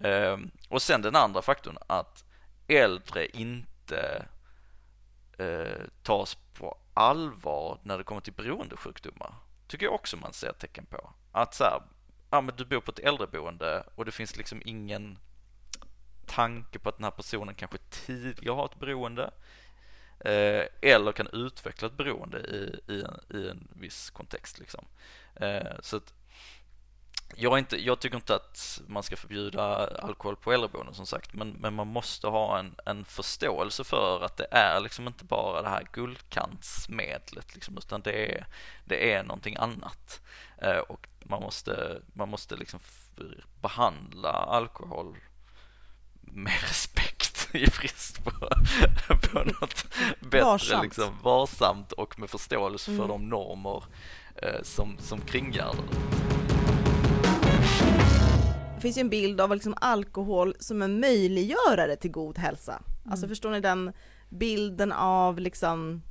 Ehm, 0.00 0.50
och 0.68 0.82
sen 0.82 1.02
den 1.02 1.16
andra 1.16 1.42
faktorn 1.42 1.78
att 1.86 2.24
äldre 2.68 3.26
inte 3.26 4.26
eh, 5.38 5.82
tas 6.02 6.34
på 6.34 6.78
allvar 6.94 7.78
när 7.82 7.98
det 7.98 8.04
kommer 8.04 8.20
till 8.20 8.32
beroendesjukdomar. 8.32 9.34
Tycker 9.68 9.86
jag 9.86 9.94
också 9.94 10.16
man 10.16 10.32
ser 10.32 10.52
tecken 10.52 10.86
på. 10.86 11.10
Att 11.32 11.54
så 11.54 11.64
här, 11.64 11.82
ja 12.32 12.40
men 12.40 12.56
du 12.56 12.64
bor 12.64 12.80
på 12.80 12.90
ett 12.90 12.98
äldreboende 12.98 13.84
och 13.94 14.04
det 14.04 14.12
finns 14.12 14.36
liksom 14.36 14.62
ingen 14.64 15.18
tanke 16.26 16.78
på 16.78 16.88
att 16.88 16.96
den 16.96 17.04
här 17.04 17.10
personen 17.10 17.54
kanske 17.54 17.78
tidigare 17.78 18.54
har 18.54 18.64
ett 18.64 18.78
beroende 18.78 19.30
eh, 20.20 20.66
eller 20.80 21.12
kan 21.12 21.28
utveckla 21.32 21.88
ett 21.88 21.96
beroende 21.96 22.38
i, 22.38 22.92
i, 22.92 23.02
en, 23.02 23.38
i 23.38 23.48
en 23.48 23.68
viss 23.72 24.10
kontext 24.10 24.58
liksom. 24.58 24.84
Eh, 25.34 25.80
så 25.80 25.96
att 25.96 26.14
jag, 27.36 27.58
inte, 27.58 27.76
jag 27.84 28.00
tycker 28.00 28.16
inte 28.16 28.34
att 28.34 28.80
man 28.86 29.02
ska 29.02 29.16
förbjuda 29.16 29.86
alkohol 29.86 30.36
på 30.36 30.52
äldreboenden 30.52 30.94
som 30.94 31.06
sagt, 31.06 31.34
men, 31.34 31.50
men 31.50 31.74
man 31.74 31.86
måste 31.86 32.26
ha 32.26 32.58
en, 32.58 32.74
en 32.86 33.04
förståelse 33.04 33.84
för 33.84 34.20
att 34.24 34.36
det 34.36 34.46
är 34.50 34.80
liksom 34.80 35.06
inte 35.06 35.24
bara 35.24 35.62
det 35.62 35.68
här 35.68 35.86
guldkantsmedlet, 35.92 37.54
liksom, 37.54 37.78
utan 37.78 38.00
det 38.02 38.32
är, 38.32 38.46
det 38.84 39.12
är 39.12 39.22
någonting 39.22 39.56
annat. 39.56 40.20
Eh, 40.58 40.78
och 40.78 41.08
man 41.24 41.42
måste, 41.42 42.00
man 42.14 42.28
måste 42.28 42.56
liksom 42.56 42.80
behandla 43.60 44.30
alkohol 44.30 45.16
med 46.20 46.60
respekt 46.60 47.48
i 47.54 47.66
brist 47.66 48.24
på, 48.24 48.30
på 49.22 49.44
något 49.44 49.86
bättre, 50.20 50.44
Varsamt. 50.44 50.84
liksom, 50.84 51.18
varsamt 51.22 51.92
och 51.92 52.18
med 52.18 52.30
förståelse 52.30 52.90
Mm. 52.90 53.00
för 53.02 53.08
de 53.08 53.28
normer 53.28 53.84
eh, 54.36 54.62
som, 54.62 54.98
som 54.98 55.20
kringgärdar 55.20 55.74
det. 55.90 56.31
Det 58.82 58.86
finns 58.88 58.98
ju 58.98 59.00
en 59.00 59.08
bild 59.10 59.40
av 59.40 59.54
liksom 59.54 59.74
alkohol 59.80 60.54
som 60.58 60.82
en 60.82 61.00
möjliggörare 61.00 61.96
till 61.96 62.10
god 62.10 62.38
hälsa. 62.38 62.72
Mm. 62.72 63.12
Alltså 63.12 63.28
förstår 63.28 63.50
ni 63.50 63.60
den 63.60 63.92
bilden 64.28 64.92
av 64.92 65.38
liksom 65.38 66.02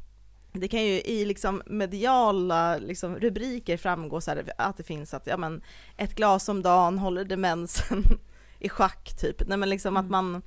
det 0.54 0.68
kan 0.68 0.84
ju 0.86 1.02
i 1.02 1.26
liksom 1.26 1.62
mediala 1.66 2.78
liksom 2.78 3.16
rubriker 3.16 3.78
framgå 3.78 4.22
så 4.22 4.32
här 4.32 4.54
att 4.58 4.78
det 4.78 4.84
finns 4.84 5.14
att 5.14 5.28
ja, 5.28 5.38
men, 5.38 5.62
ett 5.98 6.16
glas 6.16 6.50
om 6.50 6.62
dagen 6.62 6.98
håller 6.98 7.26
demensen 7.26 8.04
i 8.60 8.70
schack 8.70 9.14
typ. 9.18 9.48
Nej 9.48 9.58
men 9.58 9.70
liksom 9.70 9.98
att 9.98 10.06
Mm. 10.06 10.12
man, 10.12 10.42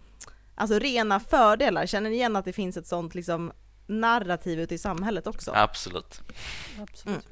alltså 0.54 0.78
rena 0.78 1.20
fördelar, 1.20 1.86
känner 1.86 2.10
ni 2.10 2.16
igen 2.16 2.36
att 2.36 2.44
det 2.44 2.52
finns 2.52 2.76
ett 2.76 2.86
sånt 2.86 3.14
liksom 3.14 3.52
narrativ 3.86 4.60
ute 4.60 4.74
i 4.74 4.78
samhället 4.78 5.26
också? 5.26 5.52
Absolut. 5.54 6.20
Absolut. 6.82 7.28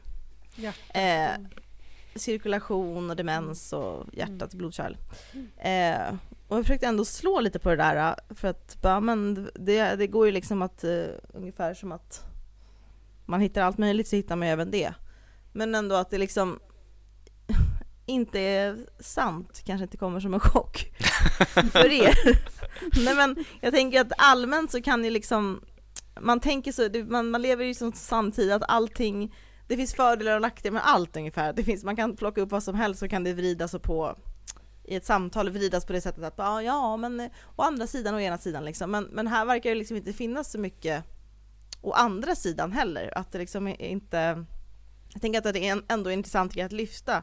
Ja. 0.56 0.72
Eh, 1.00 1.30
cirkulation 2.16 3.10
och 3.10 3.16
demens 3.16 3.72
och 3.72 4.06
hjärtat 4.12 4.52
och 4.52 4.58
blodkärl. 4.58 4.96
Eh, 5.56 6.14
och 6.48 6.56
jag 6.58 6.64
försökte 6.64 6.86
ändå 6.86 7.04
slå 7.04 7.40
lite 7.40 7.58
på 7.58 7.70
det 7.70 7.76
där 7.76 8.14
för 8.30 8.48
att 8.48 8.82
bara, 8.82 9.00
men 9.00 9.50
det, 9.54 9.96
det 9.96 10.06
går 10.06 10.26
ju 10.26 10.32
liksom 10.32 10.62
att 10.62 10.84
eh, 10.84 11.04
ungefär 11.32 11.74
som 11.74 11.92
att 11.92 12.24
man 13.26 13.40
hittar 13.40 13.62
allt 13.62 13.78
möjligt 13.78 14.08
så 14.08 14.16
hittar 14.16 14.36
man 14.36 14.48
ju 14.48 14.52
även 14.52 14.70
det. 14.70 14.94
Men 15.52 15.74
ändå 15.74 15.94
att 15.94 16.10
det 16.10 16.18
liksom 16.18 16.60
inte 18.06 18.40
är 18.40 18.86
sant 19.00 19.62
kanske 19.64 19.84
inte 19.84 19.96
kommer 19.96 20.20
som 20.20 20.34
en 20.34 20.40
chock 20.40 20.92
för 21.72 21.92
er. 21.92 22.14
Nej 23.04 23.14
men 23.14 23.44
jag 23.60 23.72
tänker 23.72 24.00
att 24.00 24.12
allmänt 24.18 24.70
så 24.70 24.82
kan 24.82 25.04
ju 25.04 25.10
liksom 25.10 25.60
man 26.20 26.40
tänker 26.40 26.72
så, 26.72 26.88
man, 27.10 27.30
man 27.30 27.42
lever 27.42 27.64
ju 27.64 27.74
som 27.74 27.92
samtid 27.92 28.52
att 28.52 28.62
allting 28.68 29.34
det 29.72 29.76
finns 29.76 29.94
fördelar 29.94 30.34
och 30.34 30.42
nackdelar 30.42 30.72
med 30.72 30.82
allt 30.84 31.16
ungefär. 31.16 31.52
Det 31.52 31.64
finns, 31.64 31.84
man 31.84 31.96
kan 31.96 32.16
plocka 32.16 32.40
upp 32.40 32.50
vad 32.50 32.62
som 32.62 32.74
helst 32.74 33.00
så 33.00 33.08
kan 33.08 33.24
det 33.24 33.32
vridas 33.32 33.74
och 33.74 33.82
på 33.82 34.16
i 34.84 34.96
ett 34.96 35.04
samtal 35.04 35.50
vridas 35.50 35.84
på 35.84 35.92
det 35.92 36.00
sättet 36.00 36.24
att 36.24 36.34
ja, 36.36 36.62
ja 36.62 36.96
men 36.96 37.30
å 37.56 37.62
andra 37.62 37.86
sidan 37.86 38.14
och 38.14 38.20
ena 38.20 38.38
sidan 38.38 38.64
liksom. 38.64 38.90
Men, 38.90 39.04
men 39.04 39.26
här 39.26 39.44
verkar 39.44 39.70
det 39.70 39.76
liksom 39.76 39.96
inte 39.96 40.12
finnas 40.12 40.50
så 40.52 40.58
mycket 40.58 41.04
å 41.80 41.92
andra 41.92 42.34
sidan 42.34 42.72
heller. 42.72 43.18
Att 43.18 43.32
det 43.32 43.38
liksom 43.38 43.68
är 43.68 43.82
inte 43.82 44.44
jag 45.12 45.22
tänker 45.22 45.38
att 45.38 45.54
det 45.54 45.68
är 45.68 45.82
ändå 45.88 46.10
en 46.10 46.18
intressant 46.18 46.54
grej 46.54 46.64
att 46.64 46.72
lyfta. 46.72 47.22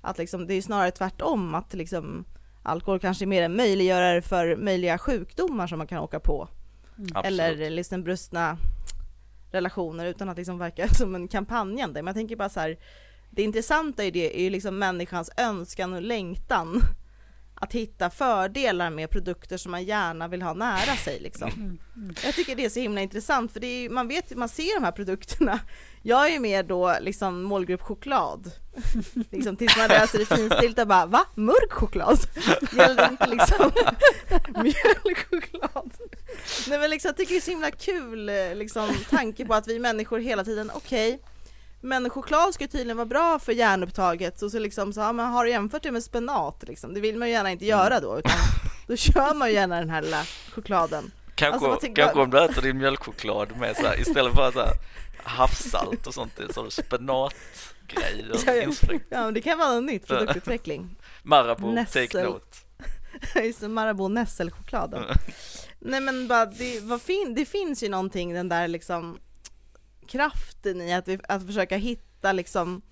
Att 0.00 0.18
liksom, 0.18 0.46
det 0.46 0.52
är 0.52 0.56
ju 0.56 0.62
snarare 0.62 0.90
tvärtom 0.90 1.54
att 1.54 1.74
liksom 1.74 2.24
alkohol 2.62 3.00
kanske 3.00 3.24
är 3.24 3.26
mer 3.26 3.42
en 3.42 3.56
möjliggörare 3.56 4.22
för 4.22 4.56
möjliga 4.56 4.98
sjukdomar 4.98 5.66
som 5.66 5.78
man 5.78 5.86
kan 5.86 5.98
åka 5.98 6.20
på. 6.20 6.48
Mm. 6.98 7.24
Eller 7.24 7.70
liksom 7.70 8.02
brustna 8.02 8.58
relationer 9.50 10.06
utan 10.06 10.28
att 10.28 10.36
liksom 10.36 10.58
verka 10.58 10.88
som 10.94 11.14
en 11.14 11.28
kampanjande. 11.28 12.02
Men 12.02 12.06
jag 12.06 12.16
tänker 12.16 12.36
bara 12.36 12.48
så 12.48 12.60
här, 12.60 12.78
det 13.30 13.42
intressanta 13.42 14.04
i 14.04 14.10
det 14.10 14.38
är 14.40 14.42
ju 14.42 14.50
liksom 14.50 14.78
människans 14.78 15.30
önskan 15.36 15.92
och 15.92 16.02
längtan 16.02 16.82
att 17.60 17.72
hitta 17.72 18.10
fördelar 18.10 18.90
med 18.90 19.10
produkter 19.10 19.56
som 19.56 19.70
man 19.70 19.84
gärna 19.84 20.28
vill 20.28 20.42
ha 20.42 20.54
nära 20.54 20.96
sig 20.96 21.20
liksom. 21.20 21.48
Mm. 21.48 21.78
Mm. 21.96 22.14
Jag 22.24 22.34
tycker 22.34 22.56
det 22.56 22.64
är 22.64 22.68
så 22.68 22.80
himla 22.80 23.00
intressant 23.00 23.52
för 23.52 23.60
det 23.60 23.66
är 23.66 23.90
man 23.90 24.08
vet 24.08 24.36
man 24.36 24.48
ser 24.48 24.80
de 24.80 24.84
här 24.84 24.92
produkterna. 24.92 25.60
Jag 26.02 26.34
är 26.34 26.40
mer 26.40 26.62
då 26.62 26.96
liksom 27.00 27.42
målgrupp 27.42 27.82
choklad. 27.82 28.50
Liksom 29.30 29.56
tills 29.56 29.76
man 29.76 29.88
läser 29.88 30.18
det 30.18 30.26
finstilta 30.26 30.86
bara 30.86 31.06
va? 31.06 31.24
Mörk 31.34 31.72
choklad? 31.72 32.18
Gäller 32.76 33.08
inte 33.10 33.26
liksom 33.26 33.70
mjölkchoklad? 34.62 35.92
Nej 36.68 36.78
men 36.78 36.90
liksom 36.90 37.08
jag 37.08 37.16
tycker 37.16 37.32
det 37.32 37.38
är 37.38 37.40
så 37.40 37.50
himla 37.50 37.70
kul 37.70 38.30
liksom 38.54 38.88
tanke 39.10 39.46
på 39.46 39.54
att 39.54 39.68
vi 39.68 39.78
människor 39.78 40.18
hela 40.18 40.44
tiden 40.44 40.70
okej 40.74 41.20
men 41.80 42.10
choklad 42.10 42.54
ska 42.54 42.66
tydligen 42.68 42.96
vara 42.96 43.06
bra 43.06 43.38
för 43.38 43.52
hjärnupptaget 43.52 44.42
och 44.42 44.50
så 44.50 44.58
liksom 44.58 44.92
så, 44.92 45.00
ja, 45.00 45.12
men 45.12 45.26
har 45.26 45.44
du 45.44 45.50
jämfört 45.50 45.82
det 45.82 45.92
med 45.92 46.02
spenat 46.02 46.64
liksom? 46.68 46.94
Det 46.94 47.00
vill 47.00 47.16
man 47.18 47.28
ju 47.28 47.34
gärna 47.34 47.50
inte 47.50 47.66
göra 47.66 48.00
då 48.00 48.18
utan 48.18 48.32
då 48.86 48.96
kör 48.96 49.34
man 49.34 49.48
ju 49.48 49.54
gärna 49.54 49.78
den 49.78 49.90
här 49.90 50.02
lilla 50.02 50.24
chokladen. 50.52 51.10
Kanske, 51.34 51.66
Alltså, 51.68 51.88
kanske 51.94 52.20
om 52.20 52.30
du 52.30 52.44
äter 52.44 52.62
din 52.62 52.78
mjölkchoklad 52.78 53.56
med 53.56 53.76
så 53.76 53.82
här, 53.86 54.00
istället 54.00 54.34
för 54.34 54.52
så 54.52 54.60
här 54.60 54.72
havssalt 55.22 56.06
och 56.06 56.14
sånt, 56.14 56.32
så 56.50 56.60
har 56.60 56.64
du 56.64 56.70
spenatgrejer 56.70 58.36
Ja, 58.46 58.54
ja. 59.10 59.24
men 59.24 59.34
det 59.34 59.40
kan 59.40 59.58
vara 59.58 59.74
något 59.74 59.84
nytt, 59.84 60.06
produktutveckling. 60.06 60.96
Marabou, 61.22 61.72
Nässel. 61.72 62.08
take 62.08 62.22
note. 62.24 62.56
Just 63.44 63.60
det, 63.60 63.68
Marabou 63.68 64.08
nässelchokladen. 64.08 65.04
Nej 65.78 66.00
men 66.00 66.28
bara, 66.28 66.46
det, 66.46 66.80
vad 66.80 67.02
fin, 67.02 67.34
det 67.34 67.44
finns 67.44 67.82
ju 67.82 67.88
någonting 67.88 68.34
den 68.34 68.48
där 68.48 68.68
liksom 68.68 69.18
kraften 70.08 70.80
i 70.80 70.94
att, 70.94 71.08
vi, 71.08 71.18
att 71.28 71.46
försöka 71.46 71.76
hitta 71.76 72.32
liksom 72.32 72.82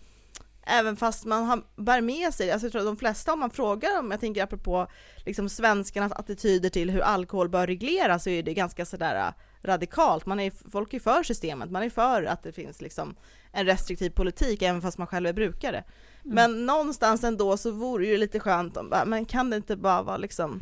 Även 0.68 0.96
fast 0.96 1.24
man 1.24 1.44
har, 1.44 1.62
bär 1.76 2.00
med 2.00 2.34
sig, 2.34 2.50
alltså 2.50 2.66
jag 2.66 2.72
tror 2.72 2.80
att 2.80 2.86
de 2.86 2.96
flesta 2.96 3.32
om 3.32 3.40
man 3.40 3.50
frågar 3.50 3.98
om, 3.98 4.10
jag 4.10 4.20
tänker 4.20 4.42
apropå 4.42 4.86
liksom 5.16 5.48
svenskarnas 5.48 6.12
attityder 6.12 6.68
till 6.68 6.90
hur 6.90 7.00
alkohol 7.00 7.48
bör 7.48 7.66
regleras 7.66 8.22
så 8.24 8.30
är 8.30 8.42
det 8.42 8.54
ganska 8.54 8.84
sådär 8.84 9.28
äh, 9.28 9.32
radikalt. 9.66 10.26
Man 10.26 10.40
är, 10.40 10.52
folk 10.70 10.94
är 10.94 11.00
för 11.00 11.22
systemet, 11.22 11.70
man 11.70 11.82
är 11.82 11.90
för 11.90 12.22
att 12.22 12.42
det 12.42 12.52
finns 12.52 12.80
liksom 12.80 13.16
en 13.52 13.66
restriktiv 13.66 14.10
politik 14.10 14.62
även 14.62 14.82
fast 14.82 14.98
man 14.98 15.06
själv 15.06 15.26
är 15.26 15.32
brukare. 15.32 15.84
Men 16.22 16.66
någonstans 16.66 17.24
ändå 17.24 17.56
så 17.56 17.70
vore 17.70 18.04
det 18.04 18.10
ju 18.10 18.18
lite 18.18 18.40
skönt 18.40 18.76
om 18.76 18.90
bara, 18.90 19.04
men 19.04 19.24
kan 19.24 19.50
det 19.50 19.56
inte 19.56 19.76
bara 19.76 20.02
vara 20.02 20.16
liksom 20.16 20.60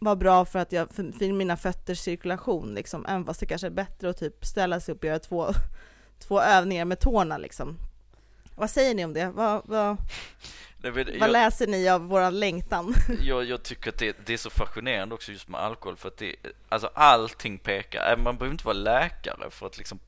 vara 0.00 0.16
bra 0.16 0.44
för 0.44 0.58
att 0.58 0.72
jag, 0.72 0.88
för, 0.94 1.12
för 1.18 1.32
mina 1.32 1.56
fötters 1.56 1.98
cirkulation 1.98 2.74
liksom, 2.74 3.06
även 3.06 3.24
fast 3.24 3.40
det 3.40 3.46
kanske 3.46 3.66
är 3.66 3.70
bättre 3.70 4.10
att 4.10 4.18
typ 4.18 4.44
ställa 4.44 4.80
sig 4.80 4.94
upp 4.94 4.98
och 4.98 5.04
göra 5.04 5.18
två, 5.18 5.52
två 6.18 6.40
övningar 6.40 6.84
med 6.84 7.00
tårna 7.00 7.38
liksom. 7.38 7.78
Vad 8.54 8.70
säger 8.70 8.94
ni 8.94 9.04
om 9.04 9.12
det? 9.12 9.30
Vad, 9.30 9.62
vad, 9.64 9.96
vet- 10.82 10.94
vad 10.94 11.06
jag, 11.06 11.30
läser 11.30 11.66
ni 11.66 11.88
av 11.88 12.00
våran 12.00 12.40
längtan? 12.40 12.94
jag, 13.22 13.44
jag 13.44 13.62
tycker 13.62 13.90
att 13.90 13.98
det, 13.98 14.16
det 14.26 14.32
är 14.32 14.36
så 14.36 14.50
fascinerande 14.50 15.14
också 15.14 15.32
just 15.32 15.48
med 15.48 15.60
alkohol 15.60 15.96
för 15.96 16.08
att 16.08 16.16
det, 16.16 16.36
alltså 16.68 16.90
allting 16.94 17.58
pekar, 17.58 18.12
äh, 18.12 18.22
man 18.22 18.36
behöver 18.36 18.52
inte 18.52 18.66
vara 18.66 18.76
läkare 18.76 19.50
för 19.50 19.66
att 19.66 19.78
liksom 19.78 19.98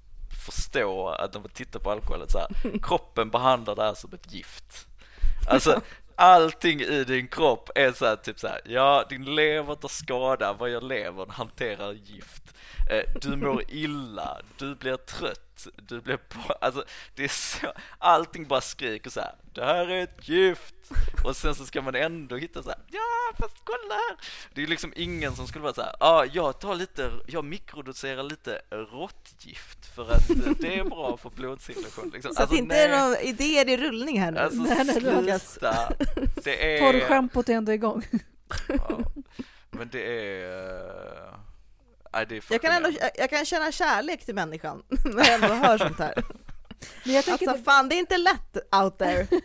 förstå 0.46 1.08
att 1.08 1.34
när 1.34 1.40
man 1.40 1.50
tittar 1.50 1.80
på 1.80 1.90
alkoholen 1.90 2.28
så 2.28 2.38
här, 2.38 2.78
kroppen 2.82 3.30
behandlar 3.30 3.76
det 3.76 3.82
här 3.82 3.94
som 3.94 4.12
ett 4.14 4.32
gift. 4.32 4.86
Alltså 5.48 5.80
allting 6.22 6.80
i 6.80 7.04
din 7.04 7.28
kropp 7.28 7.70
är 7.74 7.92
så 7.92 8.06
här, 8.06 8.16
typ 8.16 8.40
så 8.40 8.48
här, 8.48 8.60
ja 8.64 9.04
din 9.08 9.34
lever 9.34 9.74
tar 9.74 9.88
skada, 9.88 10.52
vad 10.52 10.70
gör 10.70 10.80
levern? 10.80 11.30
Hanterar 11.30 11.92
gift. 11.92 12.41
Eh, 12.92 13.04
Du 13.20 13.36
mår 13.36 13.64
illa, 13.68 14.40
du 14.58 14.74
blir 14.74 14.96
trött, 14.96 15.66
du 15.76 16.00
blir 16.00 16.16
på, 16.16 16.52
alltså 16.52 16.84
det 17.14 17.24
är 17.24 17.28
så, 17.28 17.72
allting 17.98 18.48
bara 18.48 18.60
skriker 18.60 19.10
så 19.10 19.20
här, 19.20 19.34
det 19.54 19.64
här 19.64 19.88
är 19.88 20.02
ett 20.02 20.28
gift. 20.28 20.74
Och 21.24 21.36
sen 21.36 21.54
så 21.54 21.64
ska 21.64 21.82
man 21.82 21.94
ändå 21.94 22.36
hitta 22.36 22.62
så 22.62 22.68
här, 22.68 22.78
ja 22.90 23.36
fast 23.38 23.56
kolla 23.64 23.94
här. 23.94 24.16
Det 24.54 24.62
är 24.62 24.66
liksom 24.66 24.92
ingen 24.96 25.36
som 25.36 25.46
skulle 25.46 25.62
vara 25.62 25.74
så 25.74 25.82
här, 25.82 25.94
ja 26.00 26.06
ah, 26.06 26.24
jag 26.32 26.60
tar 26.60 26.74
lite, 26.74 27.10
jag 27.26 27.44
mikrodoserar 27.44 28.22
lite 28.22 28.62
råttgift 28.70 29.94
för 29.94 30.10
att 30.10 30.28
det 30.60 30.78
är 30.78 30.84
bra 30.84 31.16
för 31.16 31.30
blodcirkulation. 31.30 32.10
Liksom. 32.14 32.34
Så 32.34 32.42
att 32.42 32.50
det 32.50 32.56
inte 32.56 32.76
är 32.76 33.00
några 33.00 33.20
idéer 33.20 33.68
i 33.68 33.76
rullning 33.76 34.20
här 34.20 34.30
nu. 34.30 34.40
Alltså 34.40 34.62
Nej, 34.62 34.84
nej, 34.84 35.40
sluta. 35.40 35.92
Det 36.44 36.78
är... 36.78 36.92
Torrschampot 36.92 37.48
är 37.48 37.52
ändå 37.52 37.72
igång. 37.72 38.04
Ja. 38.68 38.98
Men 39.70 39.88
det 39.88 40.02
är... 40.02 41.51
Nej, 42.12 42.26
det 42.28 42.36
är 42.36 42.44
jag, 42.50 42.62
kan 42.62 42.72
ändå, 42.72 42.90
jag, 43.00 43.10
jag 43.14 43.30
kan 43.30 43.44
känna 43.44 43.72
kärlek 43.72 44.24
till 44.24 44.34
människan 44.34 44.82
när 45.04 45.24
jag 45.24 45.34
ändå 45.34 45.46
hör 45.46 45.78
sånt 45.78 45.98
här. 45.98 46.14
Men 47.04 47.14
jag 47.14 47.28
Alltså 47.28 47.54
fan 47.64 47.88
det 47.88 47.94
är 47.94 47.98
inte 47.98 48.18
lätt 48.18 48.56
out 48.82 48.98
there. 48.98 49.26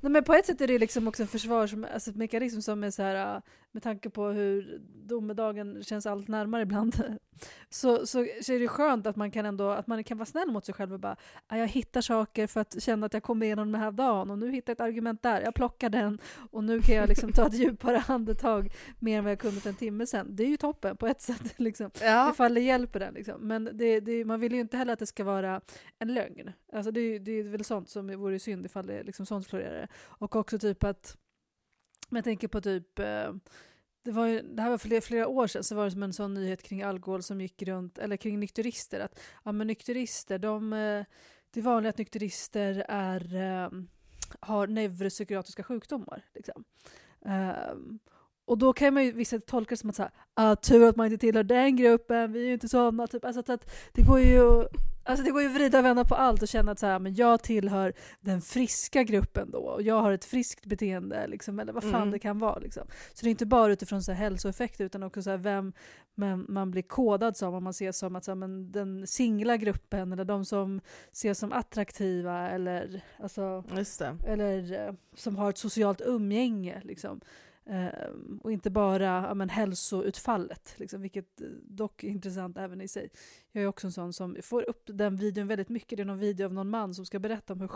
nej, 0.00 0.12
men 0.12 0.24
på 0.24 0.34
ett 0.34 0.46
sätt 0.46 0.60
är 0.60 0.66
det 0.66 0.78
liksom 0.78 1.08
också 1.08 1.22
en 1.22 1.28
försvarsmekanism 1.28 2.60
som 2.60 2.84
är 2.84 2.90
så 2.90 3.02
här, 3.02 3.42
med 3.72 3.82
tanke 3.82 4.10
på 4.10 4.26
hur 4.26 4.80
domedagen 4.94 5.82
känns 5.82 6.06
allt 6.06 6.28
närmare 6.28 6.62
ibland, 6.62 7.18
så, 7.68 8.06
så, 8.06 8.26
så 8.42 8.52
är 8.52 8.58
det 8.60 8.68
skönt 8.68 9.06
att 9.06 9.16
man 9.16 9.30
kan 9.30 9.46
ändå 9.46 9.70
att 9.70 9.86
man 9.86 10.04
kan 10.04 10.18
vara 10.18 10.26
snäll 10.26 10.50
mot 10.50 10.64
sig 10.64 10.74
själv 10.74 10.92
och 10.92 11.00
bara 11.00 11.16
"Ah, 11.46 11.56
jag 11.56 11.66
hittar 11.68 12.00
saker 12.00 12.46
för 12.46 12.60
att 12.60 12.82
känna 12.82 13.06
att 13.06 13.14
jag 13.14 13.22
kommer 13.22 13.46
igenom 13.46 13.72
den 13.72 13.80
här 13.80 13.90
dagen 13.92 14.30
och 14.30 14.38
nu 14.38 14.50
hittar 14.52 14.70
jag 14.70 14.74
ett 14.74 14.80
argument 14.80 15.22
där, 15.22 15.40
jag 15.40 15.54
plockar 15.54 15.90
den 15.90 16.18
och 16.50 16.64
nu 16.64 16.80
kan 16.80 16.94
jag 16.94 17.08
liksom 17.08 17.32
ta 17.32 17.46
ett 17.46 17.54
djupare 17.54 18.02
andetag 18.08 18.72
mer 18.98 19.18
än 19.18 19.24
vad 19.24 19.30
jag 19.30 19.38
kunde 19.38 19.60
för 19.60 19.68
en 19.68 19.76
timme 19.76 20.06
sedan. 20.06 20.26
Det 20.36 20.42
är 20.44 20.48
ju 20.48 20.56
toppen 20.56 20.96
på 20.96 21.06
ett 21.06 21.20
sätt, 21.30 21.58
liksom. 21.58 21.90
Ja. 22.02 22.30
ifall 22.30 22.54
det 22.54 22.60
hjälper 22.60 23.00
den. 23.00 23.14
Liksom. 23.14 23.40
Men 23.48 23.68
det, 23.72 24.00
det, 24.00 24.24
man 24.24 24.40
vill 24.40 24.52
ju 24.52 24.60
inte 24.60 24.76
heller 24.76 24.92
att 24.92 24.98
det 24.98 25.06
ska 25.06 25.24
vara 25.24 25.60
en 25.98 26.14
lögn. 26.14 26.52
Alltså 26.72 26.90
det, 26.90 27.18
det 27.18 27.32
är 27.32 27.42
väl 27.44 27.64
sånt 27.64 27.88
som 27.88 28.06
vore 28.20 28.38
synd 28.38 28.66
ifall 28.66 28.86
det 28.86 29.02
liksom 29.02 29.26
sånt 29.26 29.46
florerar. 29.46 29.88
Och 29.94 30.36
också 30.36 30.58
typ 30.58 30.84
att, 30.84 31.16
men 32.12 32.18
jag 32.18 32.24
tänker 32.24 32.48
på 32.48 32.60
typ, 32.60 32.98
eh, 32.98 33.34
det, 34.04 34.10
var 34.10 34.26
ju, 34.26 34.42
det 34.42 34.62
här 34.62 34.70
var 34.70 34.78
flera, 34.78 35.00
flera 35.00 35.28
år 35.28 35.46
sedan, 35.46 35.64
så 35.64 35.74
var 35.74 35.84
det 35.84 35.90
som 35.90 36.02
en 36.02 36.12
sån 36.12 36.34
nyhet 36.34 36.62
kring 36.62 36.82
alkohol 36.82 37.22
som 37.22 37.40
gick 37.40 37.62
runt, 37.62 37.98
eller 37.98 38.16
kring 38.16 38.40
nykterister, 38.40 39.00
att 39.00 39.20
ja, 39.44 39.52
men 39.52 39.66
nykterister, 39.66 40.38
de, 40.38 40.72
eh, 40.72 41.04
det 41.50 41.60
är 41.60 41.62
vanligt 41.62 41.90
att 41.90 41.98
nykterister 41.98 42.84
är, 42.88 43.34
eh, 43.34 43.70
har 44.40 44.66
neuropsykiatriska 44.66 45.62
sjukdomar. 45.62 46.24
Liksom. 46.34 46.64
Um, 47.20 47.98
och 48.44 48.58
då 48.58 48.72
kan 48.72 48.94
man 48.94 49.04
ju 49.04 49.12
vissa 49.12 49.40
tolka 49.40 49.72
det 49.72 49.76
som 49.76 49.90
att 49.90 49.96
så 49.96 50.02
här, 50.02 50.12
ah, 50.34 50.56
tur 50.56 50.88
att 50.88 50.96
man 50.96 51.06
inte 51.06 51.18
tillhör 51.18 51.42
den 51.42 51.76
gruppen, 51.76 52.32
vi 52.32 52.42
är 52.42 52.46
ju 52.46 52.52
inte 52.52 52.68
sådana. 52.68 53.06
Typ. 53.06 53.24
Alltså, 53.24 53.40
att, 53.40 53.48
att 53.48 53.72
det 53.92 54.02
går 54.02 54.20
ju 54.20 54.64
Alltså 55.04 55.24
det 55.24 55.30
går 55.30 55.42
ju 55.42 55.48
att 55.48 55.54
vrida 55.54 55.78
och 55.78 55.84
vända 55.84 56.04
på 56.04 56.14
allt 56.14 56.42
och 56.42 56.48
känna 56.48 56.72
att 56.72 56.78
så 56.78 56.86
här, 56.86 56.98
men 56.98 57.14
jag 57.14 57.42
tillhör 57.42 57.92
den 58.20 58.40
friska 58.42 59.02
gruppen 59.02 59.50
då 59.50 59.58
och 59.58 59.82
jag 59.82 60.02
har 60.02 60.12
ett 60.12 60.24
friskt 60.24 60.66
beteende 60.66 61.26
liksom, 61.26 61.58
eller 61.60 61.72
vad 61.72 61.82
fan 61.82 61.94
Mm. 61.94 62.10
det 62.10 62.18
kan 62.18 62.38
vara. 62.38 62.58
Liksom. 62.58 62.82
Så 63.14 63.22
det 63.24 63.28
är 63.28 63.30
inte 63.30 63.46
bara 63.46 63.72
utifrån 63.72 64.02
så 64.02 64.12
här, 64.12 64.18
hälsoeffekter 64.18 64.84
utan 64.84 65.02
också 65.02 65.22
så 65.22 65.30
här, 65.30 65.36
vem 65.36 65.72
man, 66.14 66.46
man 66.48 66.70
blir 66.70 66.82
kodad 66.82 67.36
som, 67.36 67.54
om 67.54 67.64
man 67.64 67.70
ses 67.70 67.98
som 67.98 68.16
att 68.16 68.24
så 68.24 68.30
här, 68.30 68.36
men 68.36 68.72
den 68.72 69.06
singla 69.06 69.56
gruppen 69.56 70.12
eller 70.12 70.24
de 70.24 70.44
som 70.44 70.80
ses 71.12 71.38
som 71.38 71.52
attraktiva 71.52 72.50
eller, 72.50 73.00
alltså, 73.22 73.64
eller 74.26 74.86
eh, 74.88 74.94
som 75.16 75.36
har 75.36 75.50
ett 75.50 75.58
socialt 75.58 76.00
umgänge. 76.00 76.80
Liksom. 76.84 77.20
Ehm, 77.66 78.40
och 78.42 78.52
inte 78.52 78.70
bara 78.70 79.04
ja, 79.04 79.34
men, 79.34 79.48
hälsoutfallet, 79.48 80.74
liksom, 80.76 81.02
vilket 81.02 81.40
eh, 81.40 81.46
dock 81.62 82.04
är 82.04 82.08
intressant 82.08 82.58
även 82.58 82.80
i 82.80 82.88
sig. 82.88 83.10
Jag 83.52 83.64
är 83.64 83.68
också 83.68 83.86
en 83.86 83.92
sån 83.92 84.12
som 84.12 84.36
får 84.42 84.68
upp 84.68 84.82
den 84.86 85.16
videon 85.16 85.48
väldigt 85.48 85.68
mycket. 85.68 85.96
Det 85.96 86.02
är 86.02 86.04
någon 86.04 86.18
video 86.18 86.44
av 86.44 86.52
någon 86.52 86.70
man 86.70 86.94
som 86.94 87.06
ska 87.06 87.18
berätta 87.18 87.52
om 87.52 87.60
hur, 87.60 87.70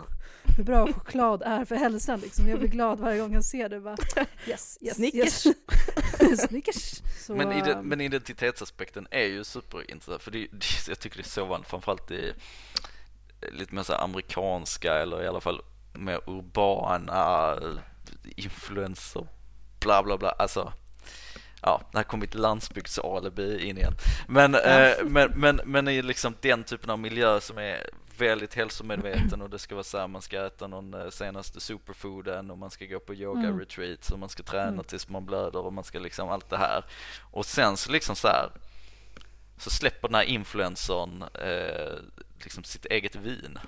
hur 0.57 0.63
bra 0.63 0.93
choklad 0.93 1.41
är 1.41 1.65
för 1.65 1.75
hälsan. 1.75 2.19
Liksom. 2.19 2.47
Jag 2.47 2.59
blir 2.59 2.69
glad 2.69 2.99
varje 2.99 3.19
gång 3.19 3.33
jag 3.33 3.45
ser 3.45 3.69
det. 3.69 3.79
Bara, 3.79 3.97
yes, 4.47 4.77
yes, 4.81 4.95
Snickers. 4.95 5.45
Yes. 5.45 6.41
Snickers. 6.47 7.01
Så, 7.19 7.35
Men, 7.35 7.51
ide, 7.51 7.73
ehm, 7.73 7.85
men 7.85 8.01
identitetsaspekten 8.01 9.07
är 9.11 9.25
ju 9.25 9.43
superintressant 9.43 10.21
för 10.21 10.31
det, 10.31 10.47
det, 10.51 10.87
jag 10.87 10.99
tycker 10.99 11.17
det 11.17 11.23
är 11.23 11.29
så 11.29 11.45
vanligt 11.45 11.69
framförallt 11.69 12.11
i 12.11 12.33
lite 13.51 13.75
mer 13.75 13.83
så 13.83 13.93
amerikanska 13.93 14.93
eller 14.93 15.23
i 15.23 15.27
alla 15.27 15.41
fall 15.41 15.61
mer 15.93 16.19
urbana 16.27 17.59
influenser 18.35 19.27
bla 19.79 20.03
bla 20.03 20.17
bla 20.17 20.29
alltså 20.29 20.73
ja, 21.61 21.81
där 21.91 22.03
kom 22.03 22.19
mitt 22.19 22.35
landsbygdsalibi 22.35 23.59
in 23.69 23.77
igen 23.77 23.93
men, 24.27 24.55
eh, 24.55 24.91
men, 25.03 25.31
men, 25.35 25.61
men 25.65 25.87
i 25.87 26.01
liksom 26.01 26.35
den 26.41 26.63
typen 26.63 26.89
av 26.89 26.99
miljö 26.99 27.39
som 27.41 27.57
är 27.57 27.89
väldigt 28.17 28.53
hälsomedveten 28.53 29.41
och 29.41 29.49
det 29.49 29.59
ska 29.59 29.75
vara 29.75 29.83
så 29.83 29.97
här, 29.97 30.07
man 30.07 30.21
ska 30.21 30.45
äta 30.45 30.67
någon 30.67 30.93
eh, 30.93 31.09
senaste 31.09 31.59
superfooden 31.59 32.51
och 32.51 32.57
man 32.57 32.71
ska 32.71 32.85
gå 32.85 32.99
på 32.99 33.13
yoga 33.13 33.39
Mm. 33.47 33.59
retreats 33.59 34.09
och 34.11 34.19
man 34.19 34.29
ska 34.29 34.43
träna 34.43 34.67
Mm. 34.67 34.83
tills 34.83 35.09
man 35.09 35.25
blöder 35.25 35.59
och 35.59 35.73
man 35.73 35.83
ska 35.83 35.99
liksom 35.99 36.29
allt 36.29 36.49
det 36.49 36.57
här 36.57 36.85
och 37.31 37.45
sen 37.45 37.77
så 37.77 37.91
liksom 37.91 38.15
så 38.15 38.27
här 38.27 38.49
så 39.57 39.69
släpper 39.69 40.07
den 40.07 40.15
här 40.15 40.23
influencern 40.23 41.23
eh, 41.33 41.93
liksom 42.43 42.63
sitt 42.63 42.85
eget 42.85 43.15
vin. 43.15 43.59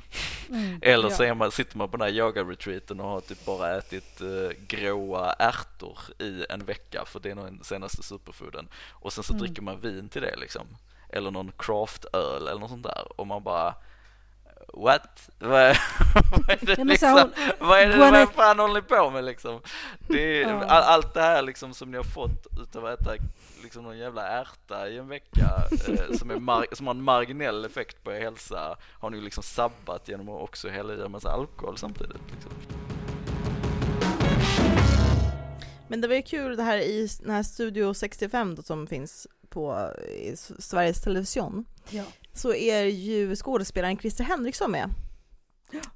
mm, 0.49 0.79
Eller 0.81 1.09
så 1.09 1.35
man, 1.35 1.51
sitter 1.51 1.77
man 1.77 1.89
på 1.89 1.97
den 1.97 2.07
här 2.07 2.13
yoga-retreaten 2.19 2.99
och 2.99 3.09
har 3.09 3.21
typ 3.21 3.45
bara 3.45 3.77
ätit 3.77 4.21
eh, 4.21 4.57
gråa 4.67 5.33
ärtor 5.33 5.99
i 6.19 6.45
en 6.49 6.65
vecka 6.65 7.05
för 7.05 7.19
det 7.19 7.31
är 7.31 7.35
nog 7.35 7.45
den 7.45 7.63
senaste 7.63 8.03
superfooden. 8.03 8.67
Och 8.89 9.13
sen 9.13 9.23
så 9.23 9.33
Mm. 9.33 9.45
dricker 9.45 9.61
man 9.61 9.79
vin 9.79 10.09
till 10.09 10.21
det 10.21 10.35
liksom. 10.35 10.67
Eller 11.09 11.31
någon 11.31 11.51
craftöl 11.57 12.47
eller 12.47 12.59
något 12.59 12.69
sånt 12.69 12.83
där. 12.83 13.07
Och 13.21 13.27
man 13.27 13.43
bara 13.43 13.75
What? 14.73 15.29
Vad 15.39 15.61
är, 15.61 15.79
vad 16.31 16.49
är 16.49 16.65
det 16.75 16.83
liksom? 16.83 17.31
Vad 17.59 17.79
är 17.79 17.87
det, 17.87 17.93
Gwyneth- 17.95 18.11
vad 18.11 18.33
fan 18.33 18.59
håller 18.59 18.73
ni 18.73 18.81
på 18.81 19.09
med 19.09 19.23
liksom? 19.23 19.61
Det 20.07 20.43
är, 20.43 20.47
all, 20.53 20.83
allt 20.83 21.13
det 21.13 21.21
här 21.21 21.41
liksom 21.41 21.73
som 21.73 21.91
ni 21.91 21.97
har 21.97 22.03
fått 22.03 22.47
utav 22.61 22.85
att 22.85 23.01
äta 23.01 23.15
liksom 23.69 23.83
någon 23.83 23.97
jävla 23.97 24.27
ärta 24.27 24.89
i 24.89 24.97
en 24.97 25.07
vecka 25.07 25.63
eh, 25.71 26.17
som, 26.17 26.31
är 26.31 26.75
som 26.75 26.87
har 26.87 26.93
en 26.93 27.03
marginell 27.03 27.65
effekt 27.65 28.03
på 28.03 28.11
er 28.11 28.21
hälsa 28.21 28.77
har 28.93 29.09
ni 29.09 29.21
liksom 29.21 29.43
sabbat 29.43 30.07
genom 30.07 30.29
att 30.29 30.41
också 30.41 30.69
hälla 30.69 30.93
i 30.93 31.01
en 31.01 31.11
massa 31.11 31.29
alkohol 31.29 31.77
samtidigt. 31.77 32.21
Liksom. 32.31 32.51
Men 35.87 36.01
det 36.01 36.07
var 36.07 36.15
ju 36.15 36.21
kul 36.21 36.57
det 36.57 36.63
här 36.63 36.77
i 36.77 37.07
den 37.21 37.31
här 37.31 37.43
Studio 37.43 37.93
65 37.93 38.55
då, 38.55 38.61
som 38.61 38.87
finns 38.87 39.27
på 39.49 39.93
Sveriges 40.59 41.01
Television. 41.01 41.65
Ja. 41.89 42.03
Så 42.33 42.53
är 42.53 42.83
ju 42.83 43.35
skådespelaren 43.35 43.97
Christer 43.97 44.23
Henriksson 44.23 44.71
med. 44.71 44.89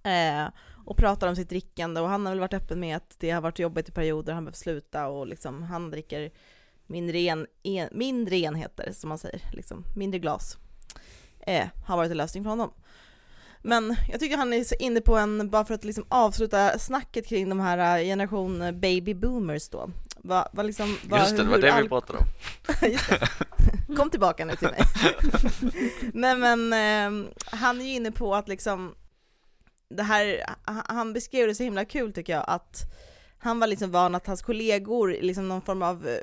Eh, 0.03 0.53
och 0.85 0.97
pratar 0.97 1.27
om 1.27 1.35
sitt 1.35 1.49
drickande 1.49 2.01
och 2.01 2.09
han 2.09 2.25
har 2.25 2.33
väl 2.33 2.39
varit 2.39 2.53
öppen 2.53 2.79
med 2.79 2.97
att 2.97 3.15
det 3.19 3.31
har 3.31 3.41
varit 3.41 3.59
jobbigt 3.59 3.89
i 3.89 3.91
perioder, 3.91 4.33
han 4.33 4.45
behöver 4.45 4.57
sluta 4.57 5.07
och 5.07 5.27
liksom 5.27 5.63
han 5.63 5.91
dricker 5.91 6.31
mindre, 6.87 7.17
en, 7.19 7.47
en, 7.63 7.89
mindre 7.91 8.37
enheter 8.37 8.91
som 8.91 9.09
man 9.09 9.17
säger, 9.17 9.41
liksom 9.53 9.83
mindre 9.95 10.19
glas. 10.19 10.57
Eh, 11.47 11.67
har 11.85 11.97
varit 11.97 12.11
en 12.11 12.17
lösning 12.17 12.43
för 12.43 12.49
honom. 12.49 12.73
Men 13.65 13.95
jag 14.11 14.19
tycker 14.19 14.37
han 14.37 14.53
är 14.53 14.63
så 14.63 14.75
inne 14.79 15.01
på 15.01 15.17
en, 15.17 15.49
bara 15.49 15.65
för 15.65 15.73
att 15.73 15.83
liksom 15.83 16.05
avsluta 16.09 16.79
snacket 16.79 17.27
kring 17.27 17.49
de 17.49 17.59
här 17.59 17.99
eh, 17.99 18.03
generation 18.05 18.59
baby 18.79 19.13
boomers 19.13 19.69
då. 19.69 19.89
Va, 20.17 20.49
va 20.53 20.63
liksom, 20.63 20.97
va, 21.07 21.19
Just 21.19 21.37
det, 21.37 21.43
det 21.43 21.49
var 21.49 21.57
det 21.57 21.81
vi 21.81 21.89
pratade 21.89 22.19
om. 22.19 22.25
Kom 23.95 24.09
tillbaka 24.09 24.45
nu 24.45 24.55
till 24.55 24.67
mig. 24.67 24.81
Nej 26.13 26.35
men 26.37 26.73
eh, 26.73 27.29
han 27.45 27.81
är 27.81 27.85
ju 27.85 27.91
inne 27.91 28.11
på 28.11 28.35
att 28.35 28.47
liksom 28.47 28.95
det 29.89 30.03
här, 30.03 30.45
han- 30.65 30.85
han 30.87 31.13
beskrev 31.13 31.47
det 31.47 31.55
så 31.55 31.63
himla 31.63 31.85
kul 31.85 32.13
tycker 32.13 32.33
jag 32.33 32.45
att 32.47 32.81
han 33.43 33.59
var 33.59 33.67
liksom 33.67 33.91
van 33.91 34.15
att 34.15 34.27
hans 34.27 34.41
kollegor, 34.41 35.17
liksom 35.21 35.47
någon 35.47 35.61
form 35.61 35.81
av, 35.81 36.07
eh, 36.07 36.17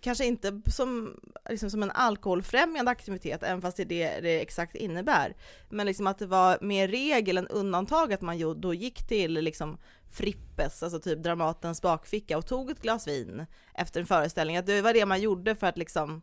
kanske 0.00 0.24
inte 0.24 0.60
som, 0.66 1.20
liksom 1.48 1.70
som 1.70 1.82
en 1.82 1.90
alkoholfrämjande 1.90 2.90
aktivitet, 2.90 3.42
även 3.42 3.62
fast 3.62 3.76
det 3.76 3.82
är 3.82 3.86
det 3.86 4.20
det 4.20 4.40
exakt 4.40 4.74
innebär, 4.74 5.36
men 5.68 5.86
liksom 5.86 6.06
att 6.06 6.18
det 6.18 6.26
var 6.26 6.58
mer 6.60 6.88
regel 6.88 7.38
än 7.38 7.48
undantag 7.48 8.12
att 8.12 8.20
man 8.20 8.60
då 8.60 8.74
gick 8.74 9.08
till 9.08 9.32
liksom 9.32 9.78
Frippes, 10.10 10.82
alltså 10.82 11.00
typ 11.00 11.22
Dramatens 11.22 11.82
bakficka 11.82 12.38
och 12.38 12.46
tog 12.46 12.70
ett 12.70 12.82
glas 12.82 13.08
vin 13.08 13.46
efter 13.74 14.00
en 14.00 14.06
föreställning, 14.06 14.56
att 14.56 14.66
det 14.66 14.82
var 14.82 14.92
det 14.92 15.06
man 15.06 15.20
gjorde 15.20 15.54
för 15.54 15.66
att 15.66 15.78
liksom 15.78 16.22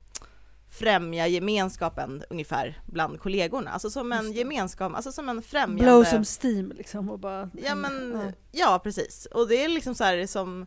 främja 0.70 1.28
gemenskapen 1.28 2.24
ungefär 2.30 2.82
bland 2.86 3.20
kollegorna, 3.20 3.72
alltså 3.72 3.90
som 3.90 4.12
en 4.12 4.32
gemenskap, 4.32 4.94
alltså 4.96 5.12
som 5.12 5.30
en 5.30 5.42
främjande... 5.42 5.84
Blow 5.84 6.04
some 6.04 6.26
steam 6.42 6.72
liksom 6.72 7.10
och 7.10 7.20
bara... 7.20 7.50
Ja 7.54 7.76
men, 7.76 8.12
Ja. 8.26 8.32
ja 8.52 8.80
precis. 8.84 9.26
Och 9.26 9.48
det 9.48 9.64
är 9.64 9.70
liksom 9.70 9.96
så 9.96 10.04
här 10.04 10.28
som, 10.28 10.66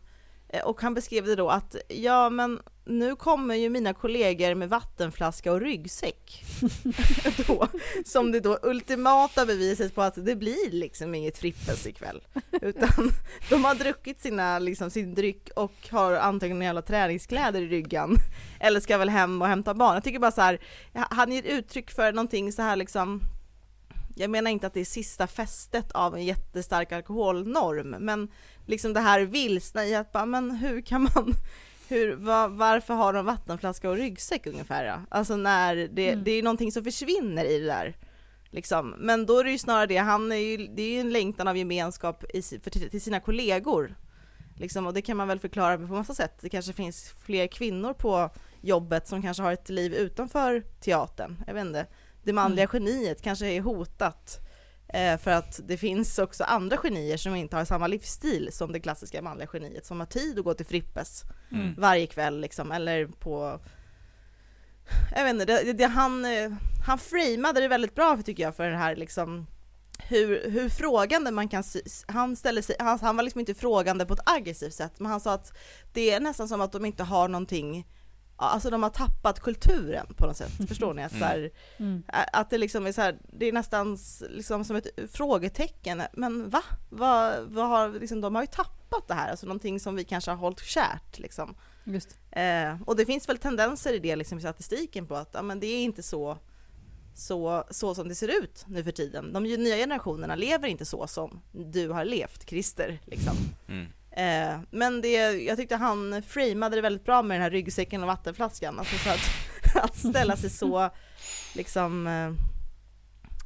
eh, 0.49 0.63
och 0.65 0.81
han 0.81 0.93
beskrev 0.93 1.25
det 1.25 1.35
då 1.35 1.49
att, 1.49 1.75
ja 1.87 2.29
men 2.29 2.59
nu 2.85 3.15
kommer 3.15 3.55
ju 3.55 3.69
mina 3.69 3.93
kollegor 3.93 4.55
med 4.55 4.69
vattenflaska 4.69 5.51
och 5.51 5.61
ryggsäck. 5.61 6.43
då, 7.47 7.67
som 8.05 8.31
det 8.31 8.39
då 8.39 8.59
ultimata 8.61 9.45
beviset 9.45 9.95
på 9.95 10.01
att 10.01 10.25
det 10.25 10.35
blir 10.35 10.71
liksom 10.71 11.15
inget 11.15 11.37
Frippes 11.37 11.87
ikväll. 11.87 12.21
Utan 12.61 13.09
de 13.49 13.65
har 13.65 13.75
druckit 13.75 14.21
sina, 14.21 14.59
liksom, 14.59 14.89
sin 14.89 15.15
dryck 15.15 15.49
och 15.55 15.89
har 15.91 16.13
antagligen 16.13 16.61
jävla 16.61 16.81
träningskläder 16.81 17.61
i 17.61 17.67
ryggen. 17.67 18.17
Eller 18.59 18.79
ska 18.79 18.97
väl 18.97 19.09
hem 19.09 19.41
och 19.41 19.47
hämta 19.47 19.73
barn. 19.73 19.93
Jag 19.93 20.03
tycker 20.03 20.19
bara 20.19 20.31
så 20.31 20.41
här, 20.41 20.59
han 20.93 21.31
ger 21.31 21.43
uttryck 21.43 21.91
för 21.91 22.11
någonting 22.11 22.51
så 22.51 22.61
här 22.61 22.75
liksom 22.75 23.21
jag 24.15 24.29
menar 24.29 24.51
inte 24.51 24.67
att 24.67 24.73
det 24.73 24.79
är 24.79 24.85
sista 24.85 25.27
festet 25.27 25.91
av 25.91 26.15
en 26.15 26.25
jättestark 26.25 26.91
alkoholnorm, 26.91 27.89
men 27.89 28.31
liksom 28.65 28.93
det 28.93 28.99
här 28.99 29.21
vilsna 29.21 29.85
i 29.85 29.95
att 29.95 30.11
bara, 30.11 30.25
men 30.25 30.51
hur 30.51 30.81
kan 30.81 31.01
man, 31.01 31.33
hur, 31.87 32.15
va, 32.15 32.47
varför 32.47 32.93
har 32.93 33.13
de 33.13 33.25
vattenflaska 33.25 33.89
och 33.89 33.95
ryggsäck 33.97 34.47
ungefär? 34.47 34.85
Ja? 34.85 35.01
Alltså 35.09 35.35
när 35.35 35.75
det, 35.75 36.09
Mm. 36.09 36.23
det 36.23 36.31
är 36.31 36.43
någonting 36.43 36.71
som 36.71 36.83
försvinner 36.83 37.45
i 37.45 37.59
det 37.59 37.65
där. 37.65 37.97
Liksom. 38.49 38.95
Men 38.97 39.25
då 39.25 39.39
är 39.39 39.43
det 39.43 39.51
ju 39.51 39.57
snarare 39.57 39.85
det, 39.85 39.97
han 39.97 40.31
är 40.31 40.35
ju, 40.35 40.67
det 40.67 40.81
är 40.81 40.89
ju 40.93 40.99
en 40.99 41.09
längtan 41.09 41.47
av 41.47 41.57
gemenskap 41.57 42.23
i, 42.33 42.41
för, 42.41 42.69
till, 42.69 43.01
sina 43.01 43.19
kollegor. 43.19 43.95
Liksom, 44.57 44.87
och 44.87 44.93
det 44.93 45.01
kan 45.01 45.17
man 45.17 45.27
väl 45.27 45.39
förklara 45.39 45.77
på 45.77 45.83
massa 45.83 46.13
sätt. 46.13 46.37
Det 46.41 46.49
kanske 46.49 46.73
finns 46.73 47.13
fler 47.25 47.47
kvinnor 47.47 47.93
på 47.93 48.29
jobbet 48.61 49.07
som 49.07 49.21
kanske 49.21 49.43
har 49.43 49.51
ett 49.51 49.69
liv 49.69 49.93
utanför 49.93 50.63
teatern. 50.79 51.43
Jag 51.47 51.53
vet 51.53 51.65
inte. 51.65 51.85
Det 52.23 52.33
manliga 52.33 52.67
geniet 52.73 53.21
kanske 53.21 53.45
är 53.45 53.61
hotat 53.61 54.39
för 55.17 55.31
att 55.31 55.59
det 55.67 55.77
finns 55.77 56.19
också 56.19 56.43
andra 56.43 56.77
genier 56.77 57.17
som 57.17 57.35
inte 57.35 57.55
har 57.55 57.65
samma 57.65 57.87
livsstil 57.87 58.49
som 58.51 58.71
det 58.71 58.79
klassiska 58.79 59.21
manliga 59.21 59.47
geniet, 59.53 59.85
som 59.85 59.99
har 59.99 60.07
tid 60.07 60.39
att 60.39 60.45
gå 60.45 60.53
till 60.53 60.65
Frippes 60.65 61.23
Mm. 61.51 61.73
varje 61.77 62.07
kväll 62.07 62.39
liksom, 62.39 62.71
eller 62.71 63.05
på... 63.05 63.59
Jag 65.15 65.23
vet 65.23 65.33
inte, 65.33 65.45
det, 65.45 65.73
det, 65.73 65.85
han, 65.85 66.25
eh, 66.25 66.51
han 66.85 66.99
framade 66.99 67.59
det 67.61 67.67
väldigt 67.67 67.95
bra 67.95 68.17
tycker 68.25 68.43
jag 68.43 68.55
för 68.55 68.69
det 68.69 68.77
här 68.77 68.95
liksom 68.95 69.47
hur, 70.07 70.49
hur 70.49 70.69
frågande 70.69 71.31
man 71.31 71.47
kan, 71.47 71.63
han 72.07 72.35
ställer 72.35 72.61
sig, 72.61 72.75
han, 72.79 72.99
han 72.99 73.15
var 73.15 73.23
liksom 73.23 73.39
inte 73.39 73.53
frågande 73.53 74.05
på 74.05 74.13
ett 74.13 74.29
aggressivt 74.29 74.73
sätt, 74.73 74.99
men 74.99 75.11
han 75.11 75.19
sa 75.19 75.33
att 75.33 75.53
det 75.93 76.11
är 76.11 76.19
nästan 76.19 76.49
som 76.49 76.61
att 76.61 76.71
de 76.71 76.85
inte 76.85 77.03
har 77.03 77.27
någonting, 77.27 77.87
alltså 78.35 78.69
de 78.69 78.83
har 78.83 78.89
tappat 78.89 79.39
kulturen 79.39 80.13
på 80.17 80.25
något 80.25 80.37
sätt, 80.37 80.51
förstår 80.67 80.93
ni? 80.93 81.03
Att, 81.03 81.11
så 81.11 81.17
här, 81.17 81.51
Mm. 81.77 82.03
Att 82.07 82.49
det 82.49 82.57
liksom 82.57 82.85
är 82.85 82.91
så 82.91 83.01
här, 83.01 83.17
det 83.33 83.45
är 83.45 83.51
nästan 83.53 83.97
liksom 84.29 84.65
som 84.65 84.75
ett 84.75 84.87
frågetecken. 85.11 86.01
Men 86.13 86.49
va? 86.49 86.63
vad, 86.89 87.43
vad 87.47 87.67
har, 87.67 87.99
liksom, 87.99 88.21
de 88.21 88.35
har 88.35 88.43
ju 88.43 88.47
tappat 88.47 89.07
det 89.07 89.13
här, 89.13 89.31
alltså 89.31 89.45
någonting 89.45 89.79
som 89.79 89.95
vi 89.95 90.03
kanske 90.03 90.31
har 90.31 90.37
hållit 90.37 90.59
kärt 90.59 91.19
liksom. 91.19 91.55
Just. 91.83 92.17
Eh, 92.31 92.81
och 92.85 92.95
det 92.95 93.05
finns 93.05 93.29
väl 93.29 93.37
tendenser 93.37 93.93
i 93.93 93.99
det 93.99 94.15
liksom, 94.15 94.37
i 94.37 94.41
statistiken 94.41 95.07
på 95.07 95.15
att 95.15 95.29
ja, 95.33 95.41
men 95.41 95.59
det 95.59 95.67
är 95.67 95.83
inte 95.83 96.03
så, 96.03 96.37
så, 97.15 97.63
så 97.69 97.95
som 97.95 98.07
det 98.07 98.15
ser 98.15 98.43
ut 98.43 98.65
nu 98.67 98.83
för 98.83 98.91
tiden. 98.91 99.33
De 99.33 99.43
nya 99.43 99.75
generationerna 99.75 100.35
lever 100.35 100.67
inte 100.67 100.85
så 100.85 101.07
som 101.07 101.41
du 101.51 101.89
har 101.89 102.05
levt, 102.05 102.49
Christer. 102.49 102.99
Liksom. 103.05 103.35
Mm. 103.67 103.87
Eh, 104.17 104.59
men 104.71 105.01
det, 105.01 105.31
jag 105.31 105.57
tyckte 105.57 105.75
han 105.75 106.23
framade 106.23 106.75
det 106.75 106.81
väldigt 106.81 107.05
bra 107.05 107.21
med 107.21 107.35
den 107.35 107.41
här 107.41 107.51
ryggsäcken 107.51 108.01
och 108.01 108.07
vattenflaskan. 108.07 108.79
Alltså 108.79 108.97
så 108.97 109.09
att, 109.09 109.19
att 109.83 109.97
ställa 109.97 110.35
sig 110.37 110.49
så 110.49 110.89
liksom 111.53 112.07
eh, 112.07 112.31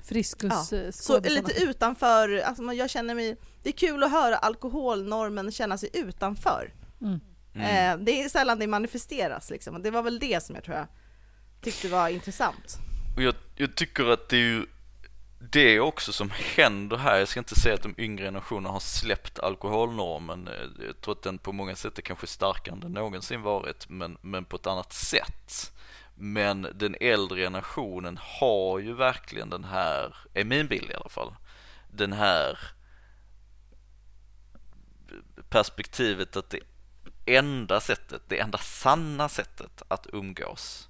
Friskus 0.04 0.54
så 0.54 0.92
skådisarna. 0.92 1.48
lite 1.48 1.64
utanför, 1.64 2.38
alltså 2.40 2.74
jag 2.74 2.90
känner 2.90 3.16
mig, 3.16 3.38
det 3.64 3.70
är 3.70 3.74
kul 3.74 4.04
att 4.04 4.12
höra 4.12 4.38
alkoholnormen 4.38 5.52
känna 5.52 5.78
sig 5.78 5.90
utanför. 5.94 6.74
Mm. 7.02 7.20
Mm. 7.56 8.00
Eh, 8.00 8.06
det 8.06 8.22
är 8.22 8.30
sällan 8.30 8.60
det 8.60 8.68
manifesteras 8.68 9.50
liksom, 9.50 9.76
och 9.76 9.82
det 9.82 9.92
var 9.92 10.04
väl 10.04 10.20
det 10.20 10.44
som 10.44 10.56
jag 10.56 10.64
tror 10.64 10.78
jag 10.78 10.88
tyckte 11.62 11.90
var 11.90 12.10
intressant. 12.10 12.78
Och 13.16 13.24
jag, 13.24 13.36
jag 13.56 13.76
tycker 13.76 14.06
att 14.06 14.30
det 14.30 14.38
är 14.38 14.42
ju 14.42 14.66
det 15.40 15.80
också 15.80 16.14
som 16.14 16.32
händer 16.56 16.98
här. 16.98 17.20
Jag 17.20 17.28
ska 17.28 17.40
inte 17.40 17.60
säga 17.60 17.76
att 17.76 17.84
de 17.84 17.96
yngre 17.98 18.26
generationerna 18.26 18.70
har 18.70 18.80
släppt 18.80 19.40
alkoholnormen. 19.40 20.48
Eh, 20.48 20.86
jag 20.88 21.02
tror 21.02 21.12
att 21.16 21.22
den 21.22 21.38
på 21.38 21.52
många 21.52 21.76
sätt 21.76 21.98
är 21.98 22.02
kanske 22.02 22.28
starkare 22.28 22.76
än 22.76 22.80
den 22.80 22.92
någonsin 22.92 23.42
varit, 23.42 23.90
men, 23.90 24.18
men 24.22 24.46
på 24.46 24.56
ett 24.56 24.68
annat 24.68 24.94
sätt. 24.94 25.74
Men 26.16 26.68
den 26.74 26.96
äldre 27.02 27.42
generationen 27.42 28.20
har 28.22 28.80
ju 28.80 28.94
verkligen 28.94 29.50
den 29.50 29.64
här, 29.64 30.16
är 30.34 30.44
min 30.44 30.68
bild 30.68 30.92
i 30.92 30.94
alla 30.94 31.10
fall, 31.10 31.36
den 31.92 32.14
här 32.14 32.60
perspektivet 35.50 36.36
att 36.36 36.50
det 36.50 36.60
enda 37.26 37.80
sättet, 37.80 38.22
det 38.28 38.40
enda 38.40 38.58
sanna 38.58 39.30
sättet 39.30 39.82
att 39.88 40.08
umgås 40.14 40.90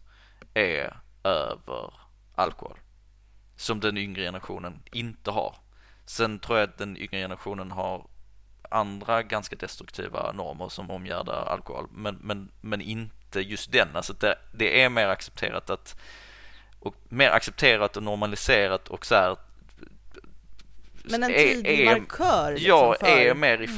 är 0.53 0.99
över 1.23 1.93
alkohol. 2.35 2.77
Som 3.57 3.79
den 3.79 3.97
yngre 3.97 4.21
generationen 4.21 4.81
inte 4.91 5.31
har. 5.31 5.55
Sen 6.05 6.39
tror 6.39 6.59
jag 6.59 6.69
att 6.69 6.77
den 6.77 6.97
yngre 6.97 7.17
generationen 7.17 7.71
har 7.71 8.07
andra 8.69 9.23
ganska 9.23 9.55
destruktiva 9.55 10.31
normer 10.31 10.69
som 10.69 10.91
omgärdar 10.91 11.45
alkohol. 11.45 11.87
Men, 11.91 12.15
men, 12.21 12.51
men 12.61 12.81
inte 12.81 13.39
just 13.41 13.71
den. 13.71 13.95
Alltså 13.95 14.13
det, 14.13 14.35
det 14.53 14.81
är 14.81 14.89
mer 14.89 15.07
accepterat 15.07 15.69
att 15.69 15.95
och 16.79 16.95
mer 17.09 17.29
accepterat 17.29 17.97
och 17.97 18.03
normaliserat 18.03 18.87
och 18.87 19.05
så 19.05 19.15
här 19.15 19.37
Men 21.03 21.23
en 21.23 21.29
tydlig 21.33 21.79
är- 21.79 21.85
markör 21.99 22.51
liksom, 22.51 22.67
jag 22.67 22.99
för... 22.99 23.07
är 23.07 23.33
mer 23.35 23.61
i 23.61 23.69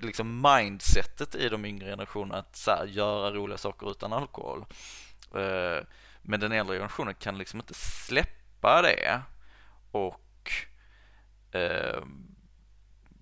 liksom 0.00 0.40
mindsetet 0.42 1.34
i 1.34 1.48
de 1.48 1.64
yngre 1.64 1.86
generationerna 1.90 2.38
att 2.38 2.56
så 2.56 2.70
här, 2.70 2.86
göra 2.86 3.30
roliga 3.30 3.58
saker 3.58 3.90
utan 3.90 4.12
alkohol. 4.12 4.64
Eh, 5.34 5.84
Men 6.22 6.40
den 6.40 6.52
äldre 6.52 6.76
generationen 6.76 7.14
kan 7.14 7.38
liksom 7.38 7.60
inte 7.60 7.74
släppa 7.74 8.43
det 8.64 9.22
och 9.90 10.52
eh, 11.52 12.02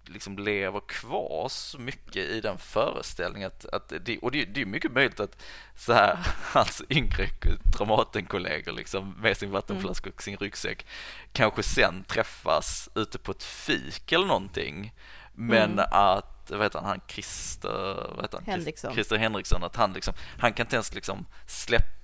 liksom 0.07 0.38
lever 0.38 0.80
kvar 0.80 1.49
så 1.49 1.78
mycket 1.78 2.16
i 2.16 2.40
den 2.40 2.59
föreställningen 2.59 3.47
att, 3.47 3.64
att 3.64 3.93
det, 4.01 4.18
och 4.18 4.30
det, 4.30 4.45
det 4.45 4.61
är 4.61 4.66
mycket 4.66 4.93
möjligt 4.93 5.20
att 5.20 5.43
så 5.76 5.93
här, 5.93 6.18
hans 6.53 6.82
yngre 6.90 7.26
Dramatenkollegor 7.78 8.72
liksom 8.72 9.11
med 9.20 9.36
sin 9.36 9.51
vattenflaska 9.51 10.11
och 10.11 10.22
sin 10.22 10.36
ryggsäck 10.36 10.86
kanske 11.32 11.62
sen 11.62 12.05
träffas 12.05 12.88
ute 12.95 13.18
på 13.18 13.32
ett 13.32 13.43
fik 13.43 14.12
eller 14.12 14.26
någonting 14.26 14.93
men 15.34 15.72
Mm. 15.72 15.86
att, 15.90 16.51
vad 16.51 16.62
heter 16.62 16.78
han, 16.78 16.88
han 16.88 17.01
Christer, 17.09 18.11
vad 18.14 18.24
heter 18.24 18.38
han? 18.38 18.47
Henriksson. 18.47 18.95
Christer 18.95 19.16
Henriksson, 19.16 19.64
att 19.64 19.76
han 19.76 19.93
liksom, 19.93 20.14
han 20.38 20.53
kan 20.53 20.66
inte 20.66 20.76
ens 20.76 20.95
liksom 20.95 21.26
släppa, 21.47 22.02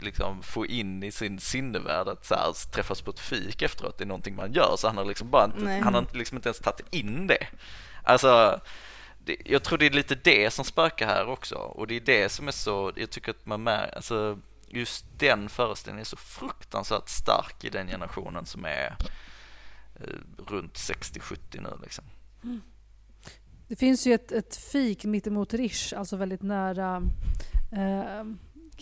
liksom 0.00 0.42
få 0.42 0.66
in 0.66 1.02
i 1.02 1.12
sin 1.12 1.38
sinnevärld 1.38 2.08
att 2.08 2.26
så 2.26 2.34
här, 2.34 2.70
träffas 2.70 3.02
på 3.02 3.10
ett 3.10 3.20
fik 3.20 3.62
efteråt, 3.62 3.98
det 3.98 4.04
är 4.04 4.08
någonting 4.08 4.36
man 4.36 4.52
gör, 4.52 4.76
så 4.78 4.86
han 4.86 4.96
har 4.96 5.04
liksom 5.04 5.30
bara 5.30 5.44
inte, 5.44 5.58
Nej. 5.58 5.80
han 5.80 5.94
har 5.94 6.06
liksom 6.12 6.36
inte 6.36 6.48
ens 6.48 6.58
tagit 6.58 6.94
in 6.94 7.26
det. 7.26 7.46
Alltså, 8.02 8.60
det, 9.24 9.36
jag 9.44 9.62
tror 9.62 9.78
det 9.78 9.86
är 9.86 9.90
lite 9.90 10.14
det 10.14 10.50
som 10.50 10.64
spökar 10.64 11.06
här 11.06 11.28
också 11.28 11.54
och 11.54 11.86
det 11.86 11.96
är 11.96 12.00
det 12.00 12.28
som 12.28 12.48
är 12.48 12.52
så, 12.52 12.92
jag 12.96 13.10
tycker 13.10 13.30
att 13.30 13.46
man 13.46 13.62
märker, 13.62 13.96
alltså 13.96 14.38
just 14.68 15.04
den 15.18 15.48
föreställningen 15.48 16.00
är 16.00 16.04
så 16.04 16.16
fruktansvärt 16.16 17.08
stark 17.08 17.64
i 17.64 17.70
den 17.70 17.86
generationen 17.86 18.46
som 18.46 18.64
är 18.64 18.96
eh, 19.94 20.42
runt 20.46 20.74
60-70 20.74 21.36
nu 21.52 21.70
liksom. 21.82 22.04
Det 23.68 23.76
finns 23.76 24.06
ju 24.06 24.14
ett, 24.14 24.32
ett 24.32 24.56
fik 24.56 25.04
mittemot 25.04 25.54
Rish, 25.54 25.94
alltså 25.96 26.16
väldigt 26.16 26.42
nära 26.42 27.02
eh, 27.72 28.24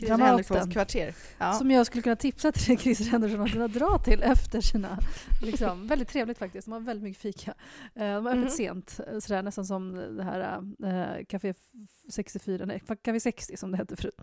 Henrikssons 0.06 0.48
Dramaten. 0.48 0.70
kvarter. 0.70 1.14
Ja. 1.38 1.52
Som 1.52 1.70
jag 1.70 1.86
skulle 1.86 2.02
kunna 2.02 2.16
tipsa 2.16 2.52
till 2.52 2.78
Christer 2.78 3.04
Henriksson 3.04 3.40
att 3.42 3.52
kunna 3.52 3.68
dra 3.68 3.98
till 3.98 4.22
efter 4.22 4.60
sina... 4.60 4.98
Liksom, 5.42 5.86
väldigt 5.88 6.08
trevligt 6.08 6.38
faktiskt. 6.38 6.64
De 6.66 6.72
har 6.72 6.80
väldigt 6.80 7.04
mycket 7.04 7.22
fika. 7.22 7.54
Eh, 7.94 8.14
de 8.14 8.26
har 8.26 8.32
öppet 8.32 8.38
Mhm. 8.42 8.48
sent, 8.50 9.00
eh, 9.12 9.18
sådär, 9.18 9.42
nästan 9.42 9.66
som 9.66 9.92
det 10.16 10.22
här 10.22 10.62
eh, 10.84 11.24
Café 11.28 11.54
64, 12.10 12.64
nej, 12.66 12.82
Café 13.02 13.20
60 13.20 13.56
som 13.56 13.70
det 13.70 13.76
hette 13.76 13.96
förut. 13.96 14.20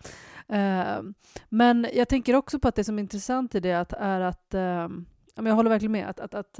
Eh, 0.47 1.01
men 1.49 1.87
jag 1.93 2.07
tänker 2.09 2.35
också 2.35 2.59
på 2.59 2.67
att 2.67 2.75
det 2.75 2.83
som 2.83 2.97
är 2.99 3.03
intressant 3.03 3.55
i 3.55 3.59
det 3.59 3.73
att, 3.73 3.93
är 3.93 4.19
att, 4.21 4.53
men 5.35 5.45
jag 5.45 5.53
håller 5.55 5.69
verkligen 5.69 5.91
med, 5.91 6.09
att, 6.09 6.19
att, 6.19 6.33
att 6.35 6.59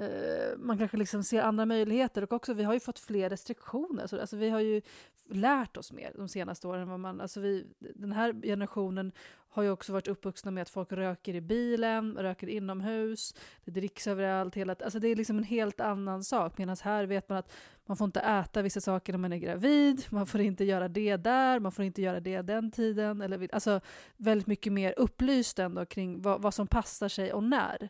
Eh, 0.00 0.58
man 0.58 0.78
kanske 0.78 0.96
liksom 0.96 1.24
ser 1.24 1.42
andra 1.42 1.66
möjligheter 1.66 2.22
och 2.22 2.32
också 2.32 2.54
vi 2.54 2.64
har 2.64 2.74
ju 2.74 2.80
fått 2.80 2.98
fler 2.98 3.30
restriktioner. 3.30 4.06
Så, 4.06 4.20
alltså, 4.20 4.36
vi 4.36 4.50
har 4.50 4.60
ju 4.60 4.82
lärt 5.28 5.76
oss 5.76 5.92
mer 5.92 6.12
de 6.16 6.28
senaste 6.28 6.68
åren. 6.68 6.88
Vad 6.88 7.00
man, 7.00 7.20
alltså 7.20 7.40
vi, 7.40 7.66
den 7.78 8.12
här 8.12 8.32
generationen 8.42 9.12
har 9.58 9.62
ju 9.62 9.70
också 9.70 9.92
varit 9.92 10.08
uppvuxna 10.08 10.50
med 10.50 10.62
att 10.62 10.68
folk 10.68 10.92
röker 10.92 11.34
i 11.34 11.40
bilen, 11.40 12.18
röker 12.18 12.48
inomhus, 12.48 13.34
det 13.64 13.70
dricks 13.70 14.06
överallt. 14.06 14.54
Hela, 14.54 14.76
alltså 14.84 14.98
det 14.98 15.08
är 15.08 15.16
liksom 15.16 15.38
en 15.38 15.44
helt 15.44 15.80
annan 15.80 16.24
sak. 16.24 16.58
Medan 16.58 16.76
här 16.82 17.04
vet 17.04 17.28
man 17.28 17.38
att 17.38 17.52
man 17.86 17.96
får 17.96 18.04
inte 18.04 18.20
äta 18.20 18.62
vissa 18.62 18.80
saker 18.80 19.12
när 19.12 19.18
man 19.18 19.32
är 19.32 19.36
gravid, 19.36 20.04
man 20.10 20.26
får 20.26 20.40
inte 20.40 20.64
göra 20.64 20.88
det 20.88 21.16
där, 21.16 21.60
man 21.60 21.72
får 21.72 21.84
inte 21.84 22.02
göra 22.02 22.20
det 22.20 22.42
den 22.42 22.70
tiden. 22.70 23.22
Eller, 23.22 23.48
alltså 23.52 23.80
väldigt 24.16 24.46
mycket 24.46 24.72
mer 24.72 24.94
upplyst 24.96 25.58
ändå 25.58 25.86
kring 25.86 26.22
vad, 26.22 26.42
vad 26.42 26.54
som 26.54 26.66
passar 26.66 27.08
sig 27.08 27.32
och 27.32 27.44
när. 27.44 27.88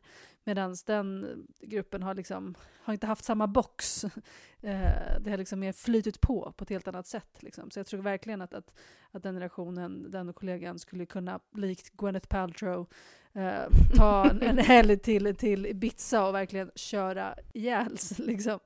Medan 0.48 0.76
den 0.86 1.26
gruppen 1.60 2.02
har, 2.02 2.14
liksom, 2.14 2.54
har 2.82 2.92
inte 2.92 3.06
haft 3.06 3.24
samma 3.24 3.46
box. 3.46 4.04
Eh, 4.60 5.20
det 5.20 5.30
har 5.30 5.36
liksom 5.36 5.60
mer 5.60 5.72
flytit 5.72 6.20
på 6.20 6.52
på 6.56 6.64
ett 6.64 6.70
helt 6.70 6.88
annat 6.88 7.06
sätt. 7.06 7.42
Liksom. 7.42 7.70
Så 7.70 7.78
jag 7.78 7.86
tror 7.86 8.02
verkligen 8.02 8.42
att, 8.42 8.54
att, 8.54 8.74
att 9.10 9.22
den 9.22 9.34
generationen, 9.34 10.10
den 10.10 10.32
kollegan 10.32 10.78
skulle 10.78 11.06
kunna, 11.06 11.40
likt 11.66 11.96
Gwyneth 11.96 12.28
Paltrow, 12.28 12.86
eh, 13.32 13.62
ta 13.96 14.30
en, 14.30 14.42
en 14.42 14.59
helg 14.59 14.98
till, 14.98 15.36
till 15.36 15.66
Ibiza 15.66 16.26
och 16.26 16.34
verkligen 16.34 16.70
köra 16.74 17.34
ihjäl 17.54 17.96
liksom. 18.18 18.59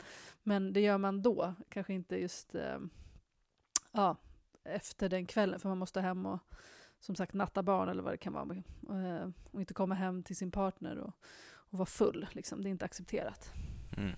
Men 0.43 0.73
det 0.73 0.81
gör 0.81 0.99
man 0.99 1.23
då, 1.23 1.55
kanske 1.69 1.95
inte 1.95 2.17
just 2.17 2.55
eh, 2.55 2.79
ja, 3.93 4.17
efter 4.65 5.09
den 5.09 5.27
kvällen, 5.27 5.61
för 5.61 5.69
man 5.69 5.79
måste 5.79 6.01
hem 6.01 6.27
och 6.27 6.39
som 7.01 7.17
sagt 7.17 7.35
natta 7.35 7.63
barn 7.63 7.89
eller 7.89 8.03
vad 8.03 8.13
det 8.13 8.17
kan 8.17 8.33
vara. 8.33 8.57
Eh, 8.91 9.29
och 9.51 9.61
inte 9.61 9.75
komma 9.75 9.95
hem 9.95 10.23
till 10.23 10.37
sin 10.37 10.51
partner 10.51 10.99
och, 10.99 11.13
och 11.53 11.79
vara 11.79 11.87
full. 11.87 12.29
Liksom. 12.33 12.63
Det 12.63 12.69
är 12.69 12.71
inte 12.71 12.85
accepterat. 12.85 13.51
Mm. 13.97 14.13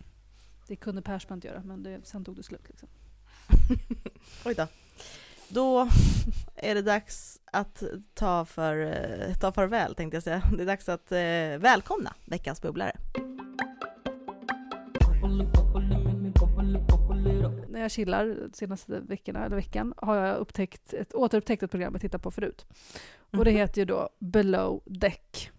Det 0.67 0.77
kunde 0.77 1.03
Persbrandt 1.03 1.45
göra, 1.45 1.63
men 1.63 1.83
det, 1.83 2.07
sen 2.07 2.25
tog 2.25 2.37
det 2.37 2.43
slut. 2.43 2.69
Liksom. 2.69 2.89
Oj 4.45 4.55
då. 4.55 4.67
Då 5.55 5.89
är 6.57 6.75
det 6.75 6.83
dags 6.83 7.41
att 7.53 7.83
ta, 8.15 8.45
för, 8.45 8.77
eh, 8.81 9.35
ta 9.35 9.53
farväl 9.53 9.95
tänkte 9.95 10.17
jag 10.17 10.23
säga. 10.25 10.43
Det 10.57 10.63
är 10.63 10.67
dags 10.67 10.89
att 10.89 11.13
eh, 11.13 11.19
välkomna 11.71 12.15
veckans 12.25 12.63
bubblare. 12.63 12.97
När 17.69 17.81
jag 17.81 17.91
chillar 17.91 18.37
senaste 18.53 19.01
veckorna, 19.01 19.45
eller 19.45 19.57
veckan 19.57 19.95
har 19.97 20.17
jag 20.17 20.37
upptäckt 20.37 20.95
ett, 20.95 21.15
återupptäckt 21.15 21.63
ett 21.63 21.71
program 21.71 21.93
jag 21.93 22.01
tittat 22.01 22.23
på 22.23 22.31
förut. 22.31 22.67
Och 23.39 23.45
det 23.45 23.51
Mhm. 23.51 23.59
heter 23.61 23.81
ju 23.81 23.85
då 23.85 24.09
Below 24.19 24.83
Deck. 24.87 25.51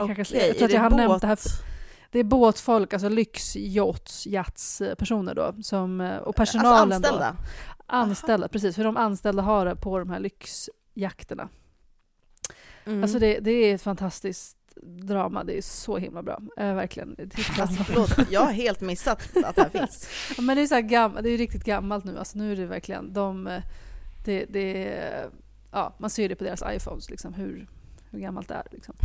Okej, 0.00 0.16
jag 0.18 0.26
tror 0.56 0.64
att 0.64 0.72
jag 0.72 0.80
har 0.80 0.90
det 0.90 0.96
nämnt 0.96 1.20
det 1.20 1.26
här. 1.26 1.36
båt? 1.36 1.62
Det 2.10 2.18
är 2.18 2.24
båtfolk, 2.24 2.92
alltså 2.92 3.08
lyxyachts-personer 3.08 5.34
då, 5.34 5.54
som, 5.62 6.00
eh, 6.00 6.16
och 6.16 6.40
Alltså 6.40 6.58
personalen 6.58 6.92
anställda? 6.92 7.36
då. 7.38 7.44
Anställda, 7.88 8.48
precis. 8.48 8.78
Hur 8.78 8.84
de 8.84 8.96
anställda 8.96 9.42
har 9.42 9.64
det 9.66 9.76
på 9.76 9.98
de 9.98 10.10
här 10.10 10.20
lyxjakterna. 10.20 11.48
Mm. 12.84 13.02
Alltså 13.02 13.18
det, 13.18 13.38
det 13.40 13.50
är 13.50 13.74
ett 13.74 13.82
fantastiskt 13.82 14.56
drama, 14.82 15.44
det 15.44 15.58
är 15.58 15.62
så 15.62 15.98
himla 15.98 16.22
bra. 16.22 16.38
Eh, 16.56 16.74
verkligen. 16.74 17.16
Alltså, 17.60 17.84
förlåt, 17.84 18.10
jag 18.30 18.40
har 18.40 18.52
helt 18.52 18.80
missat 18.80 19.36
att 19.44 19.56
det 19.56 19.62
här 19.62 19.68
finns. 19.86 20.08
Ja, 20.36 20.42
Men 20.42 20.56
det 20.56 20.62
är, 20.62 20.66
så 20.66 20.74
här 20.74 20.82
gam- 20.82 21.22
det 21.22 21.30
är 21.30 21.38
riktigt 21.38 21.64
gammalt 21.64 22.04
nu, 22.04 22.18
alltså 22.18 22.38
nu 22.38 22.52
är 22.52 22.56
det 22.56 22.66
verkligen 22.66 23.12
de... 23.12 23.46
eh, 23.46 23.62
Det, 24.24 24.44
det, 24.44 24.94
ja, 25.72 25.94
man 25.98 26.10
ser 26.10 26.28
det 26.28 26.34
på 26.36 26.44
deras 26.44 26.62
iPhones, 26.66 27.10
liksom, 27.10 27.34
hur, 27.34 27.66
hur 28.10 28.18
gammalt 28.20 28.48
det 28.48 28.54
är. 28.54 28.66
Liksom. 28.70 28.94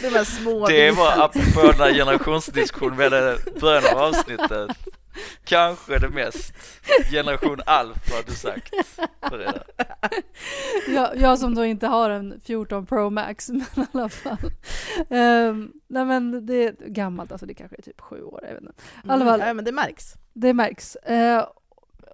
De 0.00 0.08
här 0.08 0.24
små 0.24 0.66
Det 0.66 0.90
var 0.90 1.12
apropå 1.24 1.60
den 1.72 1.80
här 1.80 1.94
generationsdiskussionen 1.94 2.96
vi 2.96 3.04
hade 3.04 3.38
i 3.56 3.60
början 3.60 3.84
av 3.96 4.02
avsnittet. 4.02 4.70
Kanske 5.44 5.98
det 5.98 6.08
mest 6.08 6.54
generation 7.10 7.60
alfa 7.66 8.14
du 8.26 8.32
sagt. 8.32 8.74
För 9.28 9.38
det 9.38 9.44
där. 9.44 9.64
jag, 10.88 11.16
jag 11.16 11.38
som 11.38 11.54
då 11.54 11.64
inte 11.64 11.86
har 11.86 12.10
en 12.10 12.40
14 12.44 12.86
Pro 12.86 13.10
Max, 13.10 13.48
men 13.48 13.60
i 13.60 13.86
alla 13.92 14.08
fall. 14.08 14.38
Um, 15.08 15.72
nej 15.88 16.04
men 16.04 16.46
det 16.46 16.64
är 16.64 16.74
gammalt, 16.88 17.32
alltså 17.32 17.46
det 17.46 17.54
kanske 17.54 17.76
är 17.78 17.82
typ 17.82 18.00
sju 18.00 18.22
år, 18.22 18.40
jag 18.42 18.54
vet 18.54 18.62
inte. 18.62 18.72
I 19.04 19.08
alla 19.08 19.24
fall, 19.24 19.34
Mm, 19.34 19.48
ja, 19.48 19.54
men 19.54 19.64
det 19.64 19.72
märks. 19.72 20.14
det 20.32 20.54
märks. 20.54 20.96
Eh, 20.96 21.46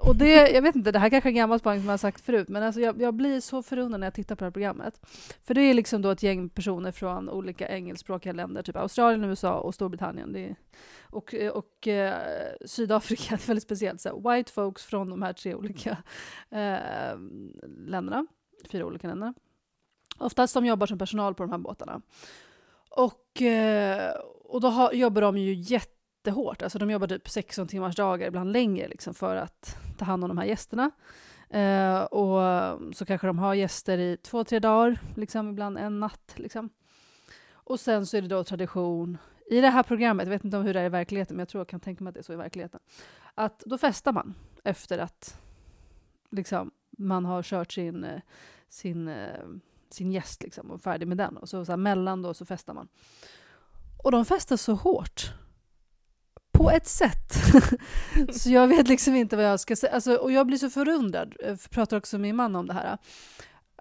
och 0.02 0.16
det, 0.16 0.50
jag 0.50 0.62
vet 0.62 0.76
inte, 0.76 0.92
det 0.92 0.98
här 0.98 1.10
kanske 1.10 1.28
är 1.28 1.30
en 1.30 1.36
gammal 1.36 1.58
spaning 1.58 1.80
som 1.80 1.86
jag 1.86 1.92
har 1.92 1.98
sagt 1.98 2.24
förut, 2.24 2.48
men 2.48 2.62
alltså 2.62 2.80
jag, 2.80 3.02
jag 3.02 3.14
blir 3.14 3.40
så 3.40 3.62
förundrad 3.62 4.00
när 4.00 4.06
jag 4.06 4.14
tittar 4.14 4.34
på 4.34 4.44
det 4.44 4.46
här 4.46 4.52
programmet. 4.52 5.00
För 5.44 5.54
det 5.54 5.60
är 5.60 5.74
liksom 5.74 6.02
då 6.02 6.10
ett 6.10 6.22
gäng 6.22 6.48
personer 6.48 6.92
från 6.92 7.28
olika 7.28 7.68
engelskspråkiga 7.68 8.32
länder, 8.32 8.62
typ 8.62 8.76
Australien, 8.76 9.24
USA 9.24 9.60
och 9.60 9.74
Storbritannien. 9.74 10.32
Det 10.32 10.40
är, 10.40 10.56
och 11.10 11.34
och 11.54 11.88
eh, 11.88 12.14
Sydafrika, 12.66 13.36
det 13.36 13.44
är 13.44 13.46
väldigt 13.46 13.64
speciellt. 13.64 14.00
Så 14.00 14.08
här, 14.08 14.36
white 14.36 14.52
folks 14.52 14.84
från 14.84 15.10
de 15.10 15.22
här 15.22 15.32
tre 15.32 15.54
olika 15.54 15.90
eh, 16.50 17.18
länderna, 17.86 18.26
fyra 18.70 18.86
olika 18.86 19.08
länderna. 19.08 19.34
Oftast 20.18 20.54
de 20.54 20.66
jobbar 20.66 20.86
som 20.86 20.98
personal 20.98 21.34
på 21.34 21.42
de 21.42 21.50
här 21.50 21.58
båtarna. 21.58 22.02
Och, 22.90 23.42
eh, 23.42 24.14
och 24.44 24.60
då 24.60 24.68
har, 24.68 24.92
jobbar 24.92 25.22
de 25.22 25.38
ju 25.38 25.52
jättehårt. 26.20 26.62
Alltså 26.62 26.78
de 26.78 26.90
jobbar 26.90 27.06
typ 27.06 27.28
16 27.28 27.68
timmars 27.68 27.96
dagar, 27.96 28.26
ibland 28.26 28.52
längre, 28.52 28.88
liksom, 28.88 29.14
för 29.14 29.36
att 29.36 29.76
ta 29.98 30.04
hand 30.04 30.24
om 30.24 30.28
de 30.28 30.38
här 30.38 30.44
gästerna. 30.44 30.90
Eh, 31.50 32.02
och 32.02 32.96
så 32.96 33.04
kanske 33.04 33.26
de 33.26 33.38
har 33.38 33.54
gäster 33.54 33.98
i 33.98 34.16
två, 34.16 34.44
tre 34.44 34.58
dagar, 34.58 34.98
liksom, 35.16 35.50
ibland 35.50 35.78
en 35.78 36.00
natt. 36.00 36.34
Liksom. 36.36 36.70
Och 37.52 37.80
sen 37.80 38.06
så 38.06 38.16
är 38.16 38.22
det 38.22 38.28
då 38.28 38.44
tradition 38.44 39.18
i 39.50 39.60
det 39.60 39.68
här 39.68 39.82
programmet, 39.82 40.26
jag 40.26 40.30
vet 40.30 40.44
inte 40.44 40.56
om 40.56 40.64
hur 40.64 40.74
det 40.74 40.80
är 40.80 40.84
i 40.84 40.88
verkligheten, 40.88 41.36
men 41.36 41.40
jag 41.40 41.48
tror 41.48 41.60
jag 41.60 41.68
kan 41.68 41.80
tänka 41.80 42.04
mig 42.04 42.08
att 42.08 42.14
det 42.14 42.20
är 42.20 42.22
så 42.22 42.32
i 42.32 42.36
verkligheten, 42.36 42.80
att 43.34 43.62
då 43.66 43.78
festar 43.78 44.12
man 44.12 44.34
efter 44.64 44.98
att 44.98 45.38
liksom, 46.30 46.70
man 46.98 47.24
har 47.24 47.42
kört 47.42 47.72
sin, 47.72 48.04
eh, 48.04 48.20
sin, 48.68 49.08
eh, 49.08 49.46
sin 49.90 50.12
gäst 50.12 50.42
liksom, 50.42 50.70
och 50.70 50.74
är 50.74 50.82
färdig 50.82 51.08
med 51.08 51.16
den. 51.16 51.36
Och 51.36 51.48
så, 51.48 51.64
så 51.64 51.72
här, 51.72 51.76
mellan 51.76 52.22
då 52.22 52.34
så 52.34 52.44
festar 52.44 52.74
man. 52.74 52.88
Och 54.04 54.12
de 54.12 54.24
festar 54.24 54.56
så 54.56 54.74
hårt. 54.74 55.32
På 56.60 56.70
ett 56.70 56.86
sätt. 56.86 57.34
så 58.32 58.50
jag 58.50 58.68
vet 58.68 58.88
liksom 58.88 59.14
inte 59.14 59.36
vad 59.36 59.44
jag 59.44 59.60
ska 59.60 59.76
säga. 59.76 59.92
Alltså, 59.92 60.14
och 60.14 60.32
jag 60.32 60.46
blir 60.46 60.58
så 60.58 60.70
förundrad, 60.70 61.34
jag 61.40 61.70
pratar 61.70 61.96
också 61.96 62.16
med 62.18 62.22
min 62.22 62.36
man 62.36 62.56
om 62.56 62.66
det 62.66 62.72
här. 62.74 62.98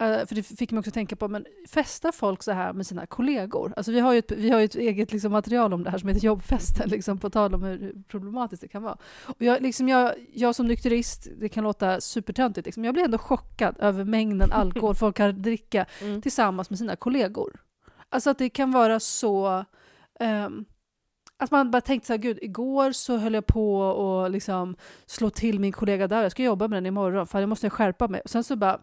Uh, 0.02 0.26
för 0.26 0.36
det 0.36 0.44
fick 0.44 0.72
mig 0.72 0.80
också 0.80 0.92
tänka 0.92 1.16
på, 1.16 1.28
men 1.28 1.46
festar 1.68 2.12
folk 2.12 2.44
så 2.44 2.52
här 2.52 2.74
med 2.74 2.88
sina 2.88 3.06
kollegor? 3.06 3.74
Alltså 3.78 3.92
vi 3.92 4.00
har 4.00 4.14
ju 4.14 4.20
ett, 4.20 4.32
vi 4.32 4.50
har 4.50 4.60
ju 4.60 4.66
ett 4.66 4.76
eget 4.76 5.12
liksom, 5.12 5.32
material 5.32 5.74
om 5.74 5.84
det 5.84 5.90
här 5.90 5.98
som 5.98 6.10
heter 6.10 6.26
jobbfesten, 6.26 6.90
liksom, 6.96 7.18
på 7.18 7.30
tal 7.30 7.56
om 7.56 7.64
hur 7.64 7.94
problematiskt 8.08 8.62
det 8.62 8.68
kan 8.68 8.84
vara. 8.84 8.98
Och 9.26 9.42
jag, 9.42 9.62
liksom, 9.62 9.90
jag, 9.90 10.14
jag 10.34 10.56
som 10.56 10.68
nykterist, 10.68 11.28
det 11.40 11.50
kan 11.50 11.64
låta 11.64 12.02
supertöntigt, 12.02 12.66
liksom, 12.66 12.86
jag 12.86 12.94
blir 12.94 13.04
ändå 13.04 13.18
chockad 13.18 13.76
över 13.80 14.04
mängden 14.04 14.52
alkohol 14.52 14.96
folk 15.00 15.18
kan 15.18 15.42
dricka 15.42 15.86
Mm. 16.02 16.22
tillsammans 16.22 16.70
med 16.70 16.80
sina 16.80 16.96
kollegor. 16.96 17.62
Alltså 18.10 18.30
att 18.30 18.38
det 18.38 18.50
kan 18.50 18.72
vara 18.72 19.00
så... 19.00 19.66
ehm, 20.20 20.66
att 21.40 21.52
man 21.52 21.72
bara 21.72 21.82
tänkte 21.82 22.08
så 22.08 22.14
här, 22.14 22.18
gud, 22.18 22.40
igår 22.42 22.92
så 22.92 23.18
höll 23.18 23.34
jag 23.34 23.46
på 23.46 23.92
att 24.26 24.32
liksom 24.32 24.76
slå 25.06 25.30
till 25.30 25.60
min 25.60 25.72
kollega 25.72 26.08
där, 26.08 26.24
jag 26.24 26.32
ska 26.32 26.44
jobba 26.44 26.68
med 26.68 26.78
den 26.78 26.86
imorgon, 26.86 27.28
för 27.28 27.40
jag 27.40 27.50
måste 27.50 27.70
skärpa 27.70 28.08
mig. 28.08 28.22
Och 28.22 28.30
sen 28.30 28.44
så 28.44 28.56
bara, 28.56 28.80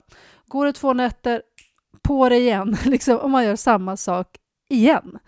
går 0.47 0.67
det 0.67 0.73
två 0.73 0.93
nätter, 0.93 1.43
på 2.03 2.29
det 2.29 2.37
igen, 2.37 2.77
liksom, 2.85 3.17
och 3.17 3.31
man 3.31 3.45
gör 3.45 3.57
samma 3.57 3.97
sak 3.97 4.37
igen. 4.69 5.19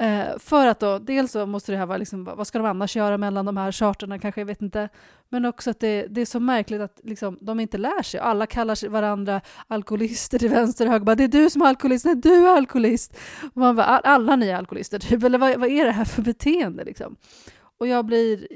Eh, 0.00 0.38
för 0.38 0.66
att 0.66 0.80
då, 0.80 0.98
dels 0.98 1.32
så 1.32 1.46
måste 1.46 1.72
det 1.72 1.78
här 1.78 1.86
vara, 1.86 1.98
liksom, 1.98 2.24
vad 2.24 2.46
ska 2.46 2.58
de 2.58 2.66
annars 2.66 2.96
göra 2.96 3.18
mellan 3.18 3.46
de 3.46 3.56
här 3.56 3.72
charterna 3.72 4.18
kanske, 4.18 4.40
jag 4.40 4.46
vet 4.46 4.62
inte. 4.62 4.88
Men 5.28 5.44
också 5.44 5.70
att 5.70 5.80
det, 5.80 6.06
det 6.06 6.20
är 6.20 6.26
så 6.26 6.40
märkligt 6.40 6.80
att 6.80 7.00
liksom, 7.02 7.38
de 7.40 7.60
inte 7.60 7.78
lär 7.78 8.02
sig. 8.02 8.20
Alla 8.20 8.46
kallar 8.46 8.74
sig 8.74 8.88
varandra 8.88 9.40
alkoholister 9.66 10.38
till 10.38 10.50
vänster 10.50 10.86
och 10.86 10.92
höger. 10.92 11.04
Bara, 11.04 11.16
det 11.16 11.24
är 11.24 11.28
du 11.28 11.50
som 11.50 11.62
är 11.62 11.66
alkoholist, 11.66 12.04
nej 12.04 12.14
du 12.14 12.48
är 12.48 12.56
alkoholist. 12.56 13.16
Och 13.54 13.56
man 13.56 13.76
bara, 13.76 13.84
alla 13.84 14.36
ni 14.36 14.48
är 14.48 14.56
alkoholister 14.56 14.98
typ, 14.98 15.24
eller 15.24 15.38
vad, 15.38 15.60
vad 15.60 15.70
är 15.70 15.84
det 15.84 15.92
här 15.92 16.04
för 16.04 16.22
beteende 16.22 16.84
liksom? 16.84 17.16
Och 17.78 17.86
jag 17.86 18.06
blir, 18.06 18.46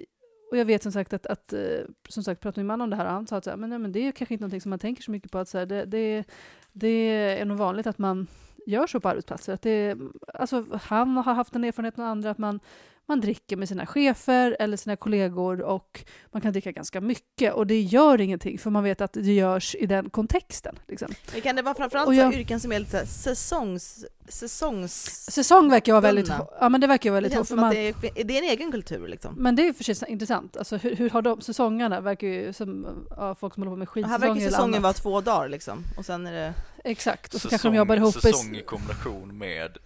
och 0.51 0.57
jag 0.57 0.64
vet 0.64 0.82
som 0.82 0.92
sagt 0.92 1.12
att, 1.12 1.26
att 1.26 1.53
eh, 1.53 1.61
som 2.09 2.22
sagt 2.22 2.40
pratade 2.40 2.61
min 2.61 2.66
man 2.66 2.80
om 2.80 2.90
det 2.90 2.97
här 2.97 3.05
och 3.05 3.12
han 3.12 3.26
sa 3.26 3.36
att 3.36 3.45
så 3.45 3.51
här, 3.51 3.57
men, 3.57 3.70
nej, 3.70 3.78
men 3.78 3.92
det 3.92 4.09
är 4.09 4.12
kanske 4.12 4.34
inte 4.34 4.42
någonting 4.42 4.61
som 4.61 4.70
man 4.70 4.78
tänker 4.78 5.03
så 5.03 5.11
mycket 5.11 5.32
på 5.32 5.38
att 5.38 5.49
så 5.49 5.59
här, 5.59 5.66
det, 5.66 5.84
det, 5.84 6.24
det 6.72 7.38
är 7.40 7.45
nog 7.45 7.59
vanligt 7.59 7.86
att 7.86 7.99
man 7.99 8.26
gör 8.66 8.86
så 8.86 9.00
på 9.00 9.08
arbetsplatser. 9.08 9.52
Att 9.52 9.62
det, 9.62 9.96
alltså, 10.34 10.64
han 10.82 11.16
har 11.16 11.34
haft 11.34 11.54
en 11.54 11.64
erfarenhet 11.64 11.96
med 11.96 12.06
andra 12.06 12.30
att 12.30 12.38
man, 12.38 12.60
man 13.07 13.20
dricker 13.20 13.57
med 13.57 13.68
sina 13.68 13.86
chefer 13.86 14.57
eller 14.61 14.76
sina 14.76 14.96
kollegor 14.96 15.61
och 15.62 16.05
man 16.32 16.42
kan 16.42 16.52
dricka 16.52 16.72
ganska 16.72 17.00
mycket 17.00 17.52
och 17.55 17.66
det 17.66 17.80
gör 17.80 18.20
ingenting 18.20 18.59
för 18.59 18.70
man 18.70 18.84
vet 18.84 19.00
att 19.00 19.12
det 19.12 19.32
görs 19.32 19.74
i 19.74 19.86
den 19.86 20.11
kontexten. 20.11 20.78
Liksom. 20.88 21.09
Men 21.32 21.40
kan 21.40 21.57
det 21.57 21.62
vara 21.62 21.74
framförallt 21.74 22.09
här 22.11 22.16
jag- 22.16 22.34
yrken 22.34 22.61
som 22.61 22.72
är 22.72 22.78
lite 22.78 22.90
så 22.90 22.96
här 22.96 23.05
säsongs... 23.07 24.05
säsongs... 24.28 24.94
Säsong 25.30 25.70
verkar 25.70 25.92
ju 25.92 25.94
vara 25.94 26.00
väldigt, 26.00 26.28
ja 26.61 26.68
men 26.68 26.80
det 26.80 26.86
verkar 26.86 27.11
ju 27.11 27.20
Det 27.20 27.20
väldigt 27.20 27.38
att 27.40 27.50
man, 27.50 27.70
det 27.74 27.88
är, 27.88 28.18
är 28.20 28.24
det 28.24 28.38
en 28.38 28.44
egen 28.44 28.72
kultur 28.72 29.09
liksom. 29.09 29.34
Men 29.38 29.57
det 29.57 29.68
är 29.68 29.72
för 29.72 29.84
sig 29.84 29.96
intressant. 30.11 30.57
Alltså, 30.57 30.76
hur, 30.76 30.96
hur 30.96 31.11
har 31.11 31.22
de 31.22 31.40
säsongerna? 31.40 32.00
verkar 32.00 32.26
ju 32.26 32.52
som 32.52 32.86
ja, 33.16 33.34
folk 33.34 33.55
som 33.55 33.62
håller 33.62 33.70
på 33.72 33.76
med 33.76 33.88
Här 33.88 33.92
skidsäsonger 33.94 34.34
verkar 34.34 34.50
säsongen 34.50 34.82
vara 34.82 34.92
två 34.92 35.20
dagar 35.20 35.48
liksom, 35.48 35.84
och 35.96 36.05
sen 36.07 36.26
är 36.26 36.32
det... 36.32 36.55
Exakt, 36.84 37.34
och 37.34 37.40
så 37.40 37.48
kanske 37.48 37.68
de 37.68 37.74
jobbar 37.74 37.96
ihop. 37.96 38.16
i- 38.16 38.20
säsong 38.20 38.57
i 38.57 38.62
kombination 38.62 39.38
med 39.38 39.78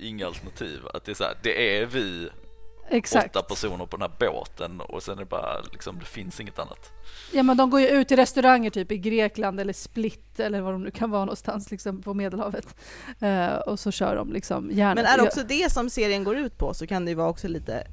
inga 0.00 0.26
alternativ. 0.26 0.80
Att 0.94 1.04
det 1.04 1.12
är 1.12 1.14
så 1.14 1.24
här, 1.24 1.34
det 1.42 1.78
är 1.78 1.86
vi 1.86 2.28
Exakt. 2.90 3.36
åtta 3.36 3.42
personer 3.48 3.86
på 3.86 3.96
den 3.96 4.10
här 4.10 4.30
båten 4.32 4.80
och 4.80 5.02
sen 5.02 5.14
är 5.14 5.18
det 5.18 5.24
bara 5.24 5.60
liksom, 5.72 5.98
det 5.98 6.04
finns 6.04 6.40
inget 6.40 6.58
annat. 6.58 6.90
Ja 7.32 7.42
men 7.42 7.56
de 7.56 7.70
går 7.70 7.80
ju 7.80 7.88
ut 7.88 8.08
till 8.08 8.16
restauranger 8.16 8.70
typ 8.70 8.92
i 8.92 8.98
Grekland 8.98 9.60
eller 9.60 9.72
Split 9.72 10.40
eller 10.40 10.60
vad 10.60 10.74
de 10.74 10.82
nu 10.82 10.90
kan 10.90 11.10
vara 11.10 11.24
någonstans 11.24 11.70
liksom 11.70 12.02
på 12.02 12.14
Medelhavet. 12.14 12.66
Eh, 13.20 13.54
och 13.54 13.78
så 13.80 13.90
kör 13.90 14.16
de 14.16 14.32
liksom 14.32 14.70
järnet. 14.72 15.04
Men 15.04 15.12
är 15.12 15.18
det 15.18 15.22
också 15.22 15.42
det 15.48 15.72
som 15.72 15.90
serien 15.90 16.24
går 16.24 16.36
ut 16.36 16.58
på 16.58 16.74
så 16.74 16.86
kan 16.86 17.04
det 17.04 17.10
ju 17.10 17.14
vara 17.14 17.28
också 17.28 17.48
lite... 17.48 17.86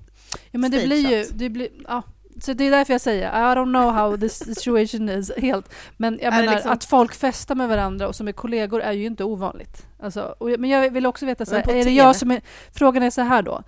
Ja 0.52 0.60
men 0.60 0.72
det 0.72 0.86
blir 0.86 1.10
ju, 1.10 1.26
det 1.32 1.50
blir, 1.50 1.70
ja. 1.88 2.02
Så 2.42 2.54
det 2.54 2.64
är 2.68 2.72
därför 2.72 2.94
jag 2.94 3.02
säger, 3.02 3.28
I 3.30 3.56
don't 3.56 3.74
know 3.74 3.92
how 3.92 4.18
this 4.18 4.56
situation 4.56 5.10
is 5.10 5.32
helt. 5.38 5.74
Men 5.98 6.20
jag 6.22 6.34
Är 6.34 6.42
menar 6.42 6.54
liksom- 6.54 6.72
att 6.72 6.84
folk 6.86 7.14
festar 7.16 7.56
med 7.56 7.70
varandra 7.70 8.08
och 8.08 8.16
som 8.16 8.28
är 8.28 8.32
kollegor 8.32 8.82
är 8.82 8.92
ju 8.92 9.06
inte 9.06 9.24
ovanligt. 9.24 9.86
Alltså, 10.00 10.36
och, 10.38 10.52
jag- 10.52 10.60
men 10.60 10.70
jag 10.70 10.90
vill 10.90 11.06
också 11.06 11.26
veta, 11.26 11.46
så 11.46 11.56
här, 11.56 11.70
är 11.70 11.86
det 11.86 11.92
jag 11.92 12.16
som 12.16 12.32
är, 12.32 12.42
frågan 12.74 13.04
är 13.04 13.10
så 13.10 13.22
här 13.22 13.42
då. 13.42 13.64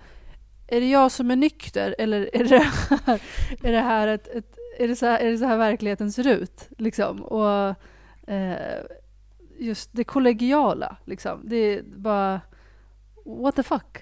Är 0.70 0.80
det 0.80 0.90
jag 0.90 1.12
som 1.12 1.30
är 1.30 1.36
nykter 1.36 1.94
eller 1.98 2.36
är 2.36 2.44
det 2.44 2.58
här, 2.58 3.20
är 3.62 3.72
det 3.72 3.80
här, 3.80 4.08
ett, 4.08 4.28
ett, 4.28 4.56
är 4.78 4.88
det 4.88 4.96
så 4.96 5.06
här, 5.06 5.18
är 5.18 5.30
det 5.30 5.38
så 5.38 5.44
här 5.44 5.56
verkligheten 5.56 6.12
ser 6.12 6.26
ut? 6.26 6.68
Liksom? 6.78 7.22
Och 7.22 7.74
eh, 8.32 8.82
just 9.58 9.90
det 9.92 10.04
kollegiala, 10.04 10.96
liksom. 11.04 11.40
det 11.44 11.56
är 11.56 11.82
bara 11.82 12.40
what 13.24 13.56
the 13.56 13.62
fuck? 13.62 13.98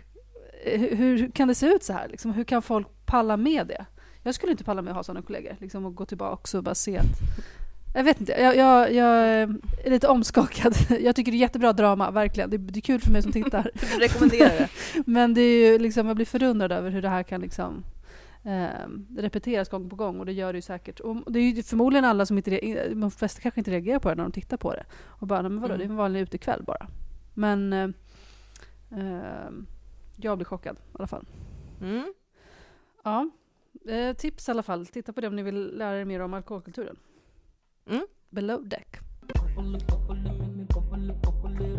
Eh, 0.65 0.81
hur, 0.81 0.97
hur 0.97 1.31
kan 1.31 1.49
det 1.49 1.55
se 1.55 1.67
ut 1.67 1.83
så 1.83 1.93
här? 1.93 2.09
Liksom, 2.09 2.33
hur 2.33 2.45
kan 2.45 2.63
folk 2.63 2.89
palla 3.07 3.37
med 3.37 3.67
det? 3.67 3.87
Jag 4.23 4.35
skulle 4.35 4.53
inte 4.53 4.65
palla 4.65 4.83
med 4.83 4.91
att 4.91 4.97
ha 4.97 5.03
sådana 5.03 5.23
kollegor. 5.23 5.57
Liksom, 5.61 5.85
och 5.85 5.95
gå 5.95 6.07
tillbaka 6.07 6.59
och 6.59 6.65
bara 6.65 6.75
se 6.75 6.99
att... 6.99 7.07
Jag 7.95 8.05
vet 8.05 8.21
inte, 8.21 8.33
jag, 8.33 8.57
jag, 8.57 8.95
jag 8.95 9.17
är 9.29 9.91
lite 9.91 10.09
omskakad. 10.09 10.75
Jag 11.01 11.17
tycker 11.17 11.33
det 11.33 11.37
är 11.39 11.41
jättebra 11.41 11.73
drama, 11.73 12.11
verkligen. 12.11 12.51
Det, 12.51 12.59
det 12.59 12.79
är 12.79 12.81
kul 12.81 13.01
för 13.01 13.13
mig 13.13 13.23
som 13.23 13.33
tittar. 13.33 13.71
Du 13.95 13.99
rekommenderar 13.99 14.49
det? 14.59 14.69
Men 15.07 15.35
det 15.35 15.41
är 15.41 15.73
ju 15.73 15.79
liksom, 15.79 16.07
jag 16.07 16.17
blir 16.17 16.27
förundrad 16.27 16.73
över 16.73 16.91
hur 16.91 17.03
det 17.03 17.09
här 17.09 17.23
kan 17.23 17.41
liksom, 17.41 17.85
eh, 18.45 18.89
repeteras 19.19 19.69
gång 19.69 19.91
på 19.91 19.97
gång 19.97 20.21
och 20.21 20.27
det 20.27 20.33
gör 20.33 20.53
det 20.53 20.57
ju 20.57 20.63
säkert. 20.63 21.01
Och 21.01 21.33
det 21.33 21.39
är 21.39 21.43
ju 21.51 21.63
förmodligen 21.63 22.05
alla 22.05 22.27
som 22.27 22.37
inte, 22.37 22.89
de 22.95 23.11
flesta 23.11 23.41
kanske 23.41 23.61
inte 23.61 23.71
reagerar 23.71 23.99
på 23.99 24.09
det 24.09 24.15
när 24.15 24.23
de 24.23 24.33
tittar 24.33 24.57
på 24.57 24.73
det. 24.75 24.85
Och 25.07 25.27
bara, 25.27 25.43
"Nej, 25.43 25.51
men 25.51 25.61
vadå, 25.61 25.75
Mm. 25.75 25.79
det 25.79 25.85
är 25.85 25.91
en 25.91 25.97
vanlig 25.97 26.21
utekväll 26.21 26.63
bara. 26.63 26.87
Men 27.35 27.73
eh, 27.73 27.89
eh, 28.91 29.51
jag 30.17 30.39
blir 30.39 30.45
chockad 30.45 30.77
i 30.77 30.81
alla 30.99 31.07
fall. 31.07 31.27
Mm. 31.81 32.15
Ja, 33.05 33.31
eh, 33.89 34.17
tips 34.17 34.49
i 34.49 34.51
alla 34.51 34.63
fall. 34.63 34.87
Titta 34.87 35.13
på 35.13 35.21
det 35.21 35.27
om 35.29 35.37
ni 35.37 35.43
vill 35.43 35.79
lära 35.79 36.01
er 36.01 36.05
mer 36.05 36.21
om 36.21 36.35
alkoholkulturen. 36.35 36.97
Mm. 37.89 38.07
Below 38.31 38.69
deck. 38.69 38.97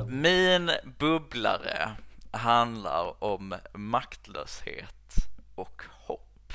Min 0.07 0.72
bubblare 0.99 1.91
handlar 2.32 3.24
om 3.24 3.55
maktlöshet 3.74 5.16
och 5.55 5.84
hopp. 5.89 6.53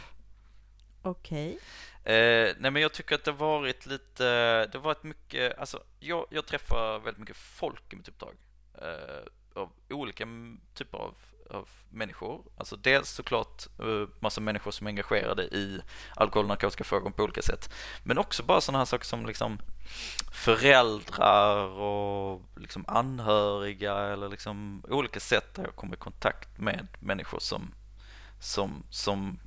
Okej. 1.02 1.58
Eh, 2.04 2.54
nej 2.58 2.70
men 2.70 2.76
jag 2.76 2.92
tycker 2.92 3.14
att 3.14 3.24
det 3.24 3.32
varit 3.32 3.86
lite, 3.86 4.24
det 4.66 4.74
har 4.74 4.80
varit 4.80 5.02
mycket, 5.02 5.58
alltså 5.58 5.82
jag, 6.00 6.26
jag 6.30 6.46
träffar 6.46 6.98
väldigt 6.98 7.18
mycket 7.18 7.36
folk 7.36 7.92
i 7.92 7.96
mitt 7.96 8.08
uppdrag. 8.08 8.34
Eh, 8.74 9.60
av 9.60 9.72
olika 9.90 10.28
typer 10.74 10.98
av, 10.98 11.14
av 11.50 11.68
människor. 11.90 12.42
Alltså 12.56 12.76
dels 12.76 13.10
såklart 13.10 13.66
eh, 13.78 14.08
massa 14.20 14.40
människor 14.40 14.70
som 14.70 14.86
är 14.86 14.90
engagerade 14.90 15.42
i 15.42 15.80
alkohol 16.16 16.44
och 16.44 16.48
narkotikafrågor 16.48 17.10
på 17.10 17.22
olika 17.22 17.42
sätt. 17.42 17.70
Men 18.02 18.18
också 18.18 18.42
bara 18.42 18.60
sådana 18.60 18.78
här 18.78 18.84
saker 18.84 19.04
som 19.04 19.26
liksom 19.26 19.58
föräldrar 20.32 21.66
och 21.66 22.42
liksom 22.56 22.84
anhöriga 22.88 23.98
eller 23.98 24.28
liksom 24.28 24.84
olika 24.88 25.20
sätt 25.20 25.54
där 25.54 25.64
jag 25.64 25.76
kommer 25.76 25.94
i 25.94 25.98
kontakt 25.98 26.58
med 26.58 26.86
människor 27.00 27.38
som, 27.38 27.74
som, 28.40 28.84
som 28.90 29.40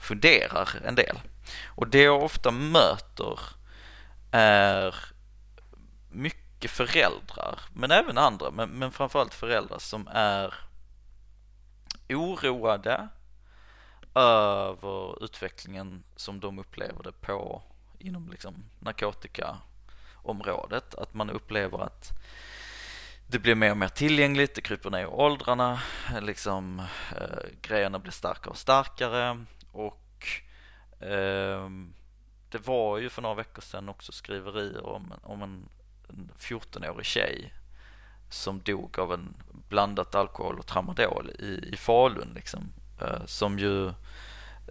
funderar 0.00 0.68
en 0.84 0.94
del. 0.94 1.20
Och 1.66 1.88
det 1.88 2.02
jag 2.02 2.22
ofta 2.22 2.50
möter 2.50 3.40
är 4.30 4.94
mycket 6.10 6.70
föräldrar, 6.70 7.60
men 7.74 7.90
även 7.90 8.18
andra, 8.18 8.50
men, 8.50 8.70
men 8.70 8.92
framförallt 8.92 9.34
föräldrar 9.34 9.78
som 9.78 10.08
är 10.12 10.54
oroade 12.16 13.08
över 14.14 15.24
utvecklingen 15.24 16.04
som 16.16 16.40
de 16.40 16.58
upplever 16.58 17.02
det 17.02 17.12
på 17.12 17.62
inom 17.98 18.30
liksom 18.30 18.64
narkotikaområdet. 18.78 20.94
Att 20.94 21.14
man 21.14 21.30
upplever 21.30 21.78
att 21.78 22.10
det 23.26 23.38
blir 23.38 23.54
mer 23.54 23.70
och 23.70 23.76
mer 23.76 23.88
tillgängligt, 23.88 24.54
det 24.54 24.60
kryper 24.60 24.90
ner 24.90 25.02
i 25.02 25.06
åldrarna, 25.06 25.80
liksom 26.20 26.82
eh, 27.16 27.48
grejerna 27.62 27.98
blir 27.98 28.12
starkare 28.12 28.50
och 28.50 28.58
starkare 28.58 29.44
och 29.72 30.26
eh, 31.00 31.70
det 32.50 32.66
var 32.66 32.98
ju 32.98 33.10
för 33.10 33.22
några 33.22 33.34
veckor 33.34 33.62
sedan 33.62 33.88
också 33.88 34.12
skriverier 34.12 34.86
om, 34.86 35.12
om 35.22 35.42
en, 35.42 35.68
en 36.08 36.30
14-årig 36.38 37.06
tjej 37.06 37.52
som 38.28 38.60
dog 38.60 38.98
av 38.98 39.12
en 39.12 39.34
blandat 39.68 40.14
alkohol 40.14 40.58
och 40.58 40.66
tramadol 40.66 41.30
i, 41.38 41.68
i 41.72 41.76
Falun 41.76 42.32
liksom. 42.34 42.72
Eh, 43.00 43.24
som 43.26 43.58
ju 43.58 43.92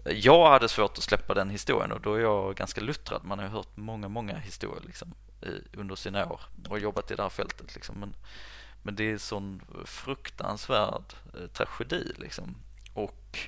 jag 0.04 0.50
hade 0.50 0.68
svårt 0.68 0.98
att 0.98 1.04
släppa 1.04 1.34
den 1.34 1.50
historien 1.50 1.92
och 1.92 2.00
då 2.00 2.14
är 2.14 2.20
jag 2.20 2.56
ganska 2.56 2.80
luttrad. 2.80 3.24
Man 3.24 3.38
har 3.38 3.46
ju 3.46 3.52
hört 3.52 3.76
många, 3.76 4.08
många 4.08 4.36
historier 4.36 4.82
liksom, 4.86 5.14
i, 5.42 5.78
under 5.78 5.96
sina 5.96 6.26
år 6.26 6.40
och 6.68 6.78
jobbat 6.78 7.10
i 7.10 7.14
det 7.14 7.22
här 7.22 7.28
fältet. 7.28 7.74
Liksom. 7.74 7.96
Men, 8.00 8.14
men 8.82 8.94
det 8.94 9.10
är 9.10 9.18
sån 9.18 9.62
fruktansvärd 9.84 11.14
eh, 11.34 11.46
tragedi 11.46 12.12
liksom. 12.16 12.56
Och 12.94 13.38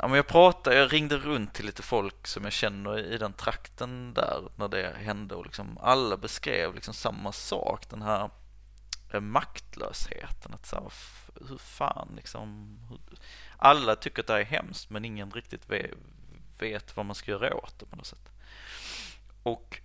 ja, 0.00 0.08
men 0.08 0.16
jag 0.16 0.26
pratade, 0.26 0.76
jag 0.76 0.92
ringde 0.92 1.16
runt 1.16 1.54
till 1.54 1.66
lite 1.66 1.82
folk 1.82 2.26
som 2.26 2.44
jag 2.44 2.52
känner 2.52 2.98
i 2.98 3.18
den 3.18 3.32
trakten 3.32 4.14
där 4.14 4.48
när 4.56 4.68
det 4.68 4.96
hände 4.96 5.34
och 5.34 5.44
liksom 5.44 5.78
alla 5.78 6.16
beskrev 6.16 6.74
liksom 6.74 6.94
samma 6.94 7.32
sak. 7.32 7.90
Den 7.90 8.02
här 8.02 8.30
eh, 9.12 9.20
maktlösheten. 9.20 10.54
Att 10.54 10.66
så 10.66 10.76
här, 10.76 10.92
hur 11.48 11.58
fan 11.58 12.12
liksom, 12.16 12.78
hur, 12.88 13.00
alla 13.56 13.96
tycker 13.96 14.22
att 14.22 14.26
det 14.26 14.32
här 14.32 14.40
är 14.40 14.44
hemskt 14.44 14.90
men 14.90 15.04
ingen 15.04 15.30
riktigt 15.30 15.70
vet, 15.70 15.90
vet 16.58 16.96
vad 16.96 17.06
man 17.06 17.14
ska 17.14 17.30
göra 17.30 17.54
åt 17.54 17.78
det 17.78 17.86
på 17.86 17.96
något 17.96 18.06
sätt. 18.06 18.32
Och 19.42 19.80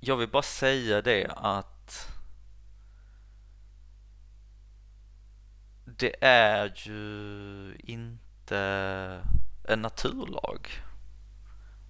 jag 0.00 0.16
vill 0.16 0.28
bara 0.28 0.42
säga 0.42 1.02
det 1.02 1.32
att 1.36 2.08
det 5.84 6.24
är 6.24 6.72
ju 6.76 7.76
inte 7.78 8.31
Eh, 8.52 9.20
en 9.64 9.82
naturlag 9.82 10.68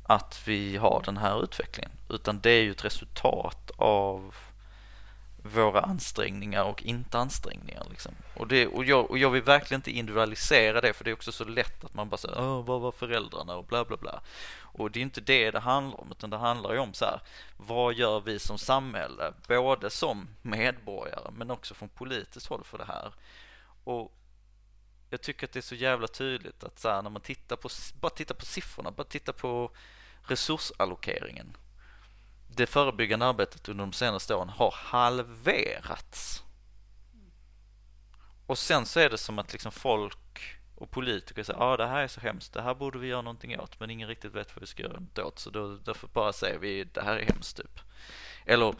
att 0.04 0.42
vi 0.46 0.76
har 0.76 1.02
den 1.04 1.16
här 1.16 1.44
utvecklingen. 1.44 1.90
Utan 2.08 2.40
det 2.40 2.50
är 2.50 2.62
ju 2.62 2.70
ett 2.70 2.84
resultat 2.84 3.70
av 3.76 4.34
våra 5.44 5.80
ansträngningar 5.80 6.64
och 6.64 6.82
inte 6.82 7.18
ansträngningar 7.18 7.86
liksom. 7.90 8.14
och, 8.34 8.48
det, 8.48 8.66
och, 8.66 8.84
jag, 8.84 9.10
och 9.10 9.18
jag 9.18 9.30
vill 9.30 9.42
verkligen 9.42 9.78
inte 9.78 9.90
individualisera 9.90 10.80
det 10.80 10.92
för 10.92 11.04
det 11.04 11.10
är 11.10 11.14
också 11.14 11.32
så 11.32 11.44
lätt 11.44 11.84
att 11.84 11.94
man 11.94 12.08
bara 12.08 12.16
säger 12.16 12.40
Åh, 12.40 12.64
vad 12.64 12.80
var 12.80 12.92
föräldrarna? 12.92 13.54
och 13.56 13.64
bla 13.64 13.84
bla 13.84 13.96
bla. 13.96 14.20
Och 14.60 14.90
det 14.90 15.00
är 15.00 15.02
inte 15.02 15.20
det 15.20 15.50
det 15.50 15.60
handlar 15.60 16.00
om 16.00 16.10
utan 16.10 16.30
det 16.30 16.36
handlar 16.36 16.72
ju 16.72 16.78
om 16.78 16.94
så 16.94 17.04
här 17.04 17.20
vad 17.56 17.94
gör 17.94 18.20
vi 18.20 18.38
som 18.38 18.58
samhälle 18.58 19.32
både 19.48 19.90
som 19.90 20.28
medborgare 20.42 21.30
men 21.32 21.50
också 21.50 21.74
från 21.74 21.88
politiskt 21.88 22.46
håll 22.46 22.64
för 22.64 22.78
det 22.78 22.84
här? 22.84 23.12
Och 23.84 24.12
jag 25.12 25.20
tycker 25.20 25.46
att 25.46 25.52
det 25.52 25.58
är 25.58 25.62
så 25.62 25.74
jävla 25.74 26.08
tydligt 26.08 26.64
att 26.64 26.78
så 26.78 26.88
här, 26.88 27.02
när 27.02 27.10
man 27.10 27.22
tittar 27.22 27.56
på, 27.56 27.68
bara 28.00 28.10
tittar 28.10 28.34
på 28.34 28.44
siffrorna, 28.44 28.90
bara 28.90 29.04
tittar 29.04 29.32
på 29.32 29.70
resursallokeringen. 30.22 31.56
Det 32.48 32.66
förebyggande 32.66 33.26
arbetet 33.26 33.68
under 33.68 33.84
de 33.84 33.92
senaste 33.92 34.34
åren 34.34 34.48
har 34.48 34.74
halverats. 34.76 36.42
Och 38.46 38.58
sen 38.58 38.86
så 38.86 39.00
är 39.00 39.10
det 39.10 39.18
som 39.18 39.38
att 39.38 39.52
liksom 39.52 39.72
folk 39.72 40.58
och 40.74 40.90
politiker 40.90 41.42
säger 41.42 41.60
ja 41.60 41.66
ah, 41.66 41.76
det 41.76 41.86
här 41.86 42.02
är 42.02 42.08
så 42.08 42.20
hemskt, 42.20 42.52
det 42.52 42.62
här 42.62 42.74
borde 42.74 42.98
vi 42.98 43.06
göra 43.06 43.22
någonting 43.22 43.60
åt 43.60 43.80
men 43.80 43.90
ingen 43.90 44.08
riktigt 44.08 44.32
vet 44.32 44.56
vad 44.56 44.60
vi 44.60 44.66
ska 44.66 44.82
göra 44.82 45.00
något 45.00 45.18
åt 45.18 45.38
så 45.38 45.50
då, 45.50 45.76
därför 45.76 46.08
bara 46.08 46.32
säger 46.32 46.58
vi 46.58 46.84
det 46.84 47.02
här 47.02 47.16
är 47.16 47.24
hemskt 47.24 47.56
typ. 47.56 47.80
Eller 48.46 48.74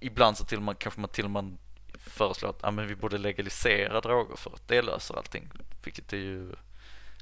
ibland 0.00 0.36
så 0.36 0.44
till 0.44 0.58
och 0.58 0.64
med, 0.64 0.78
kanske 0.78 1.00
man 1.00 1.10
till 1.10 1.24
och 1.24 1.30
med 1.30 1.56
föreslår 2.00 2.50
att 2.50 2.64
ah, 2.64 2.70
men 2.70 2.86
vi 2.86 2.94
borde 2.96 3.18
legalisera 3.18 4.00
droger 4.00 4.36
för 4.36 4.50
att 4.50 4.68
det 4.68 4.82
löser 4.82 5.16
allting. 5.16 5.50
Vilket 5.84 6.12
är 6.12 6.16
ju 6.16 6.52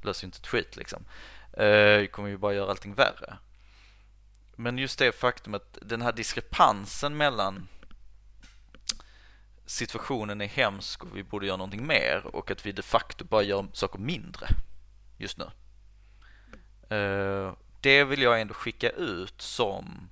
löser 0.02 0.24
ju 0.24 0.26
inte 0.26 0.38
ett 0.38 0.46
skit 0.46 0.76
liksom. 0.76 1.04
Eh, 1.52 1.98
det 2.00 2.12
kommer 2.12 2.28
ju 2.28 2.36
bara 2.36 2.54
göra 2.54 2.70
allting 2.70 2.94
värre. 2.94 3.36
Men 4.56 4.78
just 4.78 4.98
det 4.98 5.12
faktum 5.12 5.54
att 5.54 5.78
den 5.82 6.02
här 6.02 6.12
diskrepansen 6.12 7.16
mellan 7.16 7.68
situationen 9.66 10.40
är 10.40 10.46
hemsk 10.46 11.04
och 11.04 11.16
vi 11.16 11.22
borde 11.22 11.46
göra 11.46 11.56
någonting 11.56 11.86
mer 11.86 12.26
och 12.26 12.50
att 12.50 12.66
vi 12.66 12.72
de 12.72 12.82
facto 12.82 13.24
bara 13.24 13.42
gör 13.42 13.66
saker 13.72 13.98
mindre 13.98 14.48
just 15.16 15.38
nu. 15.38 15.44
Eh, 16.96 17.52
det 17.80 18.04
vill 18.04 18.22
jag 18.22 18.40
ändå 18.40 18.54
skicka 18.54 18.90
ut 18.90 19.42
som 19.42 20.10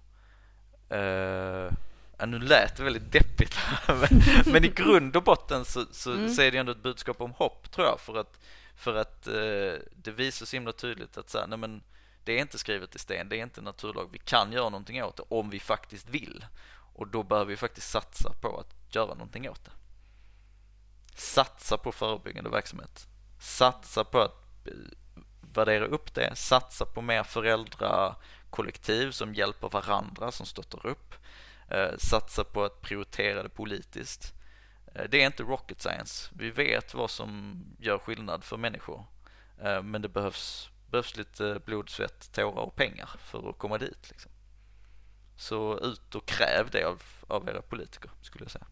eh, 0.89 1.71
Ja, 2.19 2.27
nu 2.27 2.39
lät 2.39 2.77
det 2.77 2.83
väldigt 2.83 3.13
deppigt 3.13 3.59
men, 3.89 4.23
men 4.53 4.65
i 4.65 4.69
grund 4.69 5.17
och 5.17 5.23
botten 5.23 5.65
så, 5.65 5.85
så, 5.93 6.13
Mm. 6.13 6.29
så 6.35 6.43
är 6.43 6.51
det 6.53 6.59
ändå 6.59 6.73
ett 6.73 6.83
budskap 6.83 7.21
om 7.21 7.33
hopp 7.33 7.71
tror 7.71 7.87
jag 7.87 8.01
för 8.01 8.17
att, 8.21 8.41
för 8.77 8.95
att 8.95 9.27
eh, 9.27 9.83
det 9.97 10.11
visar 10.17 10.47
så 10.47 10.57
himla 10.57 10.73
tydligt 10.73 11.19
att 11.19 11.31
så 11.31 11.39
här, 11.39 11.47
nej, 11.47 11.59
men 11.59 11.83
det 12.25 12.33
är 12.33 12.41
inte 12.41 12.59
skrivet 12.59 12.95
i 12.95 12.99
sten, 12.99 13.29
det 13.29 13.37
är 13.37 13.43
inte 13.43 13.61
naturlag, 13.61 14.09
vi 14.13 14.19
kan 14.19 14.53
göra 14.53 14.69
någonting 14.69 15.03
åt 15.05 15.17
det 15.17 15.23
om 15.29 15.51
vi 15.51 15.61
faktiskt 15.61 16.09
vill. 16.09 16.47
Och 16.95 17.09
då 17.09 17.23
behöver 17.23 17.49
vi 17.51 17.57
faktiskt 17.57 17.91
satsa 17.91 18.33
på 18.41 18.59
att 18.61 18.95
göra 18.95 19.15
någonting 19.15 19.51
åt 19.51 19.65
det. 19.65 19.71
Satsa 21.15 21.79
på 21.79 21.93
förebyggande 21.93 22.51
verksamhet, 22.51 23.07
satsa 23.41 24.05
på 24.05 24.21
att 24.21 24.67
eh, 24.67 24.73
värdera 25.55 25.85
upp 25.85 26.15
det, 26.15 26.37
satsa 26.37 26.87
på 26.87 27.03
mer 27.03 27.23
föräldrakollektiv 27.23 29.11
som 29.11 29.35
hjälper 29.35 29.69
varandra, 29.69 30.33
som 30.33 30.47
stöttar 30.47 30.87
upp 30.87 31.15
Eh, 31.69 31.97
satsa 31.99 32.45
på 32.45 32.65
att 32.65 32.81
prioritera 32.81 33.43
det 33.43 33.49
politiskt. 33.49 34.35
Eh, 34.95 35.05
det 35.11 35.23
är 35.23 35.27
inte 35.27 35.43
rocket 35.43 35.81
science. 35.81 36.31
Vi 36.37 36.51
vet 36.51 36.95
vad 36.95 37.11
som 37.11 37.57
gör 37.79 37.99
skillnad 37.99 38.45
för 38.45 38.57
människor. 38.57 39.05
Eh, 39.63 39.83
men 39.83 40.03
det 40.03 40.09
behövs, 40.09 40.71
behövs 40.91 41.17
lite 41.17 41.61
blod, 41.67 41.91
svett, 41.91 42.33
tårar 42.33 42.63
och 42.63 42.77
pengar 42.77 43.11
för 43.19 43.51
att 43.51 43.59
komma 43.59 43.79
dit. 43.79 44.11
Liksom. 44.11 44.31
Så 45.37 45.79
ut 45.79 46.15
och 46.15 46.27
kräv 46.27 46.71
det 46.71 46.85
av, 46.85 47.03
av 47.27 47.49
era 47.49 47.63
politiker, 47.63 48.11
skulle 48.23 48.45
jag 48.45 48.51
säga. 48.51 48.67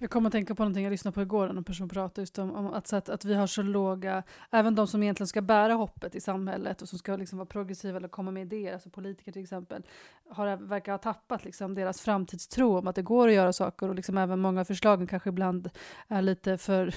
Jag 0.00 0.10
kommer 0.10 0.26
att 0.28 0.32
tänka 0.32 0.54
på 0.54 0.62
någonting 0.62 0.84
jag 0.84 0.90
lyssnade 0.90 1.14
på 1.14 1.22
igår, 1.22 1.48
en 1.48 1.64
person 1.64 1.88
pratade 1.88 2.22
just 2.22 2.38
om, 2.38 2.54
om 2.54 2.66
att, 2.66 2.86
så 2.86 2.96
att, 2.96 3.08
att 3.08 3.24
vi 3.24 3.34
har 3.34 3.46
så 3.46 3.62
låga, 3.62 4.22
även 4.50 4.74
de 4.74 4.86
som 4.86 5.02
egentligen 5.02 5.28
ska 5.28 5.42
bära 5.42 5.74
hoppet 5.74 6.14
i 6.14 6.20
samhället 6.20 6.82
och 6.82 6.88
som 6.88 6.98
ska 6.98 7.16
liksom 7.16 7.38
vara 7.38 7.46
progressiva 7.46 7.96
eller 7.96 8.08
komma 8.08 8.30
med 8.30 8.42
idéer, 8.42 8.72
alltså 8.72 8.90
politiker 8.90 9.32
till 9.32 9.42
exempel, 9.42 9.82
har, 10.30 10.56
verkar 10.56 10.92
ha 10.92 10.98
tappat 10.98 11.44
liksom 11.44 11.74
deras 11.74 12.00
framtidstro 12.00 12.78
om 12.78 12.86
att 12.86 12.94
det 12.94 13.02
går 13.02 13.28
att 13.28 13.34
göra 13.34 13.52
saker 13.52 13.88
och 13.88 13.94
liksom 13.94 14.18
även 14.18 14.40
många 14.40 14.60
av 14.60 14.64
förslagen 14.64 15.06
kanske 15.06 15.28
ibland 15.28 15.70
är 16.08 16.22
lite 16.22 16.58
för 16.58 16.94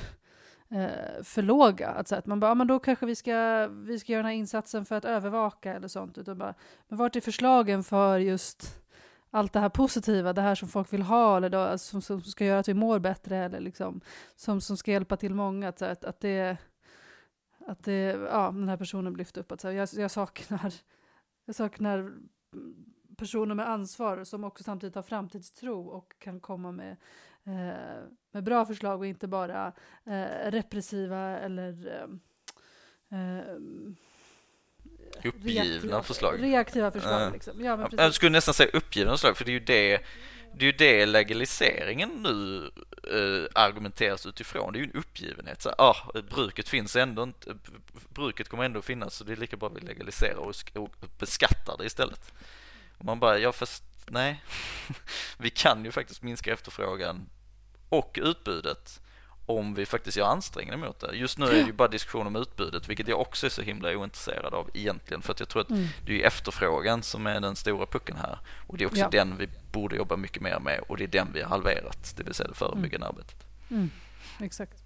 eh, 0.69 1.23
för 1.23 1.41
låga. 1.41 1.89
Att, 1.89 2.07
så 2.07 2.15
att 2.15 2.25
man 2.25 2.39
bara, 2.39 2.51
ja, 2.51 2.55
men 2.55 2.67
då 2.67 2.79
kanske 2.79 3.05
vi 3.05 3.15
ska, 3.15 3.67
vi 3.67 3.99
ska 3.99 4.11
göra 4.11 4.23
den 4.23 4.31
här 4.31 4.37
insatsen 4.37 4.85
för 4.85 4.95
att 4.95 5.05
övervaka 5.05 5.73
eller 5.73 5.87
sånt. 5.87 6.17
Utan 6.17 6.37
bara, 6.37 6.53
men 6.87 6.97
vart 6.97 7.15
är 7.15 7.21
förslagen 7.21 7.83
för 7.83 8.19
just 8.19 8.80
allt 9.31 9.53
det 9.53 9.59
här 9.59 9.69
positiva, 9.69 10.33
det 10.33 10.41
här 10.41 10.55
som 10.55 10.69
folk 10.69 10.93
vill 10.93 11.01
ha, 11.01 11.37
eller 11.37 11.49
då, 11.49 11.59
alltså, 11.59 12.01
som, 12.01 12.01
som 12.01 12.21
ska 12.21 12.45
göra 12.45 12.59
att 12.59 12.67
vi 12.67 12.73
mår 12.73 12.99
bättre, 12.99 13.37
eller 13.37 13.59
liksom, 13.59 14.01
som, 14.35 14.61
som 14.61 14.77
ska 14.77 14.91
hjälpa 14.91 15.17
till 15.17 15.35
många. 15.35 15.69
Att, 15.69 15.81
att, 15.81 16.05
att, 16.05 16.19
det, 16.19 16.57
att 17.67 17.83
det, 17.83 18.01
ja, 18.31 18.51
den 18.51 18.69
här 18.69 18.77
personen 18.77 19.13
lyfte 19.13 19.39
upp 19.39 19.51
att 19.51 19.61
så 19.61 19.67
här, 19.67 19.75
jag, 19.75 19.89
jag 19.93 20.11
saknar, 20.11 20.73
jag 21.45 21.55
saknar 21.55 22.13
personer 23.17 23.55
med 23.55 23.69
ansvar 23.69 24.23
som 24.23 24.43
också 24.43 24.63
samtidigt 24.63 24.95
har 24.95 25.03
framtidstro 25.03 25.87
och 25.87 26.13
kan 26.19 26.39
komma 26.39 26.71
med, 26.71 26.97
eh, 27.43 28.03
med 28.31 28.43
bra 28.43 28.65
förslag 28.65 28.99
och 28.99 29.05
inte 29.05 29.27
bara 29.27 29.73
eh, 30.05 30.51
repressiva 30.51 31.19
eller 31.19 31.87
eh, 33.09 33.19
eh 33.19 33.57
Uppgivna 35.23 36.03
förslag. 36.03 36.43
Reaktiva 36.43 36.91
förslag 36.91 37.27
uh, 37.27 37.33
liksom. 37.33 37.63
Ja, 37.63 37.77
men 37.77 37.85
precis. 37.85 37.99
Jag 37.99 38.13
skulle 38.13 38.31
nästan 38.31 38.53
säga 38.53 38.69
uppgivna 38.73 39.11
förslag 39.11 39.37
för 39.37 39.45
det 39.45 39.51
är 39.51 39.53
ju 39.53 39.59
det 39.59 40.01
det 40.53 40.65
är 40.65 40.71
ju 40.71 40.77
det 40.77 41.05
legaliseringen 41.05 42.09
nu 42.09 42.71
eh, 43.11 43.61
argumenteras 43.61 44.25
utifrån. 44.25 44.73
Det 44.73 44.79
är 44.79 44.81
ju 44.81 44.89
en 44.93 44.99
uppgivenhet. 44.99 45.61
Så, 45.61 45.73
ah, 45.77 45.95
bruket 46.29 46.69
finns 46.69 46.95
ändå 46.95 47.23
inte, 47.23 47.55
bruket 48.09 48.49
kommer 48.49 48.63
ändå 48.63 48.81
finnas 48.81 49.15
så 49.15 49.23
det 49.23 49.31
är 49.31 49.35
lika 49.35 49.57
bra 49.57 49.69
att 49.69 49.75
vi 49.75 49.87
legaliserar 49.87 50.35
och, 50.35 50.55
och 50.75 50.89
beskattar 51.19 51.77
det 51.77 51.85
istället. 51.85 52.33
Och 52.97 53.05
man 53.05 53.19
bara, 53.19 53.37
ja 53.37 53.51
fast 53.51 53.83
nej, 54.09 54.43
vi 55.37 55.49
kan 55.49 55.85
ju 55.85 55.91
faktiskt 55.91 56.23
minska 56.23 56.53
efterfrågan 56.53 57.29
och 57.89 58.19
utbudet 58.21 59.00
om 59.57 59.73
vi 59.73 59.85
faktiskt 59.85 60.17
gör 60.17 60.25
ansträngningar 60.25 60.77
mot 60.77 60.99
det. 60.99 61.15
Just 61.15 61.37
nu 61.37 61.45
är 61.45 61.51
det 61.51 61.59
ju 61.61 61.73
bara 61.73 61.87
diskussion 61.87 62.27
om 62.27 62.35
utbudet, 62.35 62.89
vilket 62.89 63.07
jag 63.07 63.21
också 63.21 63.45
är 63.45 63.49
så 63.49 63.61
himla 63.61 63.89
ointresserad 63.89 64.53
av 64.53 64.69
egentligen, 64.73 65.21
för 65.21 65.31
att 65.31 65.39
jag 65.39 65.49
tror 65.49 65.61
att 65.61 65.69
mm. 65.69 65.87
det 66.05 66.23
är 66.23 66.27
efterfrågan 66.27 67.03
som 67.03 67.27
är 67.27 67.39
den 67.39 67.55
stora 67.55 67.85
pucken 67.85 68.17
här 68.17 68.39
och 68.67 68.77
det 68.77 68.83
är 68.83 68.87
också 68.87 68.99
ja. 68.99 69.09
den 69.09 69.37
vi 69.37 69.49
borde 69.71 69.95
jobba 69.95 70.17
mycket 70.17 70.41
mer 70.41 70.59
med 70.59 70.79
och 70.87 70.97
det 70.97 71.03
är 71.03 71.07
den 71.07 71.27
vi 71.33 71.41
har 71.41 71.49
halverat, 71.49 72.13
det 72.17 72.23
vill 72.23 72.33
säga 72.33 72.49
det 72.49 72.55
förebyggande 72.55 73.07
mm. 73.07 73.15
arbetet. 73.15 73.45
Mm. 73.69 73.89
Exakt. 74.39 74.83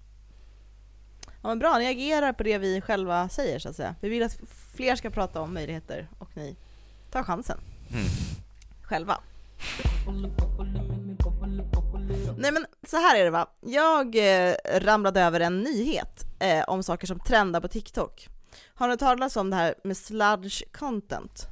Ja, 1.42 1.48
men 1.48 1.58
bra, 1.58 1.78
ni 1.78 1.86
agerar 1.86 2.32
på 2.32 2.42
det 2.42 2.58
vi 2.58 2.80
själva 2.80 3.28
säger 3.28 3.58
så 3.58 3.68
att 3.68 3.76
säga. 3.76 3.94
Vi 4.00 4.08
vill 4.08 4.22
att 4.22 4.38
fler 4.74 4.96
ska 4.96 5.10
prata 5.10 5.40
om 5.40 5.54
möjligheter 5.54 6.08
och 6.18 6.30
ni 6.34 6.56
tar 7.10 7.22
chansen. 7.22 7.58
Mm. 7.92 8.06
Själva. 8.82 9.20
Nej 12.38 12.52
men 12.52 12.66
så 12.86 12.96
här 12.96 13.20
är 13.20 13.24
det 13.24 13.30
va, 13.30 13.46
jag 13.60 14.16
eh, 14.16 14.54
ramlade 14.80 15.20
över 15.20 15.40
en 15.40 15.60
nyhet 15.60 16.24
eh, 16.38 16.64
om 16.68 16.82
saker 16.82 17.06
som 17.06 17.20
trendar 17.20 17.60
på 17.60 17.68
TikTok. 17.68 18.28
Har 18.74 18.88
ni 18.88 18.96
talat 18.96 19.36
om 19.36 19.50
det 19.50 19.56
här 19.56 19.74
med 19.84 19.96
sludge 19.96 20.62
content? 20.72 21.46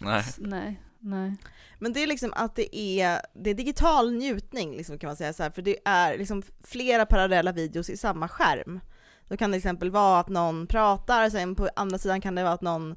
Nej. 0.00 0.24
Nej. 0.38 0.82
Nej. 1.00 1.36
Men 1.78 1.92
det 1.92 2.02
är 2.02 2.06
liksom 2.06 2.32
att 2.36 2.56
det 2.56 2.76
är, 2.76 3.20
det 3.34 3.50
är 3.50 3.54
digital 3.54 4.12
njutning 4.12 4.76
liksom 4.76 4.98
kan 4.98 5.08
man 5.08 5.16
säga 5.16 5.32
så 5.32 5.42
här, 5.42 5.50
för 5.50 5.62
det 5.62 5.76
är 5.84 6.18
liksom 6.18 6.42
flera 6.64 7.06
parallella 7.06 7.52
videos 7.52 7.90
i 7.90 7.96
samma 7.96 8.28
skärm. 8.28 8.80
Då 9.28 9.36
kan 9.36 9.50
det 9.50 9.54
till 9.54 9.58
exempel 9.58 9.90
vara 9.90 10.20
att 10.20 10.28
någon 10.28 10.66
pratar, 10.66 11.30
sen 11.30 11.54
på 11.54 11.68
andra 11.76 11.98
sidan 11.98 12.20
kan 12.20 12.34
det 12.34 12.42
vara 12.42 12.54
att 12.54 12.62
någon 12.62 12.96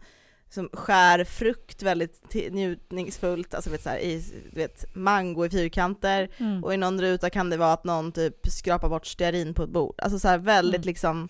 som 0.53 0.69
skär 0.73 1.23
frukt 1.23 1.83
väldigt 1.83 2.33
njutningsfullt, 2.51 3.53
alltså 3.53 3.69
vet, 3.69 3.83
så 3.83 3.89
här, 3.89 3.97
i 3.97 4.23
du 4.53 4.59
vet, 4.59 4.95
mango 4.95 5.45
i 5.45 5.49
fyrkanter 5.49 6.29
mm. 6.37 6.63
och 6.63 6.73
i 6.73 6.77
någon 6.77 7.01
ruta 7.01 7.29
kan 7.29 7.49
det 7.49 7.57
vara 7.57 7.73
att 7.73 7.83
någon 7.83 8.11
typ 8.11 8.47
skrapar 8.47 8.89
bort 8.89 9.07
stearin 9.07 9.53
på 9.53 9.63
ett 9.63 9.69
bord. 9.69 9.95
Alltså 9.97 10.19
så 10.19 10.27
här, 10.27 10.37
väldigt 10.37 10.75
mm. 10.75 10.87
liksom, 10.87 11.29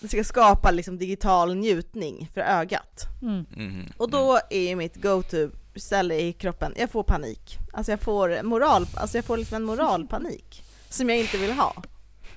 det 0.00 0.08
ska 0.08 0.24
skapa 0.24 0.70
liksom 0.70 0.98
digital 0.98 1.54
njutning 1.54 2.28
för 2.34 2.40
ögat. 2.40 3.06
Mm. 3.22 3.44
mm. 3.56 3.86
Och 3.96 4.10
då 4.10 4.38
är 4.50 4.68
ju 4.68 4.76
mitt 4.76 4.96
go-to 4.96 5.50
ställe 5.76 6.20
i 6.20 6.32
kroppen, 6.32 6.74
jag 6.76 6.90
får 6.90 7.02
panik. 7.02 7.58
Alltså 7.72 7.92
jag 7.92 8.00
får 8.00 8.42
moral, 8.42 8.86
alltså 8.94 9.18
jag 9.18 9.24
får 9.24 9.36
liksom 9.36 9.56
en 9.56 9.64
moralpanik 9.64 10.64
som 10.88 11.10
jag 11.10 11.18
inte 11.18 11.38
vill 11.38 11.52
ha. 11.52 11.82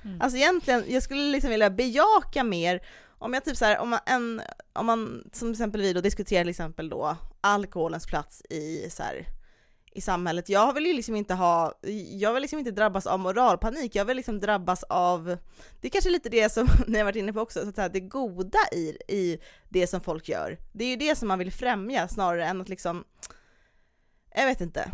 Mm. 0.04 0.20
Alltså 0.20 0.38
egentligen, 0.38 0.84
jag 0.88 1.02
skulle 1.02 1.32
liksom 1.32 1.50
vilja 1.50 1.70
bejaka 1.70 2.44
mer 2.44 2.80
om 3.18 3.34
jag 3.34 3.44
typ 3.44 3.56
så 3.56 3.64
här, 3.64 3.78
om 3.78 3.90
man, 3.90 4.00
en, 4.06 4.42
om 4.72 4.86
man 4.86 5.30
som 5.32 5.50
exempel 5.50 5.80
vi 5.80 5.92
då 5.92 6.00
diskuterar 6.00 6.42
till 6.42 6.50
exempel 6.50 6.88
då 6.88 7.16
alkoholens 7.40 8.06
plats 8.06 8.42
i 8.50 8.90
så 8.90 9.02
här, 9.02 9.26
i 9.96 10.00
samhället. 10.00 10.48
Jag 10.48 10.72
vill 10.72 10.86
ju 10.86 10.92
liksom 10.92 11.16
inte 11.16 11.34
ha, 11.34 11.78
jag 12.10 12.32
vill 12.32 12.40
liksom 12.40 12.58
inte 12.58 12.70
drabbas 12.70 13.06
av 13.06 13.18
moralpanik, 13.20 13.94
jag 13.94 14.04
vill 14.04 14.16
liksom 14.16 14.40
drabbas 14.40 14.82
av, 14.82 15.24
det 15.80 15.88
är 15.88 15.90
kanske 15.90 16.10
lite 16.10 16.28
det 16.28 16.52
som 16.52 16.68
ni 16.86 16.98
har 16.98 17.04
varit 17.04 17.16
inne 17.16 17.32
på 17.32 17.40
också, 17.40 17.60
så 17.62 17.68
att 17.68 17.74
säga, 17.74 17.88
det 17.88 18.00
goda 18.00 18.58
i, 18.72 18.98
i 19.08 19.38
det 19.68 19.86
som 19.86 20.00
folk 20.00 20.28
gör. 20.28 20.58
Det 20.72 20.84
är 20.84 20.88
ju 20.88 20.96
det 20.96 21.16
som 21.16 21.28
man 21.28 21.38
vill 21.38 21.52
främja 21.52 22.08
snarare 22.08 22.46
än 22.46 22.60
att 22.60 22.68
liksom, 22.68 23.04
jag 24.34 24.46
vet 24.46 24.60
inte, 24.60 24.90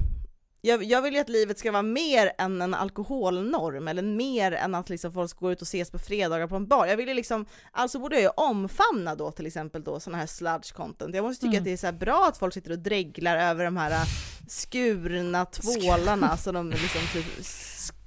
jag, 0.65 0.85
jag, 0.85 1.03
vill 1.03 1.15
ju 1.15 1.21
att 1.21 1.29
livet 1.29 1.59
ska 1.59 1.73
vara 1.73 1.83
mer 1.83 2.33
än 2.39 2.63
en 2.63 2.75
alkoholnorm, 2.75 3.89
eller 3.89 4.03
mer 4.03 4.53
än 4.53 4.75
att 4.75 4.91
liksom 4.91 5.13
folk 5.13 5.37
går 5.37 5.53
ut 5.53 5.61
och 5.61 5.67
ses 5.67 5.91
på 5.91 5.99
fredagar 5.99 6.47
på 6.47 6.57
en 6.57 6.67
bar. 6.67 6.87
Jag 6.87 6.97
vill 6.97 7.09
ju 7.09 7.15
liksom, 7.15 7.47
alltså 7.73 7.99
borde 7.99 8.15
jag 8.17 8.23
ju 8.23 8.29
omfamna 8.29 9.15
då 9.15 9.31
till 9.31 9.47
exempel 9.47 9.85
då 9.85 10.01
sådana 10.01 10.19
här 10.19 10.27
sludge 10.27 10.73
content. 10.73 11.15
Jag 11.15 11.25
måste 11.25 11.41
tycka 11.41 11.57
mm. 11.57 11.61
att 11.61 11.65
det 11.65 11.73
är 11.73 11.93
så 11.93 11.93
bra 11.93 12.27
att 12.29 12.39
folk 12.39 12.55
sitter 12.55 12.71
och 12.71 12.79
dreglar 12.79 13.37
över 13.37 13.65
de 13.65 13.77
här 13.77 13.91
äh, 13.91 14.07
skurna 14.49 15.45
tvålarna 15.45 16.37
så 16.37 16.53
de 16.53 16.71
liksom 16.71 17.01
typ 17.13 17.45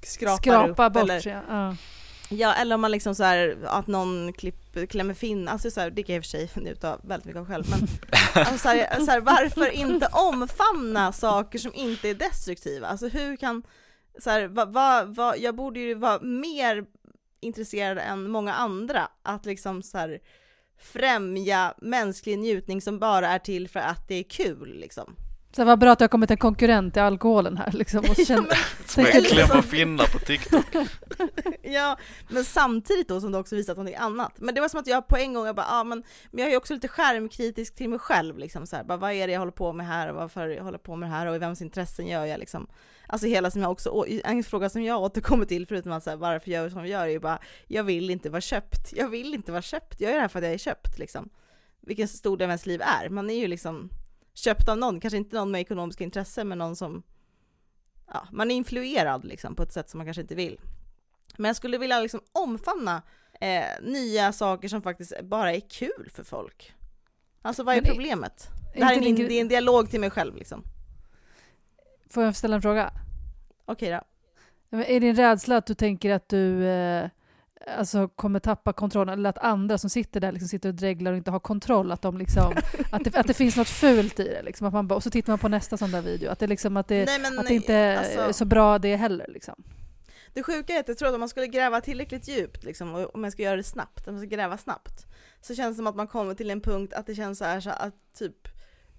skrapar 0.03 0.37
Skrapa 0.37 0.87
upp. 0.87 0.93
bort 0.93 1.03
eller, 1.03 1.27
ja. 1.49 1.75
Ja, 2.29 2.53
eller 2.53 2.75
om 2.75 2.81
man 2.81 2.91
liksom 2.91 3.15
så 3.15 3.23
här, 3.23 3.57
att 3.65 3.87
någon 3.87 4.33
klipp, 4.33 4.89
klämmer 4.89 5.13
fin, 5.13 5.47
alltså 5.47 5.71
så 5.71 5.81
här, 5.81 5.89
det 5.89 6.03
kan 6.03 6.15
jag 6.15 6.19
i 6.19 6.21
och 6.21 6.25
för 6.25 6.29
sig 6.29 6.49
njuta 6.63 6.99
väldigt 7.03 7.25
mycket 7.25 7.39
av 7.39 7.47
själv, 7.47 7.65
men 7.69 7.79
alltså 8.45 8.57
så 8.57 8.69
här, 8.69 8.99
så 8.99 9.11
här, 9.11 9.21
varför 9.21 9.69
inte 9.69 10.07
omfamna 10.11 11.11
saker 11.11 11.59
som 11.59 11.73
inte 11.73 12.09
är 12.09 12.13
destruktiva? 12.13 12.87
Alltså 12.87 13.07
hur 13.07 13.35
kan, 13.35 13.63
så 14.19 14.29
här, 14.29 14.47
va, 14.47 14.65
va, 14.65 15.03
va, 15.03 15.35
jag 15.37 15.55
borde 15.55 15.79
ju 15.79 15.93
vara 15.93 16.19
mer 16.21 16.85
intresserad 17.39 17.97
än 17.97 18.29
många 18.29 18.53
andra 18.53 19.07
att 19.23 19.45
liksom 19.45 19.83
så 19.83 19.97
här, 19.97 20.19
främja 20.77 21.73
mänsklig 21.77 22.39
njutning 22.39 22.81
som 22.81 22.99
bara 22.99 23.27
är 23.27 23.39
till 23.39 23.69
för 23.69 23.79
att 23.79 24.07
det 24.07 24.15
är 24.15 24.23
kul 24.23 24.75
liksom. 24.79 25.15
Så 25.55 25.65
vad 25.65 25.79
bra 25.79 25.91
att 25.91 25.99
det 25.99 26.03
har 26.03 26.09
kommit 26.09 26.31
en 26.31 26.37
konkurrent 26.37 26.93
till 26.93 27.01
alkoholen 27.01 27.57
här 27.57 27.71
liksom. 27.71 27.99
Och 27.99 28.15
känner, 28.27 28.49
ja, 28.49 28.55
som 28.85 29.05
är 29.05 29.23
klämma 29.61 30.03
på 30.03 30.19
TikTok. 30.19 30.65
ja, 31.61 31.97
men 32.29 32.45
samtidigt 32.45 33.07
då 33.07 33.21
som 33.21 33.31
det 33.31 33.37
också 33.37 33.55
visat 33.55 33.77
någonting 33.77 33.95
annat. 33.95 34.33
Men 34.37 34.55
det 34.55 34.61
var 34.61 34.69
som 34.69 34.79
att 34.79 34.87
jag 34.87 35.07
på 35.07 35.17
en 35.17 35.33
gång, 35.33 35.45
jag 35.45 35.55
bara, 35.55 35.65
ah, 35.69 35.83
men, 35.83 36.03
men 36.31 36.39
jag 36.39 36.47
är 36.47 36.51
ju 36.51 36.57
också 36.57 36.73
lite 36.73 36.87
skärmkritisk 36.87 37.75
till 37.75 37.89
mig 37.89 37.99
själv 37.99 38.37
liksom 38.37 38.67
så 38.67 38.75
här, 38.75 38.83
bara, 38.83 38.97
vad 38.97 39.11
är 39.11 39.27
det 39.27 39.33
jag 39.33 39.39
håller 39.39 39.51
på 39.51 39.73
med 39.73 39.87
här 39.87 40.09
och 40.09 40.15
varför 40.15 40.47
jag 40.47 40.63
håller 40.63 40.77
på 40.77 40.95
med 40.95 41.09
det 41.09 41.13
här 41.13 41.25
och 41.25 41.35
i 41.35 41.39
vems 41.39 41.61
intressen 41.61 42.07
gör 42.07 42.25
jag 42.25 42.39
liksom. 42.39 42.67
Alltså 43.07 43.27
hela 43.27 43.51
som 43.51 43.61
jag 43.61 43.71
också, 43.71 44.05
en 44.23 44.43
fråga 44.43 44.69
som 44.69 44.83
jag 44.83 45.01
återkommer 45.01 45.45
till 45.45 45.67
förutom 45.67 45.91
att 45.91 46.03
så 46.03 46.09
här, 46.09 46.17
varför 46.17 46.51
gör 46.51 46.63
jag 46.63 46.71
som 46.71 46.79
jag 46.79 46.89
gör 46.89 47.03
är 47.07 47.11
ju 47.11 47.19
bara, 47.19 47.39
jag 47.67 47.83
vill 47.83 48.09
inte 48.09 48.29
vara 48.29 48.41
köpt. 48.41 48.93
Jag 48.93 49.07
vill 49.07 49.33
inte 49.33 49.51
vara 49.51 49.61
köpt, 49.61 50.01
jag 50.01 50.09
gör 50.09 50.15
det 50.15 50.21
här 50.21 50.27
för 50.27 50.39
att 50.39 50.45
jag 50.45 50.53
är 50.53 50.57
köpt 50.57 50.99
liksom. 50.99 51.29
Vilken 51.81 52.07
stor 52.07 52.37
del 52.37 52.45
av 52.45 52.49
ens 52.49 52.65
liv 52.65 52.81
är. 52.81 53.09
Man 53.09 53.29
är 53.29 53.39
ju 53.39 53.47
liksom 53.47 53.89
köpt 54.35 54.69
av 54.69 54.77
någon, 54.77 54.99
kanske 54.99 55.17
inte 55.17 55.35
någon 55.35 55.51
med 55.51 55.61
ekonomiska 55.61 56.03
intressen, 56.03 56.47
men 56.47 56.57
någon 56.57 56.75
som, 56.75 57.03
ja, 58.07 58.27
man 58.31 58.51
är 58.51 58.55
influerad 58.55 59.25
liksom 59.25 59.55
på 59.55 59.63
ett 59.63 59.73
sätt 59.73 59.89
som 59.89 59.97
man 59.97 60.07
kanske 60.07 60.21
inte 60.21 60.35
vill. 60.35 60.59
Men 61.37 61.49
jag 61.49 61.55
skulle 61.55 61.77
vilja 61.77 61.99
liksom 61.99 62.21
omfamna 62.31 63.01
eh, 63.41 63.65
nya 63.81 64.33
saker 64.33 64.67
som 64.67 64.81
faktiskt 64.81 65.21
bara 65.23 65.53
är 65.53 65.59
kul 65.59 66.09
för 66.13 66.23
folk. 66.23 66.73
Alltså 67.41 67.63
vad 67.63 67.77
är 67.77 67.81
men 67.81 67.91
problemet? 67.91 68.49
Är, 68.73 68.79
det 68.79 68.85
här 68.85 68.97
är, 68.97 69.01
min, 69.01 69.15
det 69.15 69.33
är 69.33 69.41
en 69.41 69.47
dialog 69.47 69.89
till 69.89 69.99
mig 69.99 70.09
själv 70.09 70.35
liksom. 70.35 70.63
Får 72.09 72.23
jag 72.23 72.35
ställa 72.35 72.55
en 72.55 72.61
fråga? 72.61 72.91
Okej 73.65 73.91
då. 73.91 74.77
Är 74.77 74.99
din 74.99 75.15
rädsla 75.15 75.57
att 75.57 75.65
du 75.65 75.73
tänker 75.73 76.11
att 76.11 76.29
du 76.29 76.67
eh, 76.67 77.09
alltså, 77.67 78.07
kommer 78.07 78.39
tappa 78.39 78.73
kontrollen, 78.73 79.19
eller 79.19 79.29
att 79.29 79.37
andra 79.37 79.77
som 79.77 79.89
sitter 79.89 80.19
där 80.19 80.31
liksom 80.31 80.47
sitter 80.47 80.69
och 80.69 80.75
dreglar 80.75 81.11
och 81.11 81.17
inte 81.17 81.31
har 81.31 81.39
kontroll, 81.39 81.91
att, 81.91 82.01
de 82.01 82.17
liksom, 82.17 82.53
att, 82.91 83.03
det, 83.03 83.15
att 83.15 83.27
det 83.27 83.33
finns 83.33 83.57
något 83.57 83.69
fult 83.69 84.19
i 84.19 84.23
det. 84.23 84.41
Liksom, 84.43 84.67
att 84.67 84.73
man, 84.73 84.91
och 84.91 85.03
så 85.03 85.09
tittar 85.09 85.31
man 85.31 85.39
på 85.39 85.49
nästa 85.49 85.77
sån 85.77 85.91
där 85.91 86.01
video, 86.01 86.31
att 86.31 86.39
det, 86.39 86.47
liksom, 86.47 86.77
att 86.77 86.87
det, 86.87 87.05
nej, 87.05 87.37
att 87.39 87.47
det 87.47 87.53
inte 87.53 87.99
alltså, 87.99 88.19
är 88.19 88.31
så 88.31 88.45
bra 88.45 88.79
det 88.79 88.95
heller. 88.95 89.27
Liksom. 89.27 89.63
Det 90.33 90.43
sjuka 90.43 90.73
är 90.73 90.79
att 90.79 90.87
jag 90.87 90.97
tror 90.97 91.07
att 91.07 91.13
om 91.13 91.19
man 91.19 91.29
skulle 91.29 91.47
gräva 91.47 91.81
tillräckligt 91.81 92.27
djupt, 92.27 92.63
liksom, 92.63 92.95
och 92.95 93.15
om 93.15 93.21
man 93.21 93.31
ska 93.31 93.41
göra 93.41 93.55
det 93.55 93.63
snabbt, 93.63 94.07
om 94.07 94.13
man 94.13 94.21
ska 94.21 94.35
gräva 94.35 94.57
snabbt, 94.57 95.05
så 95.41 95.55
känns 95.55 95.75
det 95.75 95.75
som 95.75 95.87
att 95.87 95.95
man 95.95 96.07
kommer 96.07 96.33
till 96.33 96.49
en 96.49 96.61
punkt 96.61 96.93
att 96.93 97.05
det 97.05 97.15
känns 97.15 97.37
så 97.37 97.45
här 97.45 97.59
så 97.59 97.69
att 97.69 97.93
typ 98.17 98.47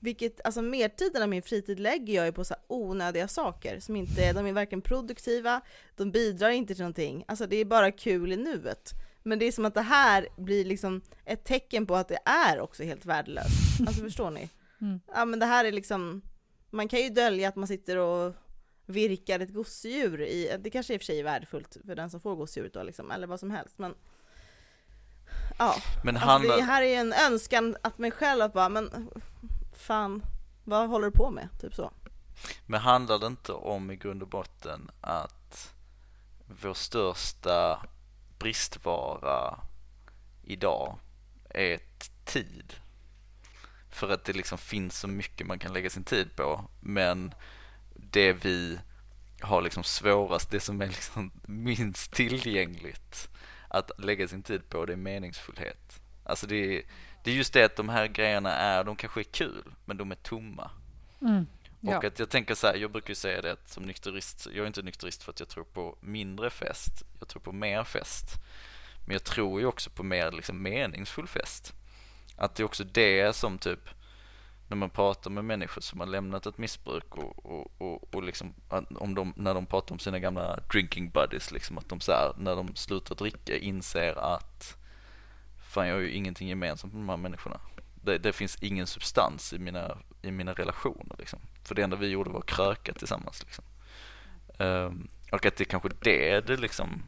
vilket, 0.00 0.40
alltså 0.44 0.62
mertiden 0.62 1.22
av 1.22 1.28
min 1.28 1.42
fritid 1.42 1.80
lägger 1.80 2.14
jag 2.14 2.26
ju 2.26 2.32
på 2.32 2.44
så 2.44 2.54
onödiga 2.66 3.28
saker 3.28 3.80
som 3.80 3.96
inte, 3.96 4.32
de 4.32 4.46
är 4.46 4.52
varken 4.52 4.82
produktiva, 4.82 5.60
de 5.96 6.10
bidrar 6.10 6.50
inte 6.50 6.74
till 6.74 6.82
någonting, 6.82 7.24
alltså 7.28 7.46
det 7.46 7.56
är 7.56 7.64
bara 7.64 7.90
kul 7.90 8.32
i 8.32 8.36
nuet. 8.36 8.92
Men 9.22 9.38
det 9.38 9.44
är 9.44 9.52
som 9.52 9.64
att 9.64 9.74
det 9.74 9.80
här 9.80 10.28
blir 10.36 10.64
liksom 10.64 11.00
ett 11.24 11.44
tecken 11.44 11.86
på 11.86 11.96
att 11.96 12.08
det 12.08 12.18
är 12.24 12.60
också 12.60 12.82
helt 12.82 13.06
värdelöst. 13.06 13.80
Alltså 13.86 14.02
förstår 14.02 14.30
ni? 14.30 14.50
Mm. 14.80 15.00
Ja 15.14 15.24
men 15.24 15.38
det 15.38 15.46
här 15.46 15.64
är 15.64 15.72
liksom, 15.72 16.22
man 16.70 16.88
kan 16.88 17.00
ju 17.00 17.08
dölja 17.08 17.48
att 17.48 17.56
man 17.56 17.68
sitter 17.68 17.96
och 17.96 18.34
virkar 18.86 19.40
ett 19.40 19.52
gosedjur 19.52 20.22
i, 20.22 20.56
det 20.58 20.70
kanske 20.70 20.94
i 20.94 20.96
och 20.96 21.00
för 21.00 21.04
sig 21.04 21.20
är 21.20 21.24
värdefullt 21.24 21.76
för 21.86 21.94
den 21.94 22.10
som 22.10 22.20
får 22.20 22.36
gosedjuret 22.36 22.72
då 22.72 22.82
liksom, 22.82 23.10
eller 23.10 23.26
vad 23.26 23.40
som 23.40 23.50
helst 23.50 23.78
men 23.78 23.94
Ja, 25.58 25.74
men 26.04 26.16
alltså 26.16 26.28
handlar... 26.28 26.56
det 26.56 26.62
här 26.62 26.82
är 26.82 26.86
ju 26.86 26.94
en 26.94 27.12
önskan 27.12 27.76
att 27.82 27.98
mig 27.98 28.10
själv 28.10 28.42
att 28.42 28.52
bara, 28.52 28.68
men 28.68 29.10
fan, 29.86 30.22
vad 30.64 30.88
håller 30.88 31.06
du 31.06 31.12
på 31.12 31.30
med? 31.30 31.48
Typ 31.60 31.74
så. 31.74 31.92
Men 32.66 32.80
handlar 32.80 33.18
det 33.18 33.26
inte 33.26 33.52
om 33.52 33.90
i 33.90 33.96
grund 33.96 34.22
och 34.22 34.28
botten 34.28 34.90
att 35.00 35.74
vår 36.62 36.74
största 36.74 37.86
bristvara 38.38 39.60
idag 40.42 40.98
är 41.50 41.80
tid? 42.24 42.74
för 43.96 44.10
att 44.10 44.24
det 44.24 44.32
liksom 44.32 44.58
finns 44.58 44.98
så 44.98 45.08
mycket 45.08 45.46
man 45.46 45.58
kan 45.58 45.72
lägga 45.72 45.90
sin 45.90 46.04
tid 46.04 46.36
på. 46.36 46.64
Men 46.80 47.34
det 47.94 48.32
vi 48.32 48.78
har 49.40 49.62
liksom 49.62 49.84
svårast, 49.84 50.50
det 50.50 50.60
som 50.60 50.80
är 50.80 50.86
liksom 50.86 51.32
minst 51.46 52.12
tillgängligt 52.12 53.28
att 53.68 53.90
lägga 53.98 54.28
sin 54.28 54.42
tid 54.42 54.68
på, 54.68 54.86
det 54.86 54.92
är 54.92 54.96
meningsfullhet. 54.96 56.00
Alltså 56.24 56.46
det 56.46 56.56
är, 56.56 56.82
det 57.26 57.32
är 57.32 57.36
just 57.36 57.52
det 57.52 57.64
att 57.64 57.76
de 57.76 57.88
här 57.88 58.06
grejerna 58.06 58.52
är, 58.52 58.84
de 58.84 58.96
kanske 58.96 59.20
är 59.20 59.24
kul, 59.24 59.64
men 59.84 59.96
de 59.96 60.10
är 60.10 60.14
tomma. 60.14 60.70
Mm. 61.20 61.46
Ja. 61.80 61.98
Och 61.98 62.04
att 62.04 62.18
jag 62.18 62.30
tänker 62.30 62.54
så 62.54 62.66
här, 62.66 62.74
jag 62.74 62.90
brukar 62.90 63.08
ju 63.08 63.14
säga 63.14 63.42
det 63.42 63.56
som 63.64 63.82
nykterist, 63.82 64.46
jag 64.46 64.62
är 64.62 64.66
inte 64.66 64.82
nykterist 64.82 65.22
för 65.22 65.32
att 65.32 65.40
jag 65.40 65.48
tror 65.48 65.64
på 65.64 65.98
mindre 66.00 66.50
fest, 66.50 67.04
jag 67.18 67.28
tror 67.28 67.40
på 67.42 67.52
mer 67.52 67.84
fest. 67.84 68.34
Men 69.06 69.12
jag 69.12 69.24
tror 69.24 69.60
ju 69.60 69.66
också 69.66 69.90
på 69.90 70.02
mer 70.02 70.32
liksom 70.32 70.62
meningsfull 70.62 71.26
fest. 71.26 71.72
Att 72.36 72.54
det 72.54 72.62
är 72.62 72.64
också 72.64 72.84
det 72.84 73.36
som 73.36 73.58
typ, 73.58 73.88
när 74.68 74.76
man 74.76 74.90
pratar 74.90 75.30
med 75.30 75.44
människor 75.44 75.80
som 75.80 76.00
har 76.00 76.06
lämnat 76.06 76.46
ett 76.46 76.58
missbruk 76.58 77.16
och, 77.16 77.46
och, 77.46 77.72
och, 77.78 78.14
och 78.14 78.22
liksom, 78.22 78.54
om 78.96 79.14
de, 79.14 79.32
när 79.36 79.54
de 79.54 79.66
pratar 79.66 79.94
om 79.94 79.98
sina 79.98 80.18
gamla 80.18 80.58
drinking 80.72 81.10
buddies, 81.10 81.50
liksom 81.50 81.78
att 81.78 81.88
de 81.88 82.00
så 82.00 82.12
här, 82.12 82.32
när 82.38 82.56
de 82.56 82.74
slutar 82.74 83.14
dricka 83.14 83.56
inser 83.56 84.18
att 84.18 84.76
fan 85.76 85.88
jag 85.88 85.94
har 85.94 86.00
ju 86.00 86.10
ingenting 86.10 86.48
gemensamt 86.48 86.92
med 86.92 87.02
de 87.02 87.08
här 87.08 87.16
människorna. 87.16 87.60
Det, 88.02 88.18
det 88.18 88.32
finns 88.32 88.56
ingen 88.60 88.86
substans 88.86 89.52
i 89.52 89.58
mina, 89.58 89.98
i 90.22 90.30
mina 90.30 90.52
relationer 90.52 91.16
liksom. 91.18 91.38
För 91.62 91.74
det 91.74 91.82
enda 91.82 91.96
vi 91.96 92.06
gjorde 92.08 92.30
var 92.30 92.38
att 92.38 92.46
kröka 92.46 92.92
tillsammans 92.92 93.42
liksom. 93.42 93.64
Ehm, 94.58 95.08
och 95.32 95.46
att 95.46 95.56
det 95.56 95.64
kanske 95.64 95.88
det 96.00 96.40
det 96.46 96.56
liksom 96.56 97.02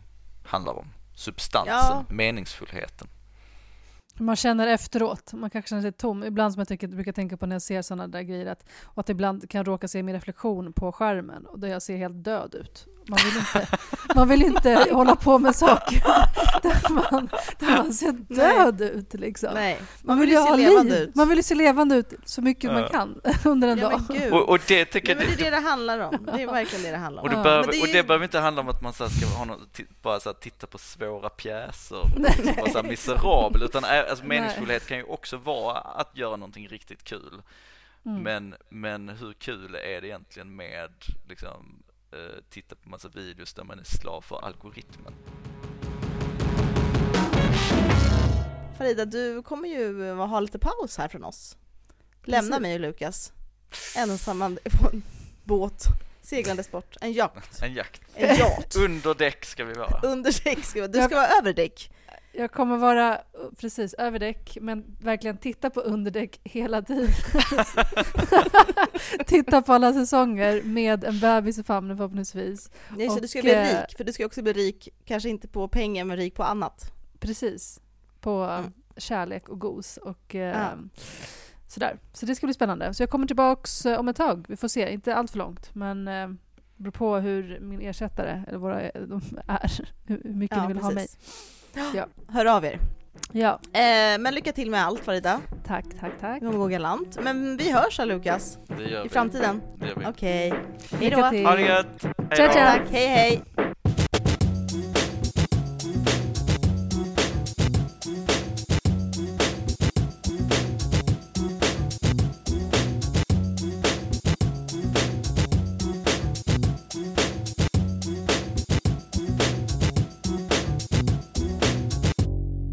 handlar 0.45 0.73
om. 0.73 0.87
Substansen, 1.15 1.75
Ja. 1.77 2.05
meningsfullheten. 2.09 3.09
Man 4.19 4.37
känner 4.37 4.67
efteråt, 4.67 5.33
man 5.33 5.51
kanske 5.51 5.69
känner 5.69 5.83
sig 5.83 5.93
tom. 5.93 6.25
Ibland 6.25 6.53
som 6.53 6.61
jag 6.61 6.69
tycker, 6.69 6.89
brukar 6.89 7.13
tänka 7.13 7.37
på 7.37 7.47
när 7.47 7.55
jag 7.55 7.63
ser 7.63 7.83
sådana 7.83 8.07
där 8.07 8.23
grejer, 8.23 8.47
att, 8.47 8.65
och 8.85 9.01
att 9.01 9.09
ibland 9.09 9.51
kan 9.51 9.65
råka 9.65 9.89
se 9.89 10.03
min 10.03 10.15
reflektion 10.15 10.73
på 10.73 10.93
skärmen 10.93 11.47
och 11.47 11.59
där 11.61 11.69
jag 11.69 11.83
ser 11.83 11.97
helt 11.97 12.25
död 12.25 12.55
ut. 12.55 12.87
Man 13.11 13.19
vill 13.25 13.37
inte, 13.37 13.69
man 14.15 14.29
vill 14.29 14.43
inte 14.43 14.87
hålla 14.93 15.17
på 15.17 15.39
med 15.39 15.55
saker 15.57 16.03
där 16.63 16.91
man, 16.93 17.29
där 17.59 17.77
man 17.77 17.93
ser 17.93 18.13
död 18.13 18.81
ut. 18.81 19.15
Liksom. 19.15 19.51
Nej, 19.55 19.79
Man 20.03 20.19
vill 20.21 20.29
ju 20.29 20.35
se 20.37 20.41
ha 20.49 20.57
levande 20.57 20.93
liv. 20.99 21.09
ut. 21.09 21.15
Man 21.15 21.29
vill 21.29 21.37
ju 21.39 21.43
se 21.43 21.55
levande 21.55 21.95
ut 21.97 22.13
så 22.25 22.43
mycket 22.43 22.73
man 22.73 22.83
Ja. 22.83 22.89
kan 22.89 23.21
under 23.45 23.69
en 23.69 23.79
Ja 23.79 23.89
dag. 23.91 24.01
men 24.09 24.19
gud. 24.21 24.33
Och, 24.33 24.49
och 24.49 24.59
det 24.69 24.79
Ja, 24.79 24.85
tycker 24.93 25.17
men 25.17 25.25
det 25.27 25.33
är 25.33 25.45
jag, 25.45 25.53
det 25.53 25.57
det 25.61 25.69
handlar 25.69 25.99
om. 26.01 26.29
Det 26.35 26.43
är 26.43 26.47
verkligen 26.47 26.85
det 26.85 26.91
det 26.91 26.97
handlar 26.97 27.23
och 27.23 27.29
om. 27.29 27.33
det, 27.35 27.39
Ja. 27.39 27.43
behöver, 27.45 27.73
det 27.73 27.79
är 27.79 27.83
och 27.83 27.89
det 27.93 28.03
behöver 28.07 28.25
inte 28.25 28.39
handla 28.39 28.63
om 28.63 28.69
att 28.69 28.83
man 28.83 28.93
så 28.93 29.05
här 29.05 29.11
ska 29.11 29.39
ha 29.39 29.45
något, 29.45 29.77
ti- 29.79 29.87
bara 30.03 30.21
så 30.21 30.29
här, 30.29 30.37
titta 30.37 30.67
på 30.67 30.79
svåra 30.79 31.29
pjäser 31.29 31.97
och 32.01 32.11
vara 32.57 32.71
så 32.73 32.79
här 32.79 32.89
miserabel, 32.89 33.63
utan 33.63 33.85
alltså, 34.09 34.25
Nej. 34.25 34.41
meningsfullhet 34.41 34.87
kan 34.87 34.97
ju 34.97 35.05
också 35.05 35.37
vara 35.37 35.79
att 35.79 36.17
göra 36.17 36.37
någonting 36.37 36.69
riktigt 36.69 37.05
kul. 37.05 37.43
Mm. 38.07 38.23
Men, 38.23 38.55
men 38.69 39.09
hur 39.09 39.33
kul 39.33 39.75
är 39.75 40.01
det 40.01 40.07
egentligen 40.09 40.57
med 40.57 40.93
liksom, 41.29 41.83
eh, 42.13 42.43
titta 42.51 42.75
på 42.75 42.89
massa 42.89 43.09
videos 43.09 43.55
där 43.55 43.65
man 43.65 43.79
är 43.79 43.85
slav 43.85 44.21
för 44.21 44.45
algoritmen? 44.45 45.15
Farida, 48.79 49.05
du 49.05 49.43
kommer 49.43 49.69
ju 49.69 50.13
ha 50.13 50.41
lite 50.41 50.59
paus 50.59 50.99
här 50.99 51.09
från 51.09 51.25
oss. 51.25 51.57
Lämna 52.25 52.49
Precis. 52.51 52.63
mig 52.63 52.75
och 52.75 52.81
Lukas 52.81 53.33
ensamma 53.97 54.57
på 54.81 54.89
en 54.93 55.03
båt, 55.45 55.85
seglandes 56.23 56.71
bort, 56.71 56.97
en 57.01 57.13
jakt, 57.13 57.63
En 57.63 57.75
jakt. 57.75 58.03
en 58.15 58.37
yacht. 58.37 58.77
Under 58.77 59.15
däck 59.15 59.45
ska 59.45 59.65
vi 59.65 59.73
vara. 59.73 60.01
Under 60.03 60.45
däck 60.45 60.65
ska 60.65 60.81
vara, 60.81 60.89
du 60.89 61.03
ska 61.03 61.15
vara 61.15 61.29
över 61.41 61.53
däck. 61.53 61.91
Jag 62.33 62.53
kommer 62.53 62.77
vara 62.77 63.19
precis 63.59 63.95
över 63.95 64.19
däck, 64.19 64.59
men 64.61 64.97
verkligen 65.01 65.37
titta 65.37 65.71
på 65.71 65.81
underdäck 65.81 66.41
hela 66.45 66.83
tiden. 66.83 67.09
titta 69.27 69.63
på 69.63 69.73
alla 69.73 69.93
säsonger 69.93 70.63
med 70.63 71.05
en 71.05 71.21
bebis 71.21 71.59
i 71.59 71.63
famnen 71.63 71.97
förhoppningsvis. 71.97 72.71
Nej, 72.97 73.09
så 73.09 73.15
Och, 73.15 73.21
du 73.23 73.29
ska 73.29 73.43
bli 73.43 73.55
eh, 73.55 73.63
rik, 73.63 73.97
för 73.97 74.05
du 74.05 74.13
ska 74.13 74.27
också 74.27 74.43
bli 74.43 74.53
rik, 74.53 74.89
kanske 75.05 75.29
inte 75.29 75.49
på 75.49 75.69
pengar, 75.69 76.05
men 76.05 76.17
rik 76.17 76.35
på 76.35 76.43
annat. 76.43 76.93
Precis. 77.21 77.81
På 78.21 78.45
uh, 78.45 78.59
Mm. 78.59 78.73
kärlek 78.97 79.49
och 79.49 79.61
gos 79.61 79.97
och 79.97 80.35
uh, 80.35 80.41
Ja. 80.41 80.73
sådär. 81.69 81.99
Så 82.13 82.27
det 82.27 82.35
ska 82.35 82.47
bli 82.47 82.55
spännande. 82.55 82.95
Så 82.95 83.03
jag 83.03 83.11
kommer 83.11 83.27
tillbaks 83.27 83.85
om 83.85 84.09
ett 84.09 84.17
tag. 84.17 84.47
Vi 84.49 84.57
får 84.57 84.69
se, 84.69 84.93
inte 84.93 85.15
allt 85.15 85.31
för 85.31 85.39
långt. 85.39 85.75
Men 85.75 86.09
uh, 86.09 86.35
beror 86.77 86.93
på 86.93 87.17
hur 87.17 87.61
min 87.61 87.81
ersättare, 87.81 88.45
eller 88.49 88.59
våra 88.59 88.91
de 88.93 89.21
är, 89.47 89.91
hur 90.07 90.23
mycket 90.25 90.57
Ja, 90.57 90.69
ni 90.69 90.75
vill 90.75 90.83
ha 90.83 90.91
mig. 90.91 91.09
Ja. 91.95 92.07
Hör 92.33 92.45
av 92.47 92.65
er. 92.65 92.79
Ja, 93.33 93.61
Eh, 93.73 94.19
men 94.19 94.35
lycka 94.35 94.53
till 94.53 94.71
med 94.71 94.85
allt 94.87 95.01
Farida, 95.05 95.41
tack, 95.67 95.85
tack, 96.01 96.13
tack. 96.21 96.41
det 96.41 96.47
kommer 96.47 96.59
gå 96.59 96.67
galant. 96.67 97.19
Men 97.23 97.57
vi 97.57 97.73
hörs 97.73 97.97
då 97.97 98.05
Lukas, 98.05 98.59
Det 98.67 98.83
gör 98.85 99.01
i 99.01 99.03
vi. 99.03 99.09
framtiden. 99.09 99.61
Det 99.77 99.87
gör 99.89 99.95
vi. 99.97 100.07
Okej, 100.07 100.49
hej 100.49 101.01
Lycka 101.01 101.17
då. 101.17 101.23
Ha 101.49 101.55
det 101.57 101.63
gött! 101.63 101.87
Hej 102.31 102.47
då. 102.47 102.53
Tack, 102.53 102.81
hej 102.91 103.07
hej. 103.07 103.43